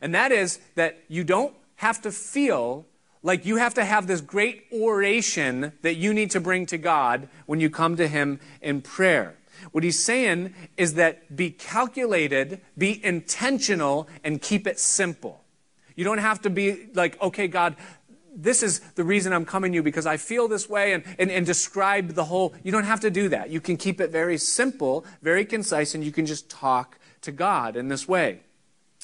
And 0.00 0.14
that 0.14 0.32
is 0.32 0.60
that 0.74 0.98
you 1.08 1.24
don't 1.24 1.54
have 1.76 2.02
to 2.02 2.12
feel 2.12 2.86
like 3.22 3.44
you 3.44 3.56
have 3.56 3.74
to 3.74 3.84
have 3.84 4.06
this 4.06 4.20
great 4.20 4.64
oration 4.72 5.72
that 5.82 5.96
you 5.96 6.14
need 6.14 6.30
to 6.30 6.40
bring 6.40 6.66
to 6.66 6.78
God 6.78 7.28
when 7.46 7.60
you 7.60 7.68
come 7.68 7.96
to 7.96 8.06
Him 8.06 8.38
in 8.62 8.80
prayer. 8.80 9.34
What 9.72 9.84
he's 9.84 10.02
saying 10.02 10.54
is 10.76 10.94
that 10.94 11.34
be 11.36 11.50
calculated, 11.50 12.60
be 12.76 13.04
intentional, 13.04 14.08
and 14.22 14.40
keep 14.40 14.66
it 14.66 14.78
simple. 14.78 15.42
You 15.96 16.04
don't 16.04 16.18
have 16.18 16.42
to 16.42 16.50
be 16.50 16.86
like, 16.94 17.20
okay, 17.20 17.48
God, 17.48 17.74
this 18.38 18.62
is 18.62 18.78
the 18.94 19.02
reason 19.02 19.32
I'm 19.32 19.44
coming 19.44 19.72
to 19.72 19.76
you 19.76 19.82
because 19.82 20.06
I 20.06 20.16
feel 20.16 20.46
this 20.46 20.68
way 20.68 20.92
and, 20.92 21.02
and, 21.18 21.30
and 21.30 21.44
describe 21.44 22.10
the 22.10 22.24
whole. 22.24 22.54
You 22.62 22.70
don't 22.70 22.84
have 22.84 23.00
to 23.00 23.10
do 23.10 23.28
that. 23.30 23.50
You 23.50 23.60
can 23.60 23.76
keep 23.76 24.00
it 24.00 24.10
very 24.10 24.38
simple, 24.38 25.04
very 25.20 25.44
concise, 25.44 25.94
and 25.94 26.04
you 26.04 26.12
can 26.12 26.24
just 26.24 26.48
talk 26.48 26.98
to 27.22 27.32
God 27.32 27.76
in 27.76 27.88
this 27.88 28.06
way. 28.06 28.40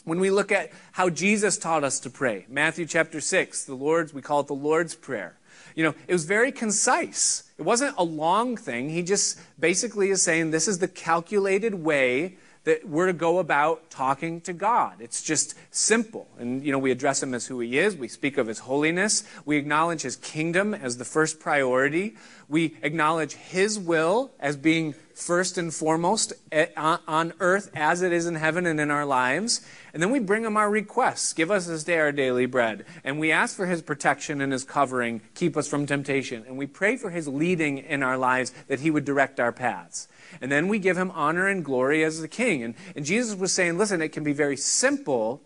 When 0.04 0.20
we 0.20 0.30
look 0.30 0.52
at 0.52 0.70
how 0.92 1.10
Jesus 1.10 1.58
taught 1.58 1.82
us 1.82 1.98
to 2.00 2.10
pray, 2.10 2.46
Matthew 2.48 2.86
chapter 2.86 3.20
6, 3.20 3.64
the 3.64 3.74
Lord's, 3.74 4.14
we 4.14 4.22
call 4.22 4.40
it 4.40 4.46
the 4.46 4.54
Lord's 4.54 4.94
Prayer. 4.94 5.36
You 5.74 5.82
know, 5.82 5.94
it 6.06 6.12
was 6.12 6.24
very 6.24 6.52
concise. 6.52 7.50
It 7.58 7.62
wasn't 7.62 7.96
a 7.98 8.04
long 8.04 8.56
thing. 8.56 8.90
He 8.90 9.02
just 9.02 9.40
basically 9.58 10.10
is 10.10 10.22
saying 10.22 10.50
this 10.50 10.68
is 10.68 10.78
the 10.78 10.88
calculated 10.88 11.74
way 11.74 12.36
that 12.64 12.88
we're 12.88 13.06
to 13.06 13.12
go 13.12 13.38
about 13.38 13.90
talking 13.90 14.40
to 14.42 14.52
God. 14.52 15.00
It's 15.00 15.22
just 15.22 15.54
simple. 15.70 16.26
And, 16.38 16.64
you 16.64 16.72
know, 16.72 16.78
we 16.78 16.90
address 16.90 17.22
him 17.22 17.34
as 17.34 17.46
who 17.46 17.60
he 17.60 17.78
is. 17.78 17.96
We 17.96 18.08
speak 18.08 18.38
of 18.38 18.46
his 18.46 18.60
holiness. 18.60 19.22
We 19.44 19.56
acknowledge 19.56 20.02
his 20.02 20.16
kingdom 20.16 20.74
as 20.74 20.96
the 20.96 21.04
first 21.04 21.38
priority. 21.40 22.16
We 22.48 22.76
acknowledge 22.82 23.34
his 23.34 23.78
will 23.78 24.32
as 24.40 24.56
being 24.56 24.94
first 25.14 25.56
and 25.56 25.72
foremost 25.72 26.32
eh, 26.52 26.66
on 26.76 27.32
earth 27.40 27.70
as 27.74 28.02
it 28.02 28.12
is 28.12 28.26
in 28.26 28.34
heaven 28.34 28.66
and 28.66 28.80
in 28.80 28.90
our 28.90 29.06
lives. 29.06 29.64
And 29.92 30.02
then 30.02 30.10
we 30.10 30.18
bring 30.18 30.44
him 30.44 30.56
our 30.56 30.68
requests. 30.68 31.32
Give 31.32 31.50
us 31.50 31.66
this 31.66 31.84
day 31.84 31.98
our 31.98 32.12
daily 32.12 32.46
bread. 32.46 32.84
And 33.04 33.18
we 33.18 33.30
ask 33.30 33.56
for 33.56 33.66
his 33.66 33.80
protection 33.82 34.40
and 34.40 34.52
his 34.52 34.64
covering. 34.64 35.20
Keep 35.34 35.56
us 35.56 35.68
from 35.68 35.86
temptation. 35.86 36.44
And 36.46 36.58
we 36.58 36.66
pray 36.66 36.96
for 36.96 37.10
his 37.10 37.28
leading 37.28 37.78
in 37.78 38.02
our 38.02 38.18
lives 38.18 38.52
that 38.68 38.80
he 38.80 38.90
would 38.90 39.04
direct 39.04 39.38
our 39.38 39.52
paths. 39.52 40.08
And 40.40 40.50
then 40.50 40.68
we 40.68 40.78
give 40.78 40.96
him 40.96 41.10
honor 41.12 41.46
and 41.46 41.64
glory 41.64 42.02
as 42.02 42.20
the 42.20 42.28
king. 42.28 42.62
And, 42.62 42.74
and 42.96 43.04
Jesus 43.04 43.36
was 43.36 43.52
saying, 43.52 43.78
listen, 43.78 44.02
it 44.02 44.10
can 44.10 44.24
be 44.24 44.32
very 44.32 44.56
simple, 44.56 45.42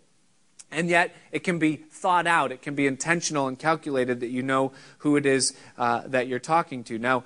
and 0.70 0.88
yet 0.88 1.14
it 1.30 1.40
can 1.40 1.58
be 1.58 1.76
thought 1.76 2.26
out. 2.26 2.52
It 2.52 2.62
can 2.62 2.74
be 2.74 2.86
intentional 2.86 3.48
and 3.48 3.58
calculated 3.58 4.20
that 4.20 4.28
you 4.28 4.42
know 4.42 4.72
who 4.98 5.16
it 5.16 5.26
is 5.26 5.54
uh, 5.76 6.02
that 6.06 6.26
you're 6.26 6.38
talking 6.38 6.84
to. 6.84 6.98
Now, 6.98 7.24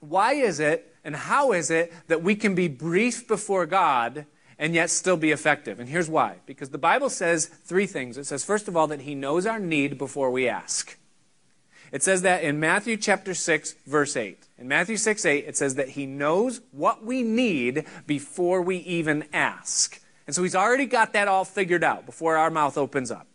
why 0.00 0.34
is 0.34 0.60
it 0.60 0.93
and 1.04 1.14
how 1.14 1.52
is 1.52 1.70
it 1.70 1.92
that 2.08 2.22
we 2.22 2.34
can 2.34 2.54
be 2.54 2.68
brief 2.68 3.28
before 3.28 3.66
God 3.66 4.26
and 4.58 4.74
yet 4.74 4.90
still 4.90 5.16
be 5.16 5.30
effective? 5.30 5.78
And 5.78 5.88
here's 5.88 6.08
why. 6.08 6.36
Because 6.46 6.70
the 6.70 6.78
Bible 6.78 7.10
says 7.10 7.46
three 7.46 7.86
things. 7.86 8.16
It 8.16 8.24
says, 8.24 8.44
first 8.44 8.68
of 8.68 8.76
all, 8.76 8.86
that 8.86 9.02
He 9.02 9.14
knows 9.14 9.46
our 9.46 9.58
need 9.58 9.98
before 9.98 10.30
we 10.30 10.48
ask. 10.48 10.96
It 11.94 12.02
says 12.02 12.22
that 12.22 12.42
in 12.42 12.58
Matthew 12.58 12.96
chapter 12.96 13.34
6, 13.34 13.76
verse 13.86 14.16
8. 14.16 14.48
In 14.58 14.66
Matthew 14.66 14.96
6, 14.96 15.24
8, 15.24 15.44
it 15.46 15.56
says 15.56 15.76
that 15.76 15.90
he 15.90 16.06
knows 16.06 16.60
what 16.72 17.04
we 17.04 17.22
need 17.22 17.84
before 18.04 18.62
we 18.62 18.78
even 18.78 19.24
ask. 19.32 20.00
And 20.26 20.34
so 20.34 20.42
he's 20.42 20.56
already 20.56 20.86
got 20.86 21.12
that 21.12 21.28
all 21.28 21.44
figured 21.44 21.84
out 21.84 22.04
before 22.04 22.36
our 22.36 22.50
mouth 22.50 22.76
opens 22.76 23.12
up. 23.12 23.28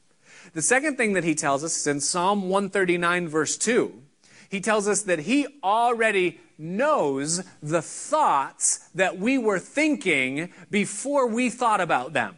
The 0.53 0.61
second 0.61 0.97
thing 0.97 1.13
that 1.13 1.23
he 1.23 1.35
tells 1.35 1.63
us 1.63 1.77
is 1.77 1.87
in 1.87 2.01
Psalm 2.01 2.49
139, 2.49 3.29
verse 3.29 3.57
2. 3.57 4.01
He 4.49 4.61
tells 4.61 4.87
us 4.87 5.03
that 5.03 5.19
he 5.19 5.47
already 5.63 6.39
knows 6.57 7.43
the 7.61 7.81
thoughts 7.81 8.89
that 8.95 9.17
we 9.17 9.37
were 9.37 9.59
thinking 9.59 10.51
before 10.69 11.27
we 11.27 11.49
thought 11.49 11.79
about 11.79 12.13
them. 12.13 12.35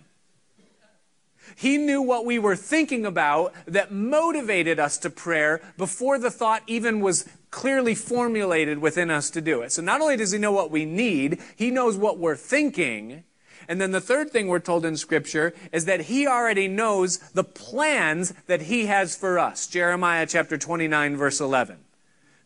He 1.56 1.78
knew 1.78 2.02
what 2.02 2.26
we 2.26 2.40
were 2.40 2.56
thinking 2.56 3.06
about 3.06 3.54
that 3.66 3.92
motivated 3.92 4.80
us 4.80 4.98
to 5.00 5.10
prayer 5.10 5.62
before 5.78 6.18
the 6.18 6.32
thought 6.32 6.64
even 6.68 7.02
was 7.02 7.28
clearly 7.50 7.96
formulated 7.96 8.80
within 8.80 9.10
us 9.10 9.30
to 9.32 9.42
do 9.42 9.62
it. 9.62 9.72
So 9.72 9.82
not 9.82 10.02
only 10.02 10.16
does 10.16 10.32
he 10.32 10.38
know 10.38 10.52
what 10.52 10.72
we 10.72 10.86
need, 10.86 11.42
he 11.56 11.72
knows 11.72 11.98
what 11.98 12.18
we're 12.18 12.36
thinking. 12.36 13.24
And 13.68 13.80
then 13.80 13.92
the 13.92 14.02
third 14.02 14.32
thing 14.32 14.48
we're 14.48 14.60
told 14.60 14.86
in 14.86 14.98
Scripture 14.98 15.54
is 15.72 15.86
that 15.86 16.02
He 16.02 16.28
already 16.28 16.68
knows 16.68 17.20
the 17.34 17.44
plans 17.44 18.34
that 18.48 18.64
He 18.64 18.88
has 18.88 19.16
for 19.16 19.38
us. 19.38 19.68
Jeremiah 19.68 20.26
chapter 20.26 20.58
29, 20.58 21.16
verse 21.16 21.40
11. 21.40 21.78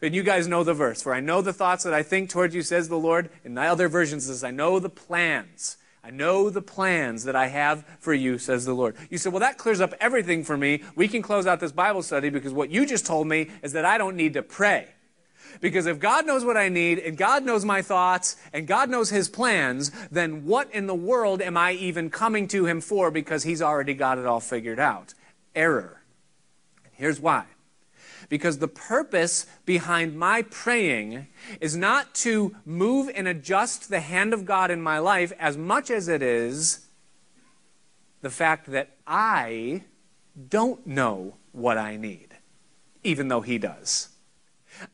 And 0.06 0.14
you 0.14 0.22
guys 0.22 0.48
know 0.48 0.64
the 0.64 0.76
verse. 0.76 1.02
For 1.02 1.14
I 1.14 1.20
know 1.20 1.42
the 1.42 1.52
thoughts 1.52 1.84
that 1.84 1.94
I 1.94 2.04
think 2.04 2.30
toward 2.30 2.54
you, 2.54 2.62
says 2.62 2.90
the 2.90 2.98
Lord. 2.98 3.30
In 3.44 3.56
the 3.56 3.64
other 3.64 3.88
versions, 3.88 4.28
says, 4.28 4.44
I 4.44 4.52
know 4.52 4.80
the 4.80 4.90
plans. 4.90 5.78
I 6.04 6.12
know 6.12 6.52
the 6.52 6.62
plans 6.62 7.24
that 7.24 7.36
I 7.36 7.48
have 7.48 7.84
for 8.00 8.14
you, 8.14 8.38
says 8.38 8.66
the 8.66 8.76
Lord. 8.76 8.96
You 9.10 9.18
say, 9.18 9.32
well, 9.32 9.40
that 9.40 9.58
clears 9.58 9.82
up 9.82 9.96
everything 10.00 10.44
for 10.44 10.56
me. 10.56 10.84
We 10.96 11.08
can 11.08 11.24
close 11.24 11.48
out 11.48 11.60
this 11.60 11.72
Bible 11.72 12.04
study 12.04 12.30
because 12.30 12.54
what 12.54 12.70
you 12.70 12.86
just 12.86 13.08
told 13.08 13.26
me 13.26 13.50
is 13.64 13.74
that 13.74 13.86
I 13.86 13.98
don't 13.98 14.16
need 14.16 14.34
to 14.34 14.44
pray. 14.44 14.90
Because 15.60 15.88
if 15.88 16.00
God 16.00 16.28
knows 16.28 16.46
what 16.46 16.58
I 16.58 16.70
need, 16.70 17.00
and 17.00 17.18
God 17.18 17.44
knows 17.44 17.66
my 17.66 17.82
thoughts, 17.82 18.36
and 18.54 18.68
God 18.68 18.92
knows 18.92 19.10
His 19.10 19.28
plans, 19.28 19.90
then 20.12 20.46
what 20.46 20.70
in 20.72 20.86
the 20.86 20.94
world 20.94 21.42
am 21.42 21.58
I 21.58 21.72
even 21.72 22.12
coming 22.12 22.48
to 22.50 22.68
Him 22.68 22.82
for 22.82 23.10
because 23.10 23.42
He's 23.42 23.62
already 23.64 23.96
got 23.96 24.20
it 24.20 24.28
all 24.28 24.40
figured 24.40 24.80
out? 24.80 25.16
Error. 25.56 26.04
Here's 26.92 27.20
why. 27.20 27.46
Because 28.30 28.58
the 28.58 28.68
purpose 28.68 29.46
behind 29.66 30.18
my 30.18 30.42
praying 30.44 31.28
is 31.62 31.76
not 31.76 32.16
to 32.16 32.56
move 32.66 33.10
and 33.14 33.28
adjust 33.28 33.90
the 33.90 34.00
hand 34.00 34.34
of 34.34 34.46
God 34.46 34.72
in 34.72 34.82
my 34.82 35.00
life 35.00 35.32
as 35.40 35.58
much 35.58 35.92
as 35.92 36.08
it 36.08 36.22
is 36.22 36.88
the 38.22 38.30
fact 38.30 38.72
that 38.72 38.90
I 39.06 39.84
don't 40.50 40.86
know 40.88 41.36
what 41.52 41.78
I 41.78 41.96
need, 41.96 42.30
even 43.04 43.28
though 43.28 43.42
He 43.42 43.58
does. 43.58 44.10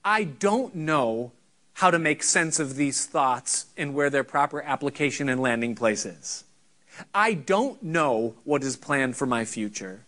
I 0.04 0.26
don't 0.26 0.76
know 0.76 1.32
how 1.74 1.90
to 1.92 1.98
make 1.98 2.22
sense 2.22 2.60
of 2.60 2.76
these 2.76 3.06
thoughts 3.06 3.68
and 3.78 3.94
where 3.94 4.10
their 4.10 4.24
proper 4.24 4.62
application 4.62 5.30
and 5.30 5.42
landing 5.42 5.76
place 5.76 6.06
is. 6.06 6.44
I 7.14 7.34
don't 7.34 7.82
know 7.82 8.36
what 8.44 8.64
is 8.64 8.76
planned 8.76 9.16
for 9.16 9.26
my 9.26 9.46
future. 9.46 10.06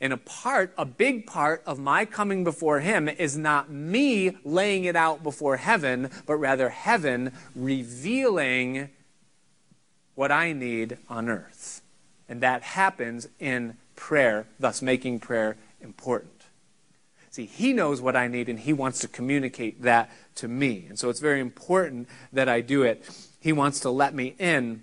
And 0.00 0.12
a 0.12 0.16
part, 0.16 0.74
a 0.76 0.84
big 0.84 1.26
part 1.26 1.62
of 1.66 1.78
my 1.78 2.04
coming 2.04 2.44
before 2.44 2.80
Him 2.80 3.08
is 3.08 3.36
not 3.36 3.70
me 3.70 4.36
laying 4.44 4.84
it 4.84 4.96
out 4.96 5.22
before 5.22 5.56
heaven, 5.56 6.10
but 6.26 6.36
rather 6.36 6.68
heaven 6.68 7.32
revealing 7.54 8.90
what 10.14 10.32
I 10.32 10.52
need 10.52 10.98
on 11.08 11.28
earth. 11.28 11.82
And 12.28 12.40
that 12.40 12.62
happens 12.62 13.28
in 13.38 13.76
prayer, 13.94 14.46
thus 14.58 14.82
making 14.82 15.20
prayer 15.20 15.56
important. 15.80 16.32
See, 17.30 17.46
He 17.46 17.72
knows 17.72 18.00
what 18.00 18.16
I 18.16 18.28
need 18.28 18.48
and 18.48 18.58
He 18.58 18.72
wants 18.72 18.98
to 19.00 19.08
communicate 19.08 19.82
that 19.82 20.10
to 20.36 20.48
me. 20.48 20.86
And 20.88 20.98
so 20.98 21.10
it's 21.10 21.20
very 21.20 21.40
important 21.40 22.08
that 22.32 22.48
I 22.48 22.60
do 22.60 22.82
it. 22.82 23.08
He 23.40 23.52
wants 23.52 23.80
to 23.80 23.90
let 23.90 24.14
me 24.14 24.34
in 24.38 24.82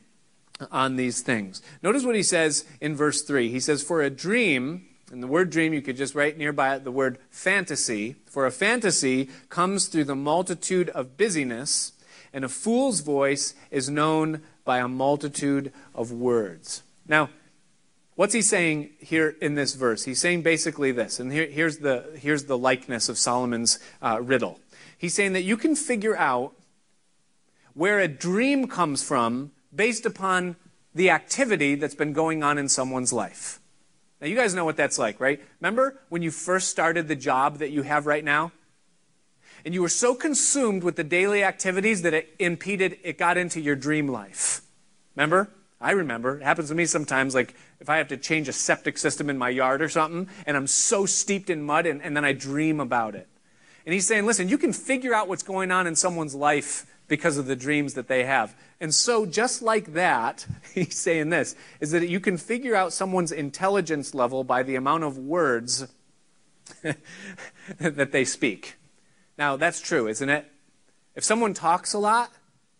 on 0.72 0.96
these 0.96 1.22
things. 1.22 1.62
Notice 1.82 2.06
what 2.06 2.16
He 2.16 2.24
says 2.24 2.66
in 2.80 2.96
verse 2.96 3.24
3. 3.24 3.50
He 3.50 3.60
says, 3.60 3.82
For 3.82 4.02
a 4.02 4.10
dream, 4.10 4.86
and 5.14 5.24
the 5.24 5.28
word 5.28 5.50
dream, 5.50 5.74
you 5.74 5.82
could 5.82 5.96
just 5.96 6.16
write 6.16 6.38
nearby 6.38 6.78
the 6.80 6.92
word 6.92 7.20
fantasy. 7.30 8.16
For 8.26 8.46
a 8.46 8.52
fantasy 8.52 9.30
comes 9.50 9.86
through 9.86 10.06
the 10.06 10.16
multitude 10.16 10.90
of 10.90 11.18
busyness, 11.18 11.94
and 12.34 12.44
a 12.44 12.50
fool's 12.50 13.02
voice 13.02 13.54
is 13.72 13.90
known 13.90 14.42
by 14.66 14.80
a 14.80 14.88
multitude 14.88 15.72
of 15.94 16.12
words. 16.12 16.84
Now, 17.08 17.30
What's 18.16 18.34
he 18.36 18.44
saying 18.44 18.92
here 19.00 19.36
in 19.42 19.56
this 19.56 19.74
verse? 19.74 20.04
He's 20.04 20.20
saying 20.20 20.44
basically 20.44 20.92
this, 20.92 21.20
and 21.20 21.32
here, 21.32 21.48
here's, 21.48 21.80
the, 21.80 22.12
here's 22.16 22.44
the 22.44 22.58
likeness 22.58 23.10
of 23.10 23.18
Solomon's 23.18 23.80
uh, 24.04 24.20
riddle. 24.22 24.60
He's 24.96 25.16
saying 25.16 25.34
that 25.34 25.42
you 25.42 25.58
can 25.58 25.76
figure 25.76 26.16
out 26.16 26.54
where 27.74 28.00
a 28.00 28.08
dream 28.08 28.68
comes 28.68 29.02
from 29.04 29.52
based 29.74 30.06
upon 30.06 30.58
the 30.94 31.10
activity 31.10 31.74
that's 31.74 31.96
been 31.96 32.14
going 32.14 32.44
on 32.44 32.60
in 32.60 32.70
someone's 32.70 33.12
life. 33.12 33.60
Now, 34.24 34.30
you 34.30 34.38
guys 34.38 34.54
know 34.54 34.64
what 34.64 34.78
that's 34.78 34.98
like, 34.98 35.20
right? 35.20 35.42
Remember 35.60 36.00
when 36.08 36.22
you 36.22 36.32
first 36.32 36.70
started 36.70 37.10
the 37.10 37.16
job 37.16 37.58
that 37.58 37.72
you 37.72 37.82
have 37.82 38.06
right 38.06 38.24
now? 38.24 38.54
And 39.66 39.74
you 39.74 39.82
were 39.82 39.90
so 39.90 40.16
consumed 40.16 40.82
with 40.82 40.96
the 40.96 41.04
daily 41.04 41.44
activities 41.44 42.04
that 42.04 42.14
it 42.14 42.34
impeded, 42.40 43.00
it 43.04 43.18
got 43.18 43.36
into 43.36 43.60
your 43.60 43.76
dream 43.76 44.08
life. 44.08 44.62
Remember? 45.18 45.50
I 45.82 45.92
remember. 45.92 46.38
It 46.38 46.44
happens 46.44 46.70
to 46.70 46.76
me 46.76 46.86
sometimes, 46.86 47.36
like 47.36 47.54
if 47.82 47.90
I 47.90 47.98
have 47.98 48.08
to 48.08 48.18
change 48.18 48.48
a 48.48 48.54
septic 48.54 48.98
system 48.98 49.30
in 49.30 49.38
my 49.38 49.50
yard 49.50 49.82
or 49.82 49.90
something, 49.90 50.30
and 50.46 50.56
I'm 50.56 50.68
so 50.68 51.06
steeped 51.06 51.50
in 51.50 51.62
mud, 51.62 51.86
and, 51.86 52.02
and 52.02 52.16
then 52.16 52.24
I 52.24 52.32
dream 52.32 52.80
about 52.80 53.16
it. 53.16 53.28
And 53.86 53.92
he's 53.92 54.08
saying, 54.08 54.26
listen, 54.26 54.48
you 54.48 54.58
can 54.58 54.72
figure 54.72 55.14
out 55.14 55.28
what's 55.28 55.44
going 55.44 55.70
on 55.70 55.86
in 55.86 55.98
someone's 55.98 56.34
life 56.34 56.86
because 57.08 57.38
of 57.38 57.46
the 57.46 57.56
dreams 57.56 57.94
that 57.94 58.08
they 58.08 58.24
have. 58.24 58.56
And 58.80 58.94
so, 58.94 59.26
just 59.26 59.62
like 59.62 59.94
that, 59.94 60.46
he's 60.74 60.98
saying 60.98 61.30
this 61.30 61.56
is 61.80 61.92
that 61.92 62.08
you 62.08 62.20
can 62.20 62.38
figure 62.38 62.76
out 62.76 62.94
someone's 62.94 63.32
intelligence 63.32 64.14
level 64.14 64.44
by 64.44 64.64
the 64.64 64.76
amount 64.76 65.04
of 65.04 65.18
words 65.18 65.88
that 67.80 68.12
they 68.12 68.26
speak. 68.26 68.76
Now, 69.38 69.58
that's 69.58 69.82
true, 69.82 70.08
isn't 70.08 70.30
it? 70.30 70.50
If 71.16 71.24
someone 71.24 71.54
talks 71.54 71.94
a 71.94 72.00
lot, 72.00 72.32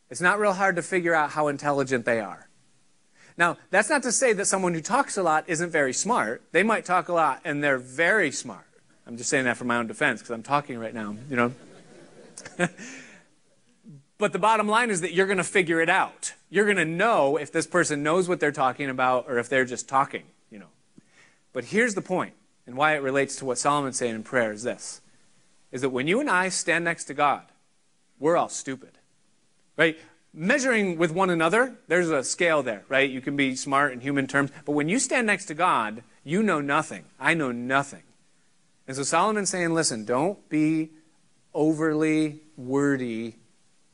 it's 0.10 0.22
not 0.22 0.40
real 0.40 0.54
hard 0.54 0.76
to 0.76 0.82
figure 0.82 1.14
out 1.14 1.32
how 1.32 1.48
intelligent 1.48 2.06
they 2.06 2.20
are. 2.20 2.48
Now, 3.38 3.58
that's 3.72 3.90
not 3.90 4.04
to 4.04 4.12
say 4.12 4.34
that 4.34 4.46
someone 4.46 4.74
who 4.74 4.82
talks 4.82 5.18
a 5.18 5.24
lot 5.24 5.46
isn't 5.48 5.72
very 5.72 5.94
smart. 5.94 6.44
They 6.52 6.62
might 6.64 6.86
talk 6.86 7.10
a 7.10 7.14
lot 7.14 7.42
and 7.44 7.64
they're 7.64 7.80
very 7.80 8.32
smart. 8.32 8.68
I'm 9.08 9.18
just 9.18 9.30
saying 9.30 9.46
that 9.46 9.58
for 9.58 9.66
my 9.66 9.78
own 9.78 9.88
defense 9.88 10.22
because 10.22 10.32
I'm 10.32 10.44
talking 10.44 10.78
right 10.78 10.94
now, 10.94 11.16
you 11.30 11.36
know. 11.36 11.54
but 14.24 14.32
the 14.32 14.40
bottom 14.40 14.70
line 14.70 14.90
is 14.90 15.02
that 15.02 15.14
you're 15.14 15.28
going 15.28 15.38
to 15.38 15.44
figure 15.44 15.82
it 15.82 15.90
out. 15.90 16.34
You're 16.50 16.64
going 16.64 16.78
to 16.78 16.86
know 16.86 17.36
if 17.36 17.52
this 17.52 17.68
person 17.68 18.04
knows 18.04 18.30
what 18.30 18.40
they're 18.40 18.54
talking 18.54 18.90
about 18.90 19.26
or 19.28 19.38
if 19.38 19.50
they're 19.50 19.66
just 19.66 19.90
talking, 19.90 20.24
you 20.50 20.60
know. 20.60 20.70
But 21.52 21.66
here's 21.66 21.94
the 21.94 22.02
point, 22.02 22.34
and 22.66 22.78
why 22.78 22.96
it 22.96 23.02
relates 23.02 23.36
to 23.38 23.46
what 23.46 23.58
Solomon's 23.58 23.98
saying 23.98 24.16
in 24.16 24.24
prayer 24.24 24.54
is 24.54 24.64
this 24.64 25.02
is 25.74 25.82
that 25.82 25.90
when 25.90 26.08
you 26.08 26.22
and 26.22 26.30
I 26.30 26.48
stand 26.48 26.86
next 26.86 27.04
to 27.06 27.14
God, 27.14 27.44
we're 28.18 28.38
all 28.38 28.48
stupid. 28.48 28.92
Right? 29.76 29.98
measuring 30.34 30.98
with 30.98 31.12
one 31.12 31.30
another, 31.30 31.76
there's 31.88 32.10
a 32.10 32.24
scale 32.24 32.64
there, 32.64 32.84
right? 32.90 33.10
You 33.10 33.22
can 33.22 33.36
be 33.36 33.56
smart 33.56 33.94
in 33.94 34.00
human 34.00 34.26
terms, 34.26 34.52
but 34.66 34.72
when 34.72 34.90
you 34.90 35.00
stand 35.00 35.28
next 35.28 35.46
to 35.46 35.54
God, 35.54 36.02
you 36.24 36.42
know 36.42 36.62
nothing. 36.62 37.04
I 37.20 37.34
know 37.34 37.52
nothing. 37.52 38.04
And 38.88 38.96
so 38.96 39.04
Solomon's 39.04 39.50
saying, 39.50 39.74
listen, 39.74 40.06
don't 40.06 40.50
be 40.50 40.92
overly 41.54 42.40
wordy, 42.58 43.36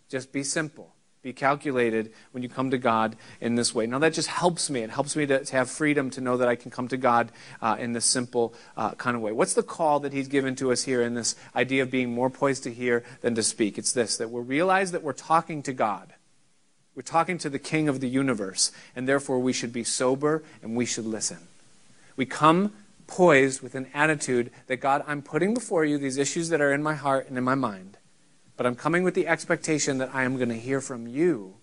just 0.10 0.32
be 0.32 0.44
simple. 0.44 0.94
Be 1.22 1.34
calculated 1.34 2.14
when 2.32 2.44
you 2.44 2.50
come 2.50 2.72
to 2.72 2.78
God 2.78 3.18
in 3.42 3.56
this 3.56 3.76
way. 3.76 3.86
Now, 3.86 4.00
that 4.00 4.14
just 4.14 4.30
helps 4.30 4.70
me. 4.70 4.82
It 4.82 4.90
helps 4.90 5.18
me 5.18 5.26
to, 5.26 5.44
to 5.44 5.56
have 5.56 5.70
freedom 5.70 6.10
to 6.12 6.22
know 6.22 6.38
that 6.38 6.48
I 6.48 6.56
can 6.56 6.72
come 6.72 6.88
to 6.88 6.98
God 6.98 7.32
uh, 7.62 7.76
in 7.78 7.92
this 7.92 8.06
simple 8.06 8.54
uh, 8.78 8.92
kind 8.92 9.18
of 9.18 9.22
way. 9.22 9.34
What's 9.34 9.54
the 9.54 9.64
call 9.64 10.00
that 10.00 10.14
He's 10.14 10.30
given 10.30 10.56
to 10.56 10.72
us 10.72 10.84
here 10.84 11.02
in 11.02 11.16
this 11.16 11.36
idea 11.54 11.84
of 11.84 11.92
being 11.92 12.14
more 12.14 12.30
poised 12.30 12.64
to 12.64 12.74
hear 12.74 13.04
than 13.20 13.36
to 13.36 13.44
speak? 13.44 13.78
It's 13.78 13.92
this 13.92 14.16
that 14.16 14.32
we 14.32 14.42
realize 14.42 14.92
that 14.92 15.04
we're 15.04 15.12
talking 15.12 15.62
to 15.64 15.74
God. 15.74 16.14
We're 16.96 17.02
talking 17.02 17.38
to 17.40 17.50
the 17.50 17.60
King 17.60 17.90
of 17.90 18.00
the 18.00 18.10
universe, 18.10 18.72
and 18.96 19.08
therefore 19.08 19.40
we 19.40 19.54
should 19.54 19.74
be 19.74 19.84
sober 19.84 20.44
and 20.62 20.76
we 20.76 20.86
should 20.86 21.06
listen. 21.06 21.40
We 22.16 22.26
come 22.26 22.74
poised 23.08 23.62
with 23.62 23.76
an 23.76 23.88
attitude 23.94 24.52
that 24.68 24.78
God, 24.78 25.04
I'm 25.06 25.22
putting 25.22 25.54
before 25.54 25.84
you 25.84 25.98
these 25.98 26.18
issues 26.18 26.50
that 26.50 26.62
are 26.62 26.72
in 26.72 26.82
my 26.82 26.96
heart 26.96 27.28
and 27.28 27.38
in 27.38 27.44
my 27.44 27.56
mind, 27.56 27.98
but 28.60 28.66
I'm 28.66 28.76
coming 28.76 29.04
with 29.04 29.14
the 29.14 29.26
expectation 29.26 30.00
that 30.00 30.14
I 30.14 30.26
am 30.26 30.36
going 30.36 30.50
to 30.50 30.60
hear 30.60 30.82
from 30.82 31.08
you 31.08 31.54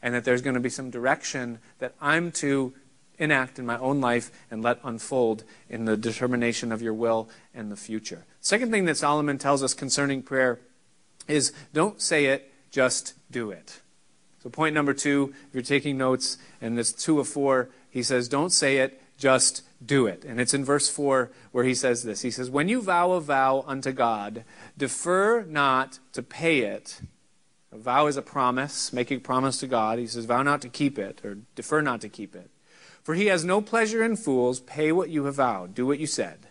and 0.00 0.14
that 0.14 0.24
there's 0.24 0.40
going 0.40 0.54
to 0.54 0.60
be 0.60 0.70
some 0.70 0.88
direction 0.88 1.58
that 1.80 1.92
I'm 2.00 2.32
to 2.32 2.72
enact 3.18 3.58
in 3.58 3.66
my 3.66 3.76
own 3.76 4.00
life 4.00 4.30
and 4.50 4.62
let 4.62 4.78
unfold 4.82 5.44
in 5.68 5.84
the 5.84 5.98
determination 5.98 6.72
of 6.72 6.80
your 6.80 6.94
will 6.94 7.28
and 7.54 7.70
the 7.70 7.76
future. 7.76 8.24
Second 8.40 8.70
thing 8.70 8.86
that 8.86 8.96
Solomon 8.96 9.36
tells 9.36 9.62
us 9.62 9.74
concerning 9.74 10.22
prayer 10.22 10.58
is 11.28 11.52
don't 11.74 12.00
say 12.00 12.24
it, 12.24 12.50
just 12.70 13.12
do 13.30 13.50
it. 13.50 13.82
So, 14.42 14.48
point 14.48 14.74
number 14.74 14.94
two, 14.94 15.34
if 15.48 15.54
you're 15.54 15.62
taking 15.62 15.98
notes, 15.98 16.38
and 16.62 16.78
it's 16.78 16.90
two 16.90 17.20
of 17.20 17.28
four, 17.28 17.68
he 17.90 18.02
says, 18.02 18.30
don't 18.30 18.48
say 18.48 18.78
it, 18.78 18.98
just 19.18 19.60
do 19.84 20.06
it. 20.06 20.24
And 20.24 20.40
it's 20.40 20.54
in 20.54 20.64
verse 20.64 20.88
4 20.88 21.30
where 21.52 21.64
he 21.64 21.74
says 21.74 22.02
this. 22.02 22.22
He 22.22 22.30
says, 22.30 22.50
When 22.50 22.68
you 22.68 22.80
vow 22.80 23.12
a 23.12 23.20
vow 23.20 23.64
unto 23.66 23.92
God, 23.92 24.44
defer 24.76 25.42
not 25.42 25.98
to 26.12 26.22
pay 26.22 26.60
it. 26.60 27.00
A 27.72 27.78
vow 27.78 28.06
is 28.06 28.16
a 28.16 28.22
promise, 28.22 28.92
making 28.92 29.18
a 29.18 29.20
promise 29.20 29.58
to 29.60 29.66
God. 29.66 29.98
He 29.98 30.06
says, 30.06 30.24
Vow 30.24 30.42
not 30.42 30.62
to 30.62 30.68
keep 30.68 30.98
it, 30.98 31.20
or 31.24 31.38
defer 31.54 31.82
not 31.82 32.00
to 32.00 32.08
keep 32.08 32.34
it. 32.34 32.50
For 33.02 33.14
he 33.14 33.26
has 33.26 33.44
no 33.44 33.60
pleasure 33.60 34.02
in 34.02 34.16
fools. 34.16 34.60
Pay 34.60 34.92
what 34.92 35.10
you 35.10 35.24
have 35.24 35.36
vowed. 35.36 35.74
Do 35.74 35.86
what 35.86 35.98
you 35.98 36.06
said. 36.06 36.48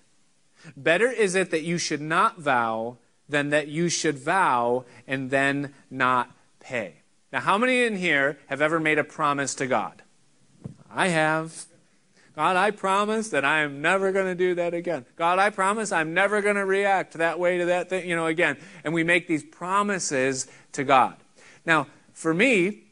Better 0.77 1.09
is 1.09 1.35
it 1.35 1.51
that 1.51 1.63
you 1.63 1.77
should 1.77 2.01
not 2.01 2.39
vow 2.39 2.97
than 3.27 3.49
that 3.49 3.67
you 3.67 3.89
should 3.89 4.17
vow 4.17 4.85
and 5.07 5.29
then 5.29 5.73
not 5.89 6.31
pay. 6.59 7.01
Now, 7.31 7.41
how 7.41 7.57
many 7.57 7.83
in 7.83 7.97
here 7.97 8.37
have 8.47 8.61
ever 8.61 8.79
made 8.79 8.97
a 8.97 9.03
promise 9.03 9.55
to 9.55 9.67
God? 9.67 10.03
I 10.89 11.09
have. 11.09 11.65
God, 12.35 12.57
I 12.57 12.71
promise 12.71 13.29
that 13.29 13.45
I 13.45 13.61
am 13.61 13.81
never 13.81 14.11
going 14.11 14.25
to 14.25 14.35
do 14.35 14.55
that 14.55 14.73
again. 14.73 15.05
God, 15.15 15.39
I 15.39 15.49
promise 15.49 15.93
I'm 15.93 16.13
never 16.13 16.41
going 16.41 16.57
to 16.57 16.65
react 16.65 17.13
that 17.13 17.39
way 17.39 17.59
to 17.59 17.65
that 17.67 17.89
thing, 17.89 18.09
you 18.09 18.15
know, 18.15 18.25
again. 18.25 18.57
And 18.83 18.93
we 18.93 19.03
make 19.05 19.27
these 19.27 19.43
promises 19.43 20.47
to 20.73 20.83
God. 20.83 21.15
Now, 21.65 21.87
for 22.11 22.33
me, 22.33 22.83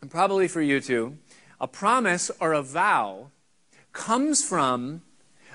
and 0.00 0.10
probably 0.10 0.46
for 0.46 0.60
you 0.62 0.80
too, 0.80 1.18
a 1.60 1.66
promise 1.66 2.30
or 2.38 2.52
a 2.52 2.62
vow 2.62 3.30
comes 3.92 4.44
from 4.44 5.02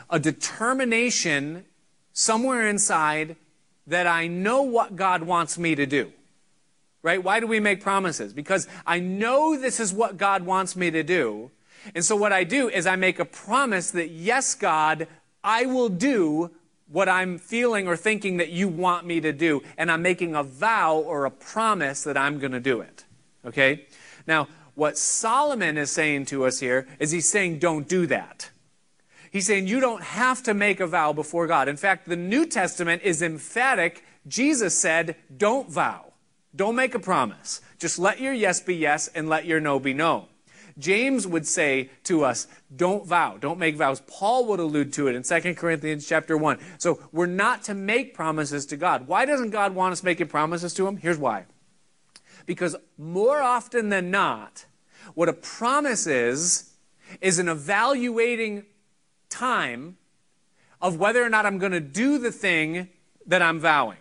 a 0.10 0.20
determination 0.20 1.64
somewhere 2.12 2.68
inside 2.68 3.38
that 3.88 4.08
I 4.08 4.28
know 4.28 4.62
what 4.62 4.98
God 4.98 5.24
wants 5.24 5.58
me 5.58 5.74
to 5.76 5.86
do. 5.86 6.12
Right? 7.02 7.24
Why 7.24 7.40
do 7.40 7.48
we 7.48 7.60
make 7.60 7.82
promises? 7.82 8.34
Because 8.34 8.68
I 8.86 9.00
know 9.00 9.58
this 9.58 9.80
is 9.80 9.94
what 9.94 10.18
God 10.18 10.44
wants 10.44 10.76
me 10.76 10.92
to 10.92 11.02
do. 11.02 11.50
And 11.96 12.06
so 12.06 12.16
what 12.16 12.34
I 12.34 12.44
do 12.44 12.70
is 12.70 12.86
I 12.86 12.96
make 12.96 13.20
a 13.20 13.26
promise 13.26 13.92
that, 13.92 14.10
yes, 14.10 14.56
God, 14.56 15.08
I 15.44 15.66
will 15.66 15.90
do 15.90 16.52
what 16.88 17.08
I'm 17.08 17.38
feeling 17.38 17.88
or 17.88 17.96
thinking 17.96 18.38
that 18.38 18.50
you 18.50 18.68
want 18.68 19.06
me 19.06 19.22
to 19.22 19.32
do. 19.32 19.64
And 19.78 19.90
I'm 19.90 20.02
making 20.02 20.36
a 20.36 20.44
vow 20.44 20.98
or 20.98 21.26
a 21.26 21.32
promise 21.32 22.04
that 22.04 22.18
I'm 22.18 22.38
going 22.40 22.52
to 22.52 22.60
do 22.60 22.82
it. 22.82 23.06
Okay? 23.46 23.86
Now, 24.28 24.48
what 24.76 24.98
Solomon 24.98 25.78
is 25.78 25.92
saying 25.92 26.26
to 26.28 26.46
us 26.46 26.60
here 26.60 26.88
is 27.00 27.12
he's 27.12 27.30
saying, 27.30 27.60
don't 27.60 27.88
do 27.88 28.06
that. 28.08 28.50
He's 29.32 29.48
saying 29.48 29.68
you 29.68 29.80
don't 29.80 30.04
have 30.04 30.44
to 30.44 30.54
make 30.54 30.80
a 30.80 30.88
vow 30.88 31.14
before 31.14 31.48
God. 31.48 31.70
In 31.70 31.78
fact, 31.78 32.08
the 32.08 32.18
New 32.18 32.46
Testament 32.46 33.02
is 33.04 33.22
emphatic. 33.22 34.04
Jesus 34.28 34.78
said, 34.78 35.16
don't 35.36 35.70
vow. 35.70 36.14
Don't 36.54 36.76
make 36.76 36.94
a 36.94 37.00
promise. 37.00 37.62
Just 37.80 37.98
let 37.98 38.20
your 38.20 38.34
yes 38.34 38.60
be 38.60 38.76
yes 38.76 39.08
and 39.08 39.30
let 39.30 39.46
your 39.46 39.62
no 39.62 39.80
be 39.80 39.94
no. 39.94 40.28
James 40.82 41.26
would 41.26 41.48
say 41.48 41.90
to 42.04 42.26
us, 42.26 42.48
don't 42.76 43.06
vow, 43.06 43.38
don't 43.38 43.60
make 43.60 43.76
vows. 43.76 44.02
Paul 44.08 44.46
would 44.48 44.60
allude 44.60 44.92
to 44.94 45.08
it 45.08 45.16
in 45.16 45.24
2 45.24 45.56
Corinthians 45.56 46.08
chapter 46.08 46.36
1. 46.36 46.60
So 46.78 47.00
we're 47.12 47.28
not 47.28 47.64
to 47.64 47.74
make 47.74 48.14
promises 48.14 48.66
to 48.68 48.78
God. 48.78 49.08
Why 49.08 49.26
doesn't 49.26 49.52
God 49.52 49.76
want 49.76 49.94
us 49.94 50.04
making 50.04 50.28
promises 50.28 50.74
to 50.74 50.88
him? 50.88 50.98
Here's 50.98 51.18
why. 51.18 51.46
Because 52.46 52.76
more 52.98 53.42
often 53.42 53.90
than 53.90 54.12
not, 54.12 54.66
what 55.14 55.30
a 55.30 55.34
promise 55.34 56.08
is, 56.08 56.72
is 57.22 57.40
an 57.40 57.48
evaluating 57.48 58.66
time 59.30 59.98
of 60.82 60.98
whether 60.98 61.24
or 61.24 61.30
not 61.30 61.46
I'm 61.46 61.58
going 61.60 61.72
to 61.72 61.80
do 61.80 62.18
the 62.18 62.32
thing 62.32 62.90
that 63.28 63.42
I'm 63.42 63.60
vowing. 63.60 63.98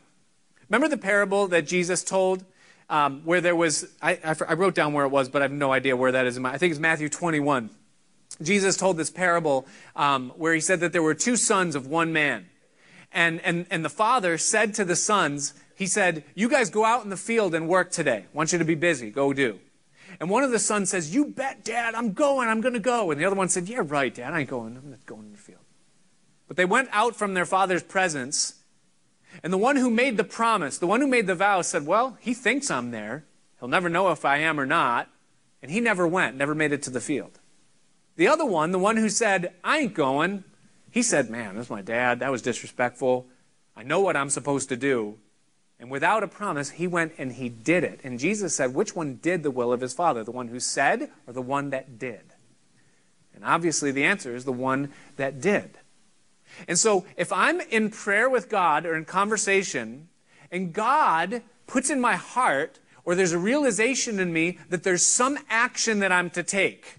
Remember 0.68 0.89
the 0.89 0.97
parable 0.97 1.49
that 1.49 1.66
Jesus 1.66 2.03
told 2.03 2.45
um, 2.91 3.22
where 3.24 3.41
there 3.41 3.57
was, 3.57 3.86
I, 4.03 4.18
I, 4.24 4.34
I, 4.49 4.55
wrote 4.55 4.74
down 4.74 4.93
where 4.93 5.05
it 5.05 5.11
was, 5.11 5.28
but 5.28 5.41
I 5.41 5.45
have 5.45 5.53
no 5.53 5.72
idea 5.72 5.97
where 5.97 6.11
that 6.12 6.26
is. 6.26 6.36
In 6.36 6.43
my, 6.43 6.53
I 6.53 6.59
think 6.59 6.72
it's 6.72 6.80
Matthew 6.80 7.09
21. 7.09 7.70
Jesus 8.43 8.76
told 8.76 8.97
this 8.97 9.11
parable 9.11 9.66
um, 9.95 10.30
where 10.36 10.53
he 10.53 10.61
said 10.61 10.80
that 10.80 10.93
there 10.93 11.03
were 11.03 11.14
two 11.14 11.36
sons 11.36 11.76
of 11.76 11.86
one 11.86 12.12
man. 12.12 12.47
And, 13.12 13.41
and, 13.43 13.66
and 13.70 13.84
the 13.84 13.91
father 13.91 14.36
said 14.38 14.74
to 14.74 14.84
the 14.84 14.97
sons, 14.97 15.55
he 15.76 15.86
said, 15.86 16.24
You 16.34 16.49
guys 16.49 16.68
go 16.68 16.84
out 16.84 17.05
in 17.05 17.11
the 17.11 17.16
field 17.16 17.55
and 17.55 17.68
work 17.68 17.93
today. 17.93 18.24
I 18.32 18.36
want 18.36 18.53
you 18.53 18.59
to 18.59 18.64
be 18.64 18.74
busy. 18.74 19.11
Go 19.11 19.32
do. 19.32 19.61
And 20.18 20.28
one 20.28 20.43
of 20.43 20.51
the 20.51 20.59
sons 20.59 20.91
says, 20.91 21.14
You 21.14 21.26
bet, 21.26 21.64
Dad, 21.64 21.95
I'm 21.95 22.12
going, 22.12 22.49
I'm 22.49 22.61
going 22.61 22.74
to 22.74 22.80
go. 22.80 23.11
And 23.11 23.20
the 23.20 23.24
other 23.24 23.36
one 23.36 23.49
said, 23.49 23.68
Yeah, 23.68 23.82
right, 23.84 24.14
Dad, 24.14 24.32
I 24.32 24.41
ain't 24.41 24.51
going. 24.51 24.76
I'm 24.76 24.91
not 24.91 25.07
going 25.07 25.26
in 25.26 25.32
the 25.32 25.38
field. 25.38 25.61
But 26.49 26.57
they 26.57 26.64
went 26.64 26.88
out 26.93 27.14
from 27.14 27.34
their 27.34 27.47
father's 27.47 27.82
presence. 27.82 28.59
And 29.43 29.53
the 29.53 29.59
one 29.59 29.76
who 29.76 29.91
made 29.91 30.16
the 30.16 30.24
promise, 30.24 30.78
the 30.78 30.87
one 30.87 31.01
who 31.01 31.07
made 31.07 31.26
the 31.26 31.35
vow, 31.35 31.62
said, 31.62 31.87
Well, 31.87 32.18
he 32.20 32.35
thinks 32.35 32.70
I'm 32.70 32.91
there. 32.91 33.24
He'll 33.59 33.68
never 33.68 33.89
know 33.89 34.11
if 34.11 34.24
I 34.24 34.39
am 34.39 34.59
or 34.59 34.66
not. 34.66 35.09
And 35.62 35.70
he 35.70 35.81
never 35.81 36.07
went, 36.07 36.37
never 36.37 36.55
made 36.55 36.72
it 36.72 36.83
to 36.85 36.91
the 36.91 37.01
field. 37.01 37.39
The 38.16 38.28
other 38.28 38.47
one, 38.47 38.70
the 38.72 38.78
one 38.78 38.97
who 38.97 39.09
said, 39.09 39.53
I 39.62 39.78
ain't 39.78 39.95
going, 39.95 40.45
he 40.91 41.03
said, 41.03 41.31
Man, 41.31 41.57
that's 41.57 41.70
my 41.70 41.83
dad. 41.83 42.20
That 42.20 42.31
was 42.31 42.43
disrespectful. 42.43 43.26
I 43.76 43.83
know 43.83 44.01
what 44.01 44.16
I'm 44.16 44.31
supposed 44.31 44.68
to 44.70 44.76
do. 44.76 45.18
And 45.81 45.91
without 45.91 46.22
a 46.22 46.28
promise, 46.28 46.70
he 46.70 46.87
went 46.87 47.14
and 47.16 47.33
he 47.33 47.49
did 47.49 47.85
it. 47.85 48.01
And 48.05 48.18
Jesus 48.18 48.55
said, 48.55 48.74
which 48.74 48.95
one 48.95 49.14
did 49.14 49.43
the 49.43 49.51
will 49.51 49.72
of 49.72 49.81
his 49.81 49.95
Father? 49.95 50.22
The 50.22 50.31
one 50.31 50.49
who 50.49 50.61
said 50.61 51.11
or 51.26 51.33
the 51.33 51.41
one 51.41 51.70
that 51.70 51.99
did? 51.99 52.35
And 53.35 53.43
obviously, 53.43 53.91
the 53.91 54.05
answer 54.05 54.37
is 54.37 54.45
the 54.45 54.53
one 54.53 54.93
that 55.16 55.41
did. 55.41 55.78
And 56.68 56.78
so, 56.78 57.04
if 57.16 57.32
I'm 57.32 57.61
in 57.61 57.90
prayer 57.90 58.28
with 58.28 58.48
God 58.48 58.86
or 58.86 58.94
in 58.94 59.04
conversation, 59.04 60.08
and 60.50 60.72
God 60.72 61.42
puts 61.66 61.90
in 61.90 62.00
my 62.00 62.16
heart, 62.16 62.80
or 63.04 63.14
there's 63.14 63.32
a 63.32 63.38
realization 63.38 64.20
in 64.20 64.32
me 64.32 64.58
that 64.68 64.82
there's 64.82 65.04
some 65.04 65.38
action 65.48 66.00
that 66.00 66.12
I'm 66.12 66.30
to 66.30 66.42
take, 66.42 66.96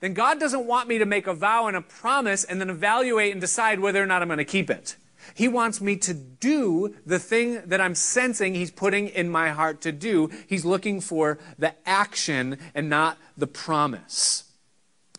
then 0.00 0.14
God 0.14 0.40
doesn't 0.40 0.66
want 0.66 0.88
me 0.88 0.98
to 0.98 1.06
make 1.06 1.26
a 1.26 1.34
vow 1.34 1.68
and 1.68 1.76
a 1.76 1.80
promise 1.80 2.42
and 2.44 2.60
then 2.60 2.70
evaluate 2.70 3.32
and 3.32 3.40
decide 3.40 3.78
whether 3.78 4.02
or 4.02 4.06
not 4.06 4.20
I'm 4.20 4.28
going 4.28 4.38
to 4.38 4.44
keep 4.44 4.68
it. 4.68 4.96
He 5.34 5.46
wants 5.46 5.80
me 5.80 5.96
to 5.98 6.14
do 6.14 6.96
the 7.06 7.18
thing 7.18 7.62
that 7.66 7.80
I'm 7.80 7.94
sensing 7.94 8.54
He's 8.54 8.70
putting 8.70 9.08
in 9.08 9.28
my 9.28 9.50
heart 9.50 9.80
to 9.82 9.92
do. 9.92 10.28
He's 10.48 10.64
looking 10.64 11.00
for 11.00 11.38
the 11.58 11.74
action 11.88 12.58
and 12.74 12.90
not 12.90 13.18
the 13.36 13.46
promise. 13.46 14.44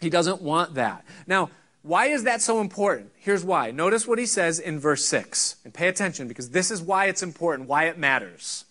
He 0.02 0.10
doesn't 0.10 0.42
want 0.42 0.76
that. 0.76 1.06
Now, 1.28 1.50
why 1.84 2.08
is 2.08 2.24
that 2.24 2.42
so 2.42 2.62
important? 2.62 3.12
Here's 3.18 3.44
why. 3.44 3.72
Notice 3.72 4.08
what 4.08 4.18
he 4.18 4.26
says 4.26 4.58
in 4.58 4.80
verse 4.80 5.04
6. 5.06 5.58
And 5.66 5.74
pay 5.74 5.90
attention 5.90 6.30
because 6.30 6.50
this 6.50 6.72
is 6.72 6.82
why 6.82 7.06
it's 7.06 7.22
important, 7.22 7.68
why 7.68 7.86
it 7.86 7.98
matters. 7.98 8.64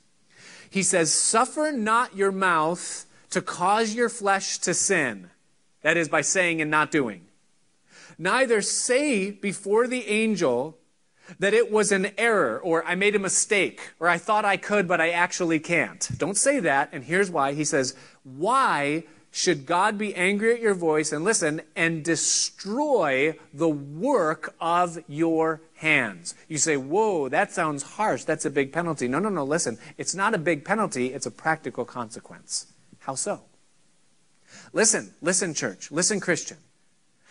He 0.68 0.82
says, 0.82 1.12
Suffer 1.12 1.72
not 1.72 2.16
your 2.16 2.32
mouth 2.32 3.04
to 3.30 3.42
cause 3.42 3.94
your 3.94 4.08
flesh 4.08 4.58
to 4.58 4.72
sin. 4.72 5.28
That 5.82 5.98
is, 5.98 6.08
by 6.08 6.22
saying 6.22 6.62
and 6.62 6.70
not 6.70 6.90
doing. 6.90 7.26
Neither 8.16 8.62
say 8.62 9.30
before 9.30 9.86
the 9.86 10.08
angel, 10.08 10.78
that 11.38 11.54
it 11.54 11.70
was 11.70 11.92
an 11.92 12.12
error 12.18 12.58
or 12.58 12.84
I 12.84 12.94
made 12.94 13.14
a 13.14 13.18
mistake 13.18 13.92
or 14.00 14.08
I 14.08 14.18
thought 14.18 14.44
I 14.44 14.56
could 14.56 14.88
but 14.88 15.00
I 15.00 15.10
actually 15.10 15.60
can't. 15.60 16.08
Don't 16.18 16.36
say 16.36 16.60
that. 16.60 16.90
And 16.92 17.04
here's 17.04 17.30
why. 17.30 17.52
He 17.52 17.64
says, 17.64 17.94
Why 18.22 19.04
should 19.34 19.64
God 19.64 19.96
be 19.96 20.14
angry 20.14 20.52
at 20.52 20.60
your 20.60 20.74
voice 20.74 21.10
and 21.10 21.24
listen 21.24 21.62
and 21.74 22.04
destroy 22.04 23.34
the 23.54 23.68
work 23.68 24.54
of 24.60 24.98
your 25.08 25.62
hands? 25.76 26.34
You 26.48 26.58
say, 26.58 26.76
Whoa, 26.76 27.30
that 27.30 27.50
sounds 27.50 27.82
harsh. 27.82 28.24
That's 28.24 28.44
a 28.44 28.50
big 28.50 28.74
penalty. 28.74 29.08
No, 29.08 29.18
no, 29.18 29.30
no. 29.30 29.42
Listen, 29.42 29.78
it's 29.96 30.14
not 30.14 30.34
a 30.34 30.38
big 30.38 30.66
penalty, 30.66 31.14
it's 31.14 31.24
a 31.24 31.30
practical 31.30 31.86
consequence. 31.86 32.66
How 33.00 33.14
so? 33.14 33.40
Listen, 34.74 35.14
listen, 35.22 35.54
church. 35.54 35.90
Listen, 35.90 36.20
Christian. 36.20 36.58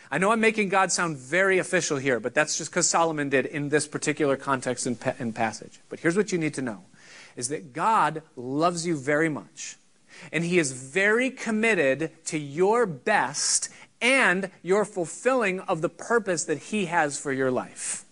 I 0.10 0.18
know 0.18 0.32
I'm 0.32 0.42
making 0.42 0.70
God 0.70 0.92
sound 0.92 1.18
very 1.18 1.60
official 1.60 1.98
here, 1.98 2.20
but 2.20 2.34
that's 2.34 2.58
just 2.58 2.72
because 2.72 2.90
Solomon 2.90 3.30
did 3.30 3.46
in 3.46 3.70
this 3.70 3.88
particular 3.88 4.36
context 4.38 4.88
and, 4.88 5.00
pa- 5.00 5.14
and 5.20 5.36
passage. 5.36 5.80
But 5.88 6.00
here's 6.00 6.18
what 6.18 6.32
you 6.32 6.40
need 6.40 6.56
to 6.56 6.64
know 6.64 6.84
is 7.36 7.50
that 7.50 7.74
God 7.74 8.24
loves 8.36 8.88
you 8.88 8.98
very 8.98 9.30
much. 9.30 9.78
And 10.32 10.44
he 10.44 10.60
is 10.60 10.72
very 10.72 11.30
committed 11.30 12.12
to 12.26 12.38
your 12.38 12.86
best 12.86 13.70
and 14.02 14.50
your 14.64 14.86
fulfilling 14.86 15.60
of 15.62 15.82
the 15.82 15.90
purpose 15.90 16.46
that 16.46 16.58
he 16.58 16.86
has 16.86 17.20
for 17.20 17.32
your 17.32 17.52
life. 17.52 18.06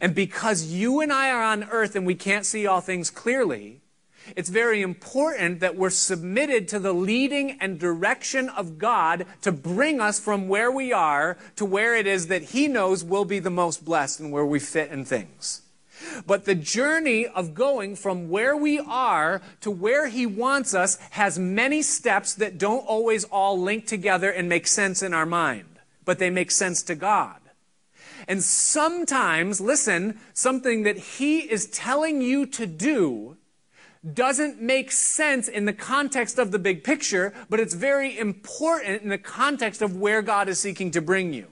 And 0.00 0.14
because 0.14 0.66
you 0.66 1.00
and 1.00 1.12
I 1.12 1.30
are 1.30 1.42
on 1.42 1.64
earth 1.64 1.96
and 1.96 2.06
we 2.06 2.14
can't 2.14 2.46
see 2.46 2.66
all 2.66 2.80
things 2.80 3.10
clearly, 3.10 3.82
it's 4.34 4.48
very 4.48 4.82
important 4.82 5.60
that 5.60 5.76
we're 5.76 5.90
submitted 5.90 6.66
to 6.68 6.78
the 6.80 6.92
leading 6.92 7.58
and 7.60 7.78
direction 7.78 8.48
of 8.48 8.78
God 8.78 9.26
to 9.42 9.52
bring 9.52 10.00
us 10.00 10.18
from 10.18 10.48
where 10.48 10.70
we 10.70 10.92
are 10.92 11.38
to 11.56 11.64
where 11.64 11.94
it 11.94 12.06
is 12.06 12.26
that 12.26 12.42
He 12.42 12.66
knows 12.66 13.04
will 13.04 13.24
be 13.24 13.38
the 13.38 13.50
most 13.50 13.84
blessed 13.84 14.20
and 14.20 14.32
where 14.32 14.46
we 14.46 14.58
fit 14.58 14.90
in 14.90 15.04
things. 15.04 15.62
But 16.26 16.44
the 16.44 16.54
journey 16.54 17.26
of 17.26 17.54
going 17.54 17.96
from 17.96 18.28
where 18.28 18.56
we 18.56 18.78
are 18.78 19.42
to 19.60 19.70
where 19.70 20.08
He 20.08 20.26
wants 20.26 20.74
us 20.74 20.96
has 21.10 21.38
many 21.38 21.82
steps 21.82 22.34
that 22.34 22.58
don't 22.58 22.86
always 22.86 23.24
all 23.24 23.60
link 23.60 23.86
together 23.86 24.30
and 24.30 24.48
make 24.48 24.66
sense 24.66 25.02
in 25.02 25.14
our 25.14 25.26
mind, 25.26 25.78
but 26.04 26.18
they 26.18 26.30
make 26.30 26.50
sense 26.50 26.82
to 26.84 26.94
God. 26.94 27.40
And 28.28 28.42
sometimes, 28.42 29.60
listen, 29.60 30.18
something 30.32 30.82
that 30.82 30.96
He 30.96 31.40
is 31.40 31.66
telling 31.66 32.20
you 32.20 32.46
to 32.46 32.66
do 32.66 33.36
doesn't 34.14 34.60
make 34.60 34.92
sense 34.92 35.48
in 35.48 35.64
the 35.64 35.72
context 35.72 36.38
of 36.38 36.52
the 36.52 36.58
big 36.58 36.84
picture, 36.84 37.32
but 37.48 37.60
it's 37.60 37.74
very 37.74 38.18
important 38.18 39.02
in 39.02 39.08
the 39.08 39.18
context 39.18 39.82
of 39.82 39.96
where 39.96 40.22
God 40.22 40.48
is 40.48 40.60
seeking 40.60 40.90
to 40.92 41.00
bring 41.00 41.32
you. 41.32 41.46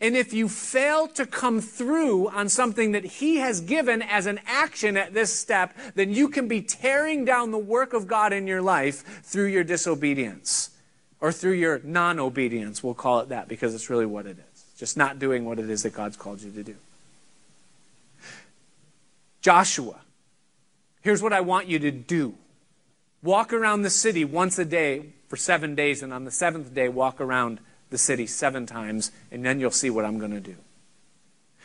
And 0.00 0.16
if 0.16 0.32
you 0.32 0.48
fail 0.48 1.08
to 1.08 1.26
come 1.26 1.60
through 1.60 2.28
on 2.28 2.48
something 2.48 2.92
that 2.92 3.04
He 3.04 3.36
has 3.36 3.60
given 3.60 4.02
as 4.02 4.26
an 4.26 4.40
action 4.46 4.96
at 4.96 5.14
this 5.14 5.38
step, 5.38 5.76
then 5.94 6.12
you 6.12 6.28
can 6.28 6.48
be 6.48 6.62
tearing 6.62 7.24
down 7.24 7.50
the 7.50 7.58
work 7.58 7.92
of 7.92 8.06
God 8.06 8.32
in 8.32 8.46
your 8.46 8.62
life 8.62 9.22
through 9.22 9.46
your 9.46 9.64
disobedience 9.64 10.70
or 11.20 11.32
through 11.32 11.52
your 11.52 11.80
non 11.84 12.18
obedience. 12.18 12.82
We'll 12.82 12.94
call 12.94 13.20
it 13.20 13.28
that 13.30 13.48
because 13.48 13.74
it's 13.74 13.90
really 13.90 14.06
what 14.06 14.26
it 14.26 14.38
is. 14.38 14.64
Just 14.76 14.96
not 14.96 15.18
doing 15.18 15.44
what 15.44 15.58
it 15.58 15.70
is 15.70 15.82
that 15.84 15.94
God's 15.94 16.16
called 16.16 16.42
you 16.42 16.50
to 16.50 16.62
do. 16.62 16.76
Joshua, 19.40 20.00
here's 21.02 21.22
what 21.22 21.32
I 21.32 21.40
want 21.40 21.68
you 21.68 21.78
to 21.78 21.90
do 21.90 22.34
walk 23.22 23.52
around 23.52 23.82
the 23.82 23.90
city 23.90 24.24
once 24.24 24.58
a 24.58 24.64
day 24.64 25.12
for 25.28 25.36
seven 25.36 25.74
days, 25.74 26.02
and 26.02 26.12
on 26.12 26.24
the 26.24 26.30
seventh 26.30 26.74
day, 26.74 26.88
walk 26.88 27.20
around 27.20 27.58
the 27.90 27.98
city 27.98 28.26
seven 28.26 28.66
times, 28.66 29.12
and 29.30 29.44
then 29.44 29.60
you'll 29.60 29.70
see 29.70 29.90
what 29.90 30.04
I'm 30.04 30.18
going 30.18 30.32
to 30.32 30.40
do. 30.40 30.56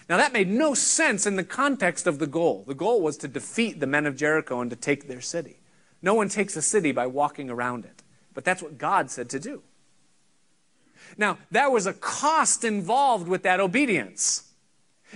Now, 0.09 0.17
that 0.17 0.34
made 0.34 0.49
no 0.49 0.74
sense 0.74 1.26
in 1.26 1.36
the 1.36 1.43
context 1.43 2.05
of 2.05 2.19
the 2.19 2.28
goal. 2.28 2.65
The 2.67 2.74
goal 2.74 3.01
was 3.01 3.17
to 3.17 3.28
defeat 3.28 3.80
the 3.80 3.88
men 3.88 4.05
of 4.05 4.17
Jericho 4.17 4.59
and 4.59 4.69
to 4.69 4.76
take 4.76 5.07
their 5.07 5.22
city. 5.22 5.59
No 6.01 6.13
one 6.13 6.30
takes 6.30 6.55
a 6.57 6.61
city 6.61 6.91
by 6.91 7.07
walking 7.07 7.49
around 7.49 7.86
it, 7.86 8.03
but 8.34 8.43
that's 8.43 8.61
what 8.61 8.78
God 8.78 9.09
said 9.09 9.30
to 9.30 9.39
do. 9.39 9.61
Now, 11.17 11.38
there 11.49 11.69
was 11.69 11.88
a 11.88 11.93
cost 11.93 12.63
involved 12.63 13.28
with 13.28 13.43
that 13.43 13.59
obedience. 13.59 14.51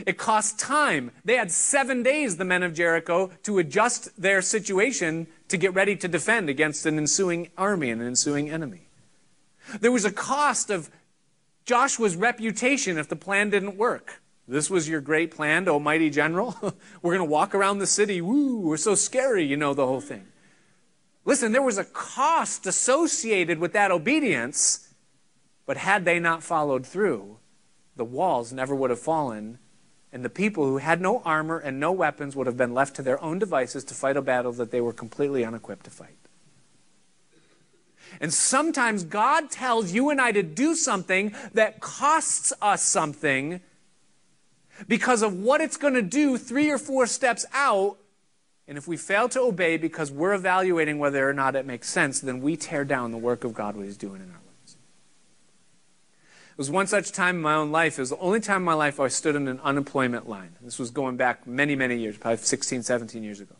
It 0.05 0.17
cost 0.17 0.59
time. 0.59 1.11
They 1.23 1.35
had 1.35 1.51
seven 1.51 2.03
days, 2.03 2.37
the 2.37 2.45
men 2.45 2.63
of 2.63 2.73
Jericho, 2.73 3.31
to 3.43 3.59
adjust 3.59 4.21
their 4.21 4.41
situation 4.41 5.27
to 5.47 5.57
get 5.57 5.73
ready 5.73 5.95
to 5.95 6.07
defend 6.07 6.49
against 6.49 6.85
an 6.85 6.97
ensuing 6.97 7.49
army 7.57 7.89
and 7.89 8.01
an 8.01 8.07
ensuing 8.07 8.49
enemy. 8.49 8.84
There 9.79 9.91
was 9.91 10.05
a 10.05 10.11
cost 10.11 10.69
of 10.69 10.89
Joshua's 11.65 12.15
reputation 12.15 12.97
if 12.97 13.07
the 13.09 13.15
plan 13.15 13.49
didn't 13.49 13.77
work. 13.77 14.21
This 14.47 14.69
was 14.69 14.87
your 14.87 15.01
great 15.01 15.31
plan, 15.31 15.67
oh 15.67 15.79
mighty 15.79 16.09
general. 16.09 16.55
we're 17.01 17.15
going 17.15 17.27
to 17.27 17.31
walk 17.31 17.55
around 17.55 17.79
the 17.79 17.87
city. 17.87 18.21
Woo, 18.21 18.59
we're 18.59 18.77
so 18.77 18.93
scary, 18.93 19.43
you 19.43 19.57
know, 19.57 19.73
the 19.73 19.87
whole 19.87 20.01
thing. 20.01 20.27
Listen, 21.25 21.51
there 21.51 21.63
was 21.63 21.79
a 21.79 21.83
cost 21.83 22.67
associated 22.67 23.57
with 23.57 23.73
that 23.73 23.89
obedience, 23.89 24.93
but 25.65 25.77
had 25.77 26.05
they 26.05 26.19
not 26.19 26.43
followed 26.43 26.85
through, 26.85 27.39
the 27.95 28.05
walls 28.05 28.53
never 28.53 28.75
would 28.75 28.91
have 28.91 28.99
fallen, 28.99 29.57
and 30.13 30.23
the 30.23 30.29
people 30.29 30.65
who 30.65 30.77
had 30.77 31.01
no 31.01 31.21
armor 31.25 31.57
and 31.57 31.79
no 31.79 31.91
weapons 31.91 32.35
would 32.35 32.45
have 32.45 32.57
been 32.57 32.75
left 32.75 32.95
to 32.97 33.01
their 33.01 33.21
own 33.23 33.39
devices 33.39 33.83
to 33.85 33.95
fight 33.95 34.15
a 34.15 34.21
battle 34.21 34.51
that 34.51 34.69
they 34.69 34.81
were 34.81 34.93
completely 34.93 35.43
unequipped 35.43 35.85
to 35.85 35.91
fight. 35.91 36.24
And 38.19 38.33
sometimes 38.33 39.03
God 39.03 39.51
tells 39.51 39.91
you 39.91 40.09
and 40.09 40.19
I 40.19 40.31
to 40.31 40.43
do 40.43 40.75
something 40.75 41.33
that 41.53 41.79
costs 41.79 42.53
us 42.61 42.83
something 42.83 43.61
because 44.87 45.21
of 45.21 45.33
what 45.33 45.61
it's 45.61 45.77
going 45.77 45.93
to 45.93 46.01
do 46.01 46.37
three 46.37 46.69
or 46.69 46.77
four 46.77 47.07
steps 47.07 47.45
out. 47.53 47.97
And 48.67 48.77
if 48.77 48.87
we 48.87 48.97
fail 48.97 49.29
to 49.29 49.41
obey 49.41 49.77
because 49.77 50.11
we're 50.11 50.33
evaluating 50.33 50.97
whether 50.97 51.27
or 51.29 51.33
not 51.33 51.55
it 51.55 51.65
makes 51.65 51.87
sense, 51.87 52.19
then 52.19 52.41
we 52.41 52.57
tear 52.57 52.83
down 52.83 53.11
the 53.11 53.17
work 53.17 53.43
of 53.43 53.53
God, 53.53 53.75
what 53.75 53.85
He's 53.85 53.97
doing 53.97 54.21
in 54.21 54.29
our 54.29 54.41
lives. 54.45 54.77
It 56.51 56.57
was 56.57 56.71
one 56.71 56.87
such 56.87 57.11
time 57.11 57.35
in 57.35 57.41
my 57.41 57.55
own 57.55 57.71
life. 57.71 57.97
It 57.97 58.01
was 58.01 58.09
the 58.09 58.17
only 58.17 58.39
time 58.39 58.57
in 58.57 58.63
my 58.63 58.73
life 58.73 58.99
I 58.99 59.07
stood 59.09 59.35
in 59.35 59.47
an 59.47 59.59
unemployment 59.63 60.27
line. 60.27 60.55
This 60.61 60.79
was 60.79 60.89
going 60.89 61.15
back 61.15 61.45
many, 61.45 61.75
many 61.75 61.97
years, 61.97 62.17
probably 62.17 62.37
16, 62.37 62.81
17 62.81 63.23
years 63.23 63.39
ago. 63.39 63.55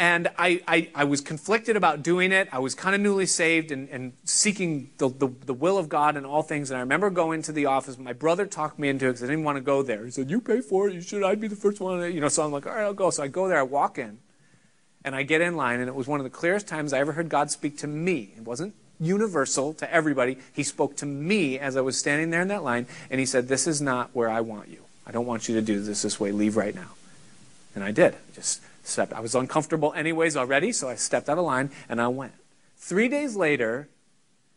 And 0.00 0.28
I, 0.38 0.62
I, 0.66 0.88
I, 0.94 1.04
was 1.04 1.20
conflicted 1.20 1.76
about 1.76 2.02
doing 2.02 2.32
it. 2.32 2.48
I 2.52 2.58
was 2.58 2.74
kind 2.74 2.94
of 2.94 3.02
newly 3.02 3.26
saved 3.26 3.70
and, 3.70 3.86
and 3.90 4.14
seeking 4.24 4.88
the, 4.96 5.10
the, 5.10 5.28
the, 5.44 5.52
will 5.52 5.76
of 5.76 5.90
God 5.90 6.16
in 6.16 6.24
all 6.24 6.42
things. 6.42 6.70
And 6.70 6.78
I 6.78 6.80
remember 6.80 7.10
going 7.10 7.42
to 7.42 7.52
the 7.52 7.66
office. 7.66 7.98
My 7.98 8.14
brother 8.14 8.46
talked 8.46 8.78
me 8.78 8.88
into 8.88 9.04
it 9.04 9.10
because 9.10 9.24
I 9.24 9.26
didn't 9.26 9.44
want 9.44 9.56
to 9.56 9.60
go 9.60 9.82
there. 9.82 10.06
He 10.06 10.10
said, 10.10 10.30
You 10.30 10.40
pay 10.40 10.62
for 10.62 10.88
it. 10.88 10.94
You 10.94 11.02
should. 11.02 11.22
I'd 11.22 11.38
be 11.38 11.48
the 11.48 11.54
first 11.54 11.80
one. 11.80 12.00
You 12.14 12.18
know, 12.18 12.30
so 12.30 12.42
I'm 12.42 12.50
like, 12.50 12.66
All 12.66 12.72
right, 12.72 12.84
I'll 12.84 12.94
go. 12.94 13.10
So 13.10 13.22
I 13.22 13.28
go 13.28 13.46
there. 13.46 13.58
I 13.58 13.62
walk 13.62 13.98
in. 13.98 14.20
And 15.04 15.14
I 15.14 15.22
get 15.22 15.42
in 15.42 15.54
line. 15.54 15.80
And 15.80 15.88
it 15.88 15.94
was 15.94 16.06
one 16.06 16.18
of 16.18 16.24
the 16.24 16.30
clearest 16.30 16.66
times 16.66 16.94
I 16.94 16.98
ever 17.00 17.12
heard 17.12 17.28
God 17.28 17.50
speak 17.50 17.76
to 17.78 17.86
me. 17.86 18.32
It 18.38 18.44
wasn't 18.44 18.74
universal 18.98 19.74
to 19.74 19.92
everybody. 19.92 20.38
He 20.54 20.62
spoke 20.62 20.96
to 20.96 21.06
me 21.06 21.58
as 21.58 21.76
I 21.76 21.82
was 21.82 21.98
standing 21.98 22.30
there 22.30 22.40
in 22.40 22.48
that 22.48 22.62
line. 22.64 22.86
And 23.10 23.20
he 23.20 23.26
said, 23.26 23.48
This 23.48 23.66
is 23.66 23.82
not 23.82 24.08
where 24.14 24.30
I 24.30 24.40
want 24.40 24.70
you. 24.70 24.82
I 25.06 25.12
don't 25.12 25.26
want 25.26 25.46
you 25.46 25.56
to 25.56 25.60
do 25.60 25.78
this 25.78 26.00
this 26.00 26.18
way. 26.18 26.32
Leave 26.32 26.56
right 26.56 26.74
now. 26.74 26.92
And 27.74 27.84
I 27.84 27.90
did. 27.90 28.16
Just 28.34 28.62
stepped. 28.90 29.12
I 29.12 29.20
was 29.20 29.34
uncomfortable 29.34 29.92
anyways 29.94 30.36
already, 30.36 30.72
so 30.72 30.88
I 30.88 30.96
stepped 30.96 31.28
out 31.28 31.38
of 31.38 31.44
line 31.44 31.70
and 31.88 32.00
I 32.00 32.08
went. 32.08 32.32
Three 32.76 33.08
days 33.08 33.36
later, 33.36 33.88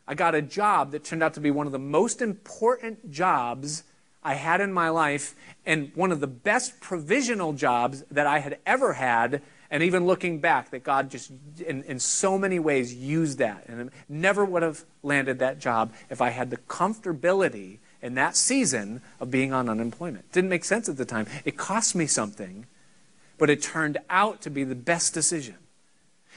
I 0.08 0.16
got 0.16 0.36
a 0.36 0.42
job 0.42 0.92
that 0.92 1.04
turned 1.04 1.24
out 1.24 1.34
to 1.36 1.40
be 1.40 1.52
one 1.52 1.66
of 1.66 1.72
the 1.72 1.80
most 1.80 2.22
important 2.22 3.12
jobs 3.12 3.84
I 4.24 4.36
had 4.36 4.62
in 4.62 4.74
my 4.74 4.90
life 4.90 5.36
and 5.66 5.92
one 5.96 6.12
of 6.12 6.20
the 6.20 6.28
best 6.28 6.80
provisional 6.80 7.54
jobs 7.54 8.04
that 8.12 8.28
I 8.28 8.40
had 8.40 8.60
ever 8.66 8.94
had. 8.94 9.42
And 9.70 9.82
even 9.84 10.06
looking 10.06 10.40
back, 10.40 10.72
that 10.72 10.84
God 10.84 11.10
just 11.10 11.32
in, 11.66 11.84
in 11.84 12.00
so 12.00 12.38
many 12.38 12.60
ways 12.60 12.94
used 12.94 13.40
that. 13.40 13.66
And 13.68 13.92
never 14.08 14.46
would 14.46 14.62
have 14.62 14.86
landed 15.02 15.40
that 15.40 15.60
job 15.60 15.94
if 16.10 16.22
I 16.22 16.30
had 16.30 16.50
the 16.50 16.58
comfortability 16.58 17.80
in 18.02 18.16
that 18.16 18.36
season 18.36 19.02
of 19.20 19.32
being 19.32 19.52
on 19.54 19.70
unemployment. 19.70 20.32
Didn't 20.32 20.50
make 20.50 20.66
sense 20.66 20.90
at 20.90 20.98
the 20.98 21.06
time. 21.06 21.26
It 21.46 21.58
cost 21.58 21.96
me 21.96 22.06
something 22.06 22.68
but 23.44 23.50
it 23.50 23.62
turned 23.62 23.98
out 24.10 24.40
to 24.40 24.50
be 24.50 24.64
the 24.64 24.74
best 24.74 25.14
decision. 25.14 25.56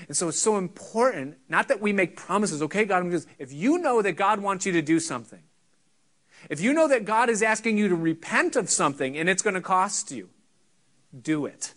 And 0.08 0.16
so 0.16 0.26
it's 0.26 0.40
so 0.40 0.56
important, 0.56 1.36
not 1.48 1.68
that 1.68 1.80
we 1.80 1.92
make 1.92 2.16
promises, 2.16 2.60
okay, 2.62 2.84
God, 2.84 3.24
if 3.38 3.52
you 3.52 3.78
know 3.78 4.02
that 4.02 4.14
God 4.14 4.40
wants 4.40 4.66
you 4.66 4.72
to 4.72 4.82
do 4.82 4.98
something, 4.98 5.38
if 6.50 6.60
you 6.60 6.72
know 6.72 6.88
that 6.88 7.04
God 7.04 7.30
is 7.30 7.44
asking 7.44 7.78
you 7.78 7.86
to 7.86 7.94
repent 7.94 8.56
of 8.56 8.68
something 8.68 9.16
and 9.16 9.28
it's 9.28 9.40
going 9.40 9.54
to 9.54 9.60
cost 9.60 10.10
you, 10.10 10.30
do 11.22 11.46
it. 11.46 11.74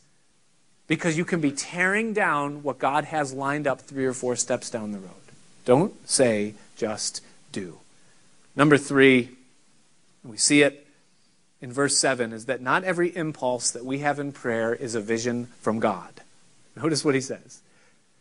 Because 0.88 1.16
you 1.16 1.26
can 1.26 1.42
be 1.42 1.52
tearing 1.52 2.12
down 2.12 2.64
what 2.64 2.80
God 2.80 3.06
has 3.06 3.32
lined 3.32 3.68
up 3.68 3.82
three 3.82 4.08
or 4.08 4.14
four 4.14 4.36
steps 4.36 4.72
down 4.72 4.94
the 4.94 4.98
road. 4.98 5.12
Don't 5.64 5.94
say, 6.10 6.56
just 6.76 7.22
do. 7.52 7.78
Number 8.56 8.80
three, 8.80 9.30
we 10.24 10.38
see 10.38 10.64
it 10.64 10.88
in 11.62 11.74
verse 11.74 11.98
7 11.98 12.32
is 12.32 12.46
that 12.46 12.62
not 12.62 12.84
every 12.84 13.16
impulse 13.16 13.72
that 13.72 13.86
we 13.86 14.00
have 14.00 14.20
in 14.20 14.32
prayer 14.32 14.74
is 14.74 14.96
a 14.96 15.02
vision 15.02 15.48
from 15.60 15.80
God. 15.80 16.22
Notice 16.76 17.04
what 17.04 17.16
he 17.16 17.22
says. 17.22 17.62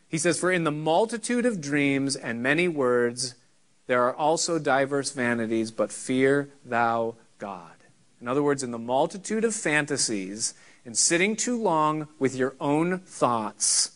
He 0.09 0.19
says, 0.19 0.41
For 0.41 0.51
in 0.51 0.65
the 0.65 0.73
multitude 0.73 1.47
of 1.47 1.61
dreams 1.61 2.17
and 2.17 2.43
many 2.43 2.67
words, 2.67 3.35
there 3.87 4.03
are 4.03 4.15
also 4.15 4.59
diverse 4.59 5.13
vanities, 5.13 5.71
but 5.71 5.93
fear 5.93 6.49
thou 6.65 7.15
God. 7.39 7.73
In 8.21 8.27
other 8.27 8.43
words, 8.43 8.63
in 8.63 8.73
the 8.73 8.79
multitude 8.79 9.45
of 9.45 9.55
fantasies 9.55 10.55
and 10.85 10.97
sitting 10.97 11.37
too 11.37 11.61
long 11.61 12.09
with 12.19 12.35
your 12.35 12.55
own 12.61 12.99
thoughts, 13.01 13.93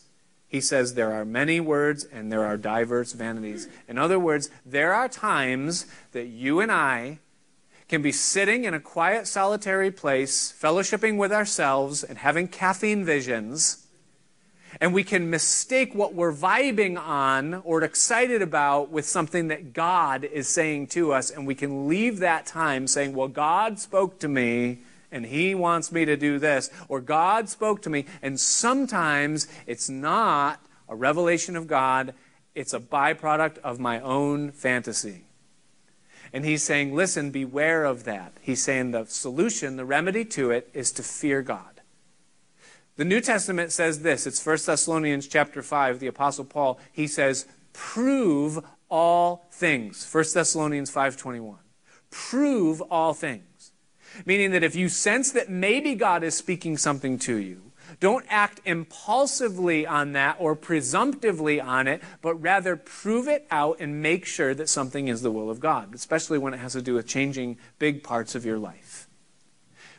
he 0.47 0.61
says 0.61 0.93
there 0.93 1.11
are 1.11 1.25
many 1.25 1.59
words 1.59 2.05
and 2.05 2.31
there 2.31 2.45
are 2.45 2.57
diverse 2.57 3.13
vanities. 3.13 3.67
In 3.87 3.97
other 3.97 4.19
words, 4.19 4.49
there 4.65 4.93
are 4.93 5.09
times 5.09 5.87
that 6.11 6.27
you 6.27 6.59
and 6.59 6.71
I 6.71 7.19
can 7.93 8.01
be 8.01 8.11
sitting 8.11 8.63
in 8.63 8.73
a 8.73 8.79
quiet, 8.79 9.27
solitary 9.27 9.91
place, 9.91 10.51
fellowshipping 10.59 11.15
with 11.15 11.31
ourselves 11.31 12.03
and 12.03 12.17
having 12.17 12.47
caffeine 12.47 13.05
visions, 13.05 13.85
and 14.81 14.95
we 14.95 15.03
can 15.03 15.29
mistake 15.29 15.93
what 15.93 16.15
we're 16.15 16.33
vibing 16.33 16.97
on 16.97 17.53
or 17.63 17.83
excited 17.83 18.41
about 18.41 18.89
with 18.89 19.05
something 19.05 19.47
that 19.49 19.73
God 19.73 20.23
is 20.23 20.47
saying 20.47 20.87
to 20.87 21.13
us, 21.13 21.29
and 21.29 21.45
we 21.45 21.53
can 21.53 21.87
leave 21.87 22.17
that 22.17 22.47
time 22.47 22.87
saying, 22.87 23.13
Well, 23.13 23.27
God 23.27 23.77
spoke 23.77 24.17
to 24.21 24.27
me 24.27 24.79
and 25.11 25.27
he 25.27 25.53
wants 25.53 25.91
me 25.91 26.03
to 26.03 26.17
do 26.17 26.39
this, 26.39 26.71
or 26.87 26.99
God 26.99 27.47
spoke 27.47 27.83
to 27.83 27.91
me, 27.91 28.05
and 28.23 28.39
sometimes 28.39 29.47
it's 29.67 29.87
not 29.87 30.59
a 30.89 30.95
revelation 30.95 31.55
of 31.55 31.67
God, 31.67 32.15
it's 32.55 32.73
a 32.73 32.79
byproduct 32.79 33.59
of 33.59 33.79
my 33.79 33.99
own 33.99 34.51
fantasy. 34.51 35.25
And 36.33 36.43
he's 36.43 36.63
saying, 36.63 36.95
listen, 36.95 37.29
beware 37.29 37.85
of 37.85 38.05
that. 38.05 38.33
He's 38.41 38.63
saying 38.63 38.91
the 38.91 39.05
solution, 39.05 39.77
the 39.77 39.85
remedy 39.85 40.25
to 40.25 40.49
it, 40.49 40.69
is 40.73 40.91
to 40.93 41.03
fear 41.03 41.43
God. 41.43 41.81
The 42.95 43.05
New 43.05 43.21
Testament 43.21 43.71
says 43.71 44.01
this. 44.01 44.25
It's 44.25 44.43
1 44.43 44.57
Thessalonians 44.65 45.27
chapter 45.27 45.61
5, 45.61 45.99
the 45.99 46.07
Apostle 46.07 46.45
Paul. 46.45 46.79
He 46.91 47.05
says, 47.07 47.47
prove 47.71 48.59
all 48.89 49.47
things. 49.51 50.07
1 50.11 50.23
Thessalonians 50.33 50.91
5.21. 50.91 51.57
Prove 52.09 52.81
all 52.81 53.13
things. 53.13 53.71
Meaning 54.25 54.51
that 54.51 54.63
if 54.63 54.75
you 54.75 54.89
sense 54.89 55.31
that 55.31 55.49
maybe 55.49 55.95
God 55.95 56.23
is 56.23 56.35
speaking 56.35 56.77
something 56.77 57.17
to 57.19 57.37
you, 57.37 57.72
don't 57.99 58.25
act 58.29 58.61
impulsively 58.65 59.85
on 59.85 60.13
that 60.13 60.37
or 60.39 60.55
presumptively 60.55 61.59
on 61.59 61.87
it, 61.87 62.01
but 62.21 62.35
rather 62.35 62.75
prove 62.75 63.27
it 63.27 63.45
out 63.51 63.77
and 63.79 64.01
make 64.01 64.25
sure 64.25 64.53
that 64.53 64.69
something 64.69 65.07
is 65.07 65.21
the 65.21 65.31
will 65.31 65.49
of 65.49 65.59
God, 65.59 65.93
especially 65.93 66.37
when 66.37 66.53
it 66.53 66.59
has 66.59 66.73
to 66.73 66.81
do 66.81 66.95
with 66.95 67.07
changing 67.07 67.57
big 67.79 68.03
parts 68.03 68.35
of 68.35 68.45
your 68.45 68.57
life. 68.57 69.07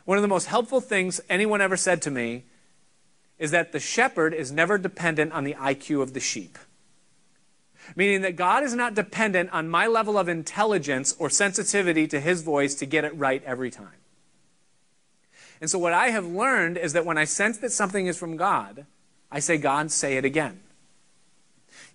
One 0.05 0.17
of 0.17 0.21
the 0.21 0.27
most 0.27 0.45
helpful 0.45 0.81
things 0.81 1.19
anyone 1.29 1.61
ever 1.61 1.77
said 1.77 2.01
to 2.03 2.11
me 2.11 2.43
is 3.37 3.51
that 3.51 3.71
the 3.71 3.79
shepherd 3.79 4.33
is 4.33 4.51
never 4.51 4.77
dependent 4.77 5.33
on 5.33 5.43
the 5.43 5.55
IQ 5.55 6.01
of 6.01 6.13
the 6.13 6.19
sheep. 6.19 6.57
Meaning 7.95 8.21
that 8.21 8.35
God 8.35 8.63
is 8.63 8.73
not 8.73 8.95
dependent 8.95 9.51
on 9.51 9.69
my 9.69 9.87
level 9.87 10.17
of 10.17 10.27
intelligence 10.29 11.15
or 11.19 11.29
sensitivity 11.29 12.07
to 12.07 12.19
his 12.19 12.41
voice 12.41 12.75
to 12.75 12.85
get 12.85 13.03
it 13.03 13.15
right 13.15 13.43
every 13.43 13.69
time. 13.69 13.99
And 15.61 15.69
so, 15.69 15.79
what 15.79 15.93
I 15.93 16.09
have 16.09 16.25
learned 16.25 16.77
is 16.77 16.93
that 16.93 17.05
when 17.05 17.17
I 17.17 17.23
sense 17.23 17.57
that 17.59 17.71
something 17.71 18.07
is 18.07 18.17
from 18.17 18.37
God, 18.37 18.85
I 19.31 19.39
say, 19.39 19.57
God, 19.57 19.91
say 19.91 20.17
it 20.17 20.25
again. 20.25 20.61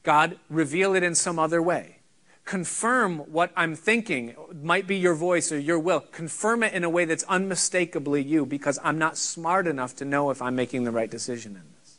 God, 0.03 0.39
reveal 0.49 0.95
it 0.95 1.03
in 1.03 1.15
some 1.15 1.39
other 1.39 1.63
way. 1.63 1.97
Confirm 2.45 3.19
what 3.33 3.53
I'm 3.55 3.77
thinking. 3.77 4.31
It 4.31 4.63
might 4.63 4.87
be 4.87 4.97
your 4.97 5.15
voice 5.15 5.53
or 5.53 5.59
your 5.59 5.79
will. 5.79 6.01
Confirm 6.01 6.63
it 6.63 6.73
in 6.73 6.85
a 6.85 6.91
way 6.91 7.05
that's 7.05 7.23
unmistakably 7.25 8.23
you 8.23 8.45
because 8.45 8.79
I'm 8.83 8.99
not 8.99 9.17
smart 9.17 9.67
enough 9.67 9.95
to 9.97 10.05
know 10.05 10.31
if 10.31 10.43
I'm 10.43 10.57
making 10.57 10.85
the 10.85 10.91
right 10.91 11.11
decision 11.11 11.53
in 11.53 11.63
this. 11.79 11.99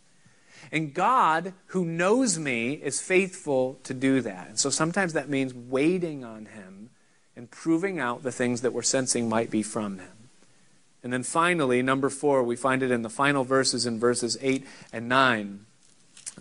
And 0.71 0.93
God, 0.93 1.53
who 1.67 1.85
knows 1.85 2.39
me, 2.39 2.73
is 2.73 3.01
faithful 3.01 3.79
to 3.83 3.93
do 3.93 4.21
that. 4.21 4.47
And 4.47 4.59
so 4.59 4.69
sometimes 4.69 5.13
that 5.13 5.29
means 5.29 5.53
waiting 5.53 6.23
on 6.23 6.47
Him 6.47 6.89
and 7.35 7.49
proving 7.49 7.99
out 7.99 8.23
the 8.23 8.31
things 8.31 8.61
that 8.61 8.73
we're 8.73 8.81
sensing 8.81 9.29
might 9.29 9.51
be 9.51 9.63
from 9.63 9.99
Him. 9.99 10.20
And 11.03 11.11
then 11.11 11.23
finally, 11.23 11.81
number 11.81 12.09
four, 12.09 12.43
we 12.43 12.55
find 12.55 12.83
it 12.83 12.91
in 12.91 13.01
the 13.01 13.09
final 13.09 13.43
verses 13.43 13.85
in 13.85 13.99
verses 13.99 14.37
8 14.41 14.65
and 14.93 15.09
9 15.09 15.65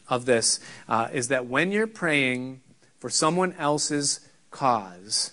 of 0.09 0.27
this, 0.27 0.61
uh, 0.89 1.09
is 1.13 1.29
that 1.29 1.47
when 1.47 1.73
you're 1.73 1.87
praying 1.87 2.61
for 2.99 3.09
someone 3.09 3.55
else's 3.55 4.21
cause, 4.51 5.33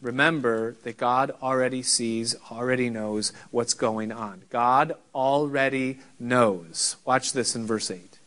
remember 0.00 0.76
that 0.84 0.96
God 0.96 1.32
already 1.42 1.82
sees, 1.82 2.36
already 2.50 2.88
knows 2.88 3.32
what's 3.50 3.74
going 3.74 4.12
on. 4.12 4.42
God 4.50 4.92
already 5.14 5.98
knows. 6.20 6.96
Watch 7.04 7.32
this 7.32 7.56
in 7.56 7.66
verse 7.66 7.90
8. 7.90 8.18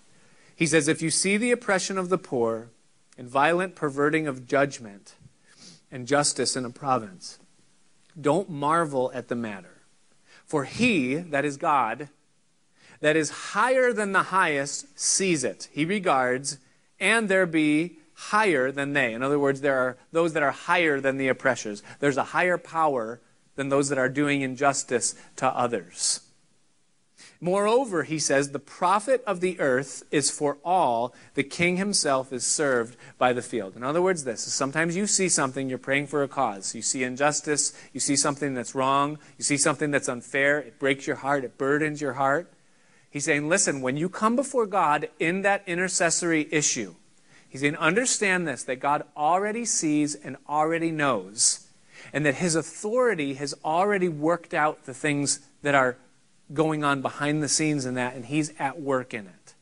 He 0.56 0.68
says, 0.68 0.88
If 0.88 1.02
you 1.02 1.10
see 1.10 1.38
the 1.38 1.52
oppression 1.52 1.98
of 1.98 2.10
the 2.10 2.18
poor 2.18 2.70
and 3.18 3.28
violent 3.28 3.76
perverting 3.76 4.28
of 4.28 4.48
judgment 4.48 5.16
and 5.92 6.08
justice 6.08 6.56
in 6.56 6.66
a 6.66 6.70
province, 6.70 7.40
don't 8.20 8.50
marvel 8.50 9.12
at 9.14 9.30
the 9.30 9.36
matter. 9.36 9.81
For 10.52 10.66
he, 10.66 11.16
that 11.16 11.46
is 11.46 11.56
God, 11.56 12.10
that 13.00 13.16
is 13.16 13.54
higher 13.54 13.94
than 13.94 14.12
the 14.12 14.24
highest, 14.24 15.00
sees 15.00 15.46
it. 15.46 15.70
He 15.72 15.86
regards, 15.86 16.58
and 17.00 17.30
there 17.30 17.46
be 17.46 18.00
higher 18.16 18.70
than 18.70 18.92
they. 18.92 19.14
In 19.14 19.24
other 19.24 19.40
words, 19.40 19.62
there 19.62 19.78
are 19.78 19.98
those 20.12 20.34
that 20.34 20.44
are 20.44 20.52
higher 20.52 21.00
than 21.00 21.16
the 21.16 21.30
oppressors. 21.30 21.82
There's 22.02 22.18
a 22.18 22.36
higher 22.36 22.58
power 22.58 23.22
than 23.56 23.70
those 23.70 23.88
that 23.88 23.98
are 23.98 24.10
doing 24.10 24.42
injustice 24.42 25.16
to 25.38 25.48
others. 25.48 26.20
Moreover, 27.44 28.04
he 28.04 28.20
says, 28.20 28.52
the 28.52 28.60
profit 28.60 29.24
of 29.26 29.42
the 29.42 29.60
earth 29.60 30.04
is 30.12 30.30
for 30.30 30.60
all. 30.64 31.16
The 31.34 31.44
king 31.44 31.78
himself 31.78 32.32
is 32.32 32.46
served 32.46 32.96
by 33.18 33.34
the 33.34 33.42
field. 33.42 33.76
In 33.76 33.84
other 33.84 34.02
words, 34.02 34.26
this 34.26 34.42
sometimes 34.42 34.96
you 34.96 35.08
see 35.08 35.28
something, 35.28 35.68
you're 35.68 35.80
praying 35.80 36.06
for 36.06 36.22
a 36.22 36.28
cause. 36.28 36.76
You 36.76 36.84
see 36.84 37.04
injustice, 37.04 37.74
you 37.94 38.00
see 38.00 38.16
something 38.16 38.54
that's 38.54 38.76
wrong, 38.76 39.18
you 39.40 39.44
see 39.44 39.58
something 39.58 39.90
that's 39.90 40.08
unfair, 40.08 40.60
it 40.60 40.78
breaks 40.78 41.08
your 41.08 41.16
heart, 41.16 41.44
it 41.44 41.58
burdens 41.58 42.00
your 42.00 42.14
heart. 42.14 42.54
He's 43.10 43.26
saying, 43.26 43.50
listen, 43.50 43.82
when 43.82 43.98
you 43.98 44.08
come 44.08 44.36
before 44.36 44.68
God 44.68 45.10
in 45.18 45.42
that 45.42 45.64
intercessory 45.66 46.48
issue, 46.52 46.94
he's 47.50 47.62
saying, 47.62 47.76
understand 47.78 48.48
this, 48.48 48.64
that 48.66 48.80
God 48.80 49.04
already 49.18 49.66
sees 49.66 50.14
and 50.14 50.38
already 50.48 50.92
knows, 50.92 51.68
and 52.14 52.24
that 52.24 52.36
his 52.36 52.54
authority 52.54 53.34
has 53.34 53.56
already 53.66 54.10
worked 54.10 54.54
out 54.54 54.86
the 54.86 54.94
things 54.94 55.40
that 55.64 55.74
are 55.74 55.98
going 56.54 56.84
on 56.84 57.02
behind 57.02 57.42
the 57.42 57.50
scenes 57.50 57.86
in 57.86 57.96
that, 57.96 58.16
and 58.16 58.26
he's 58.26 58.54
at 58.60 58.80
work 58.80 59.14
in 59.14 59.28
it. 59.28 59.54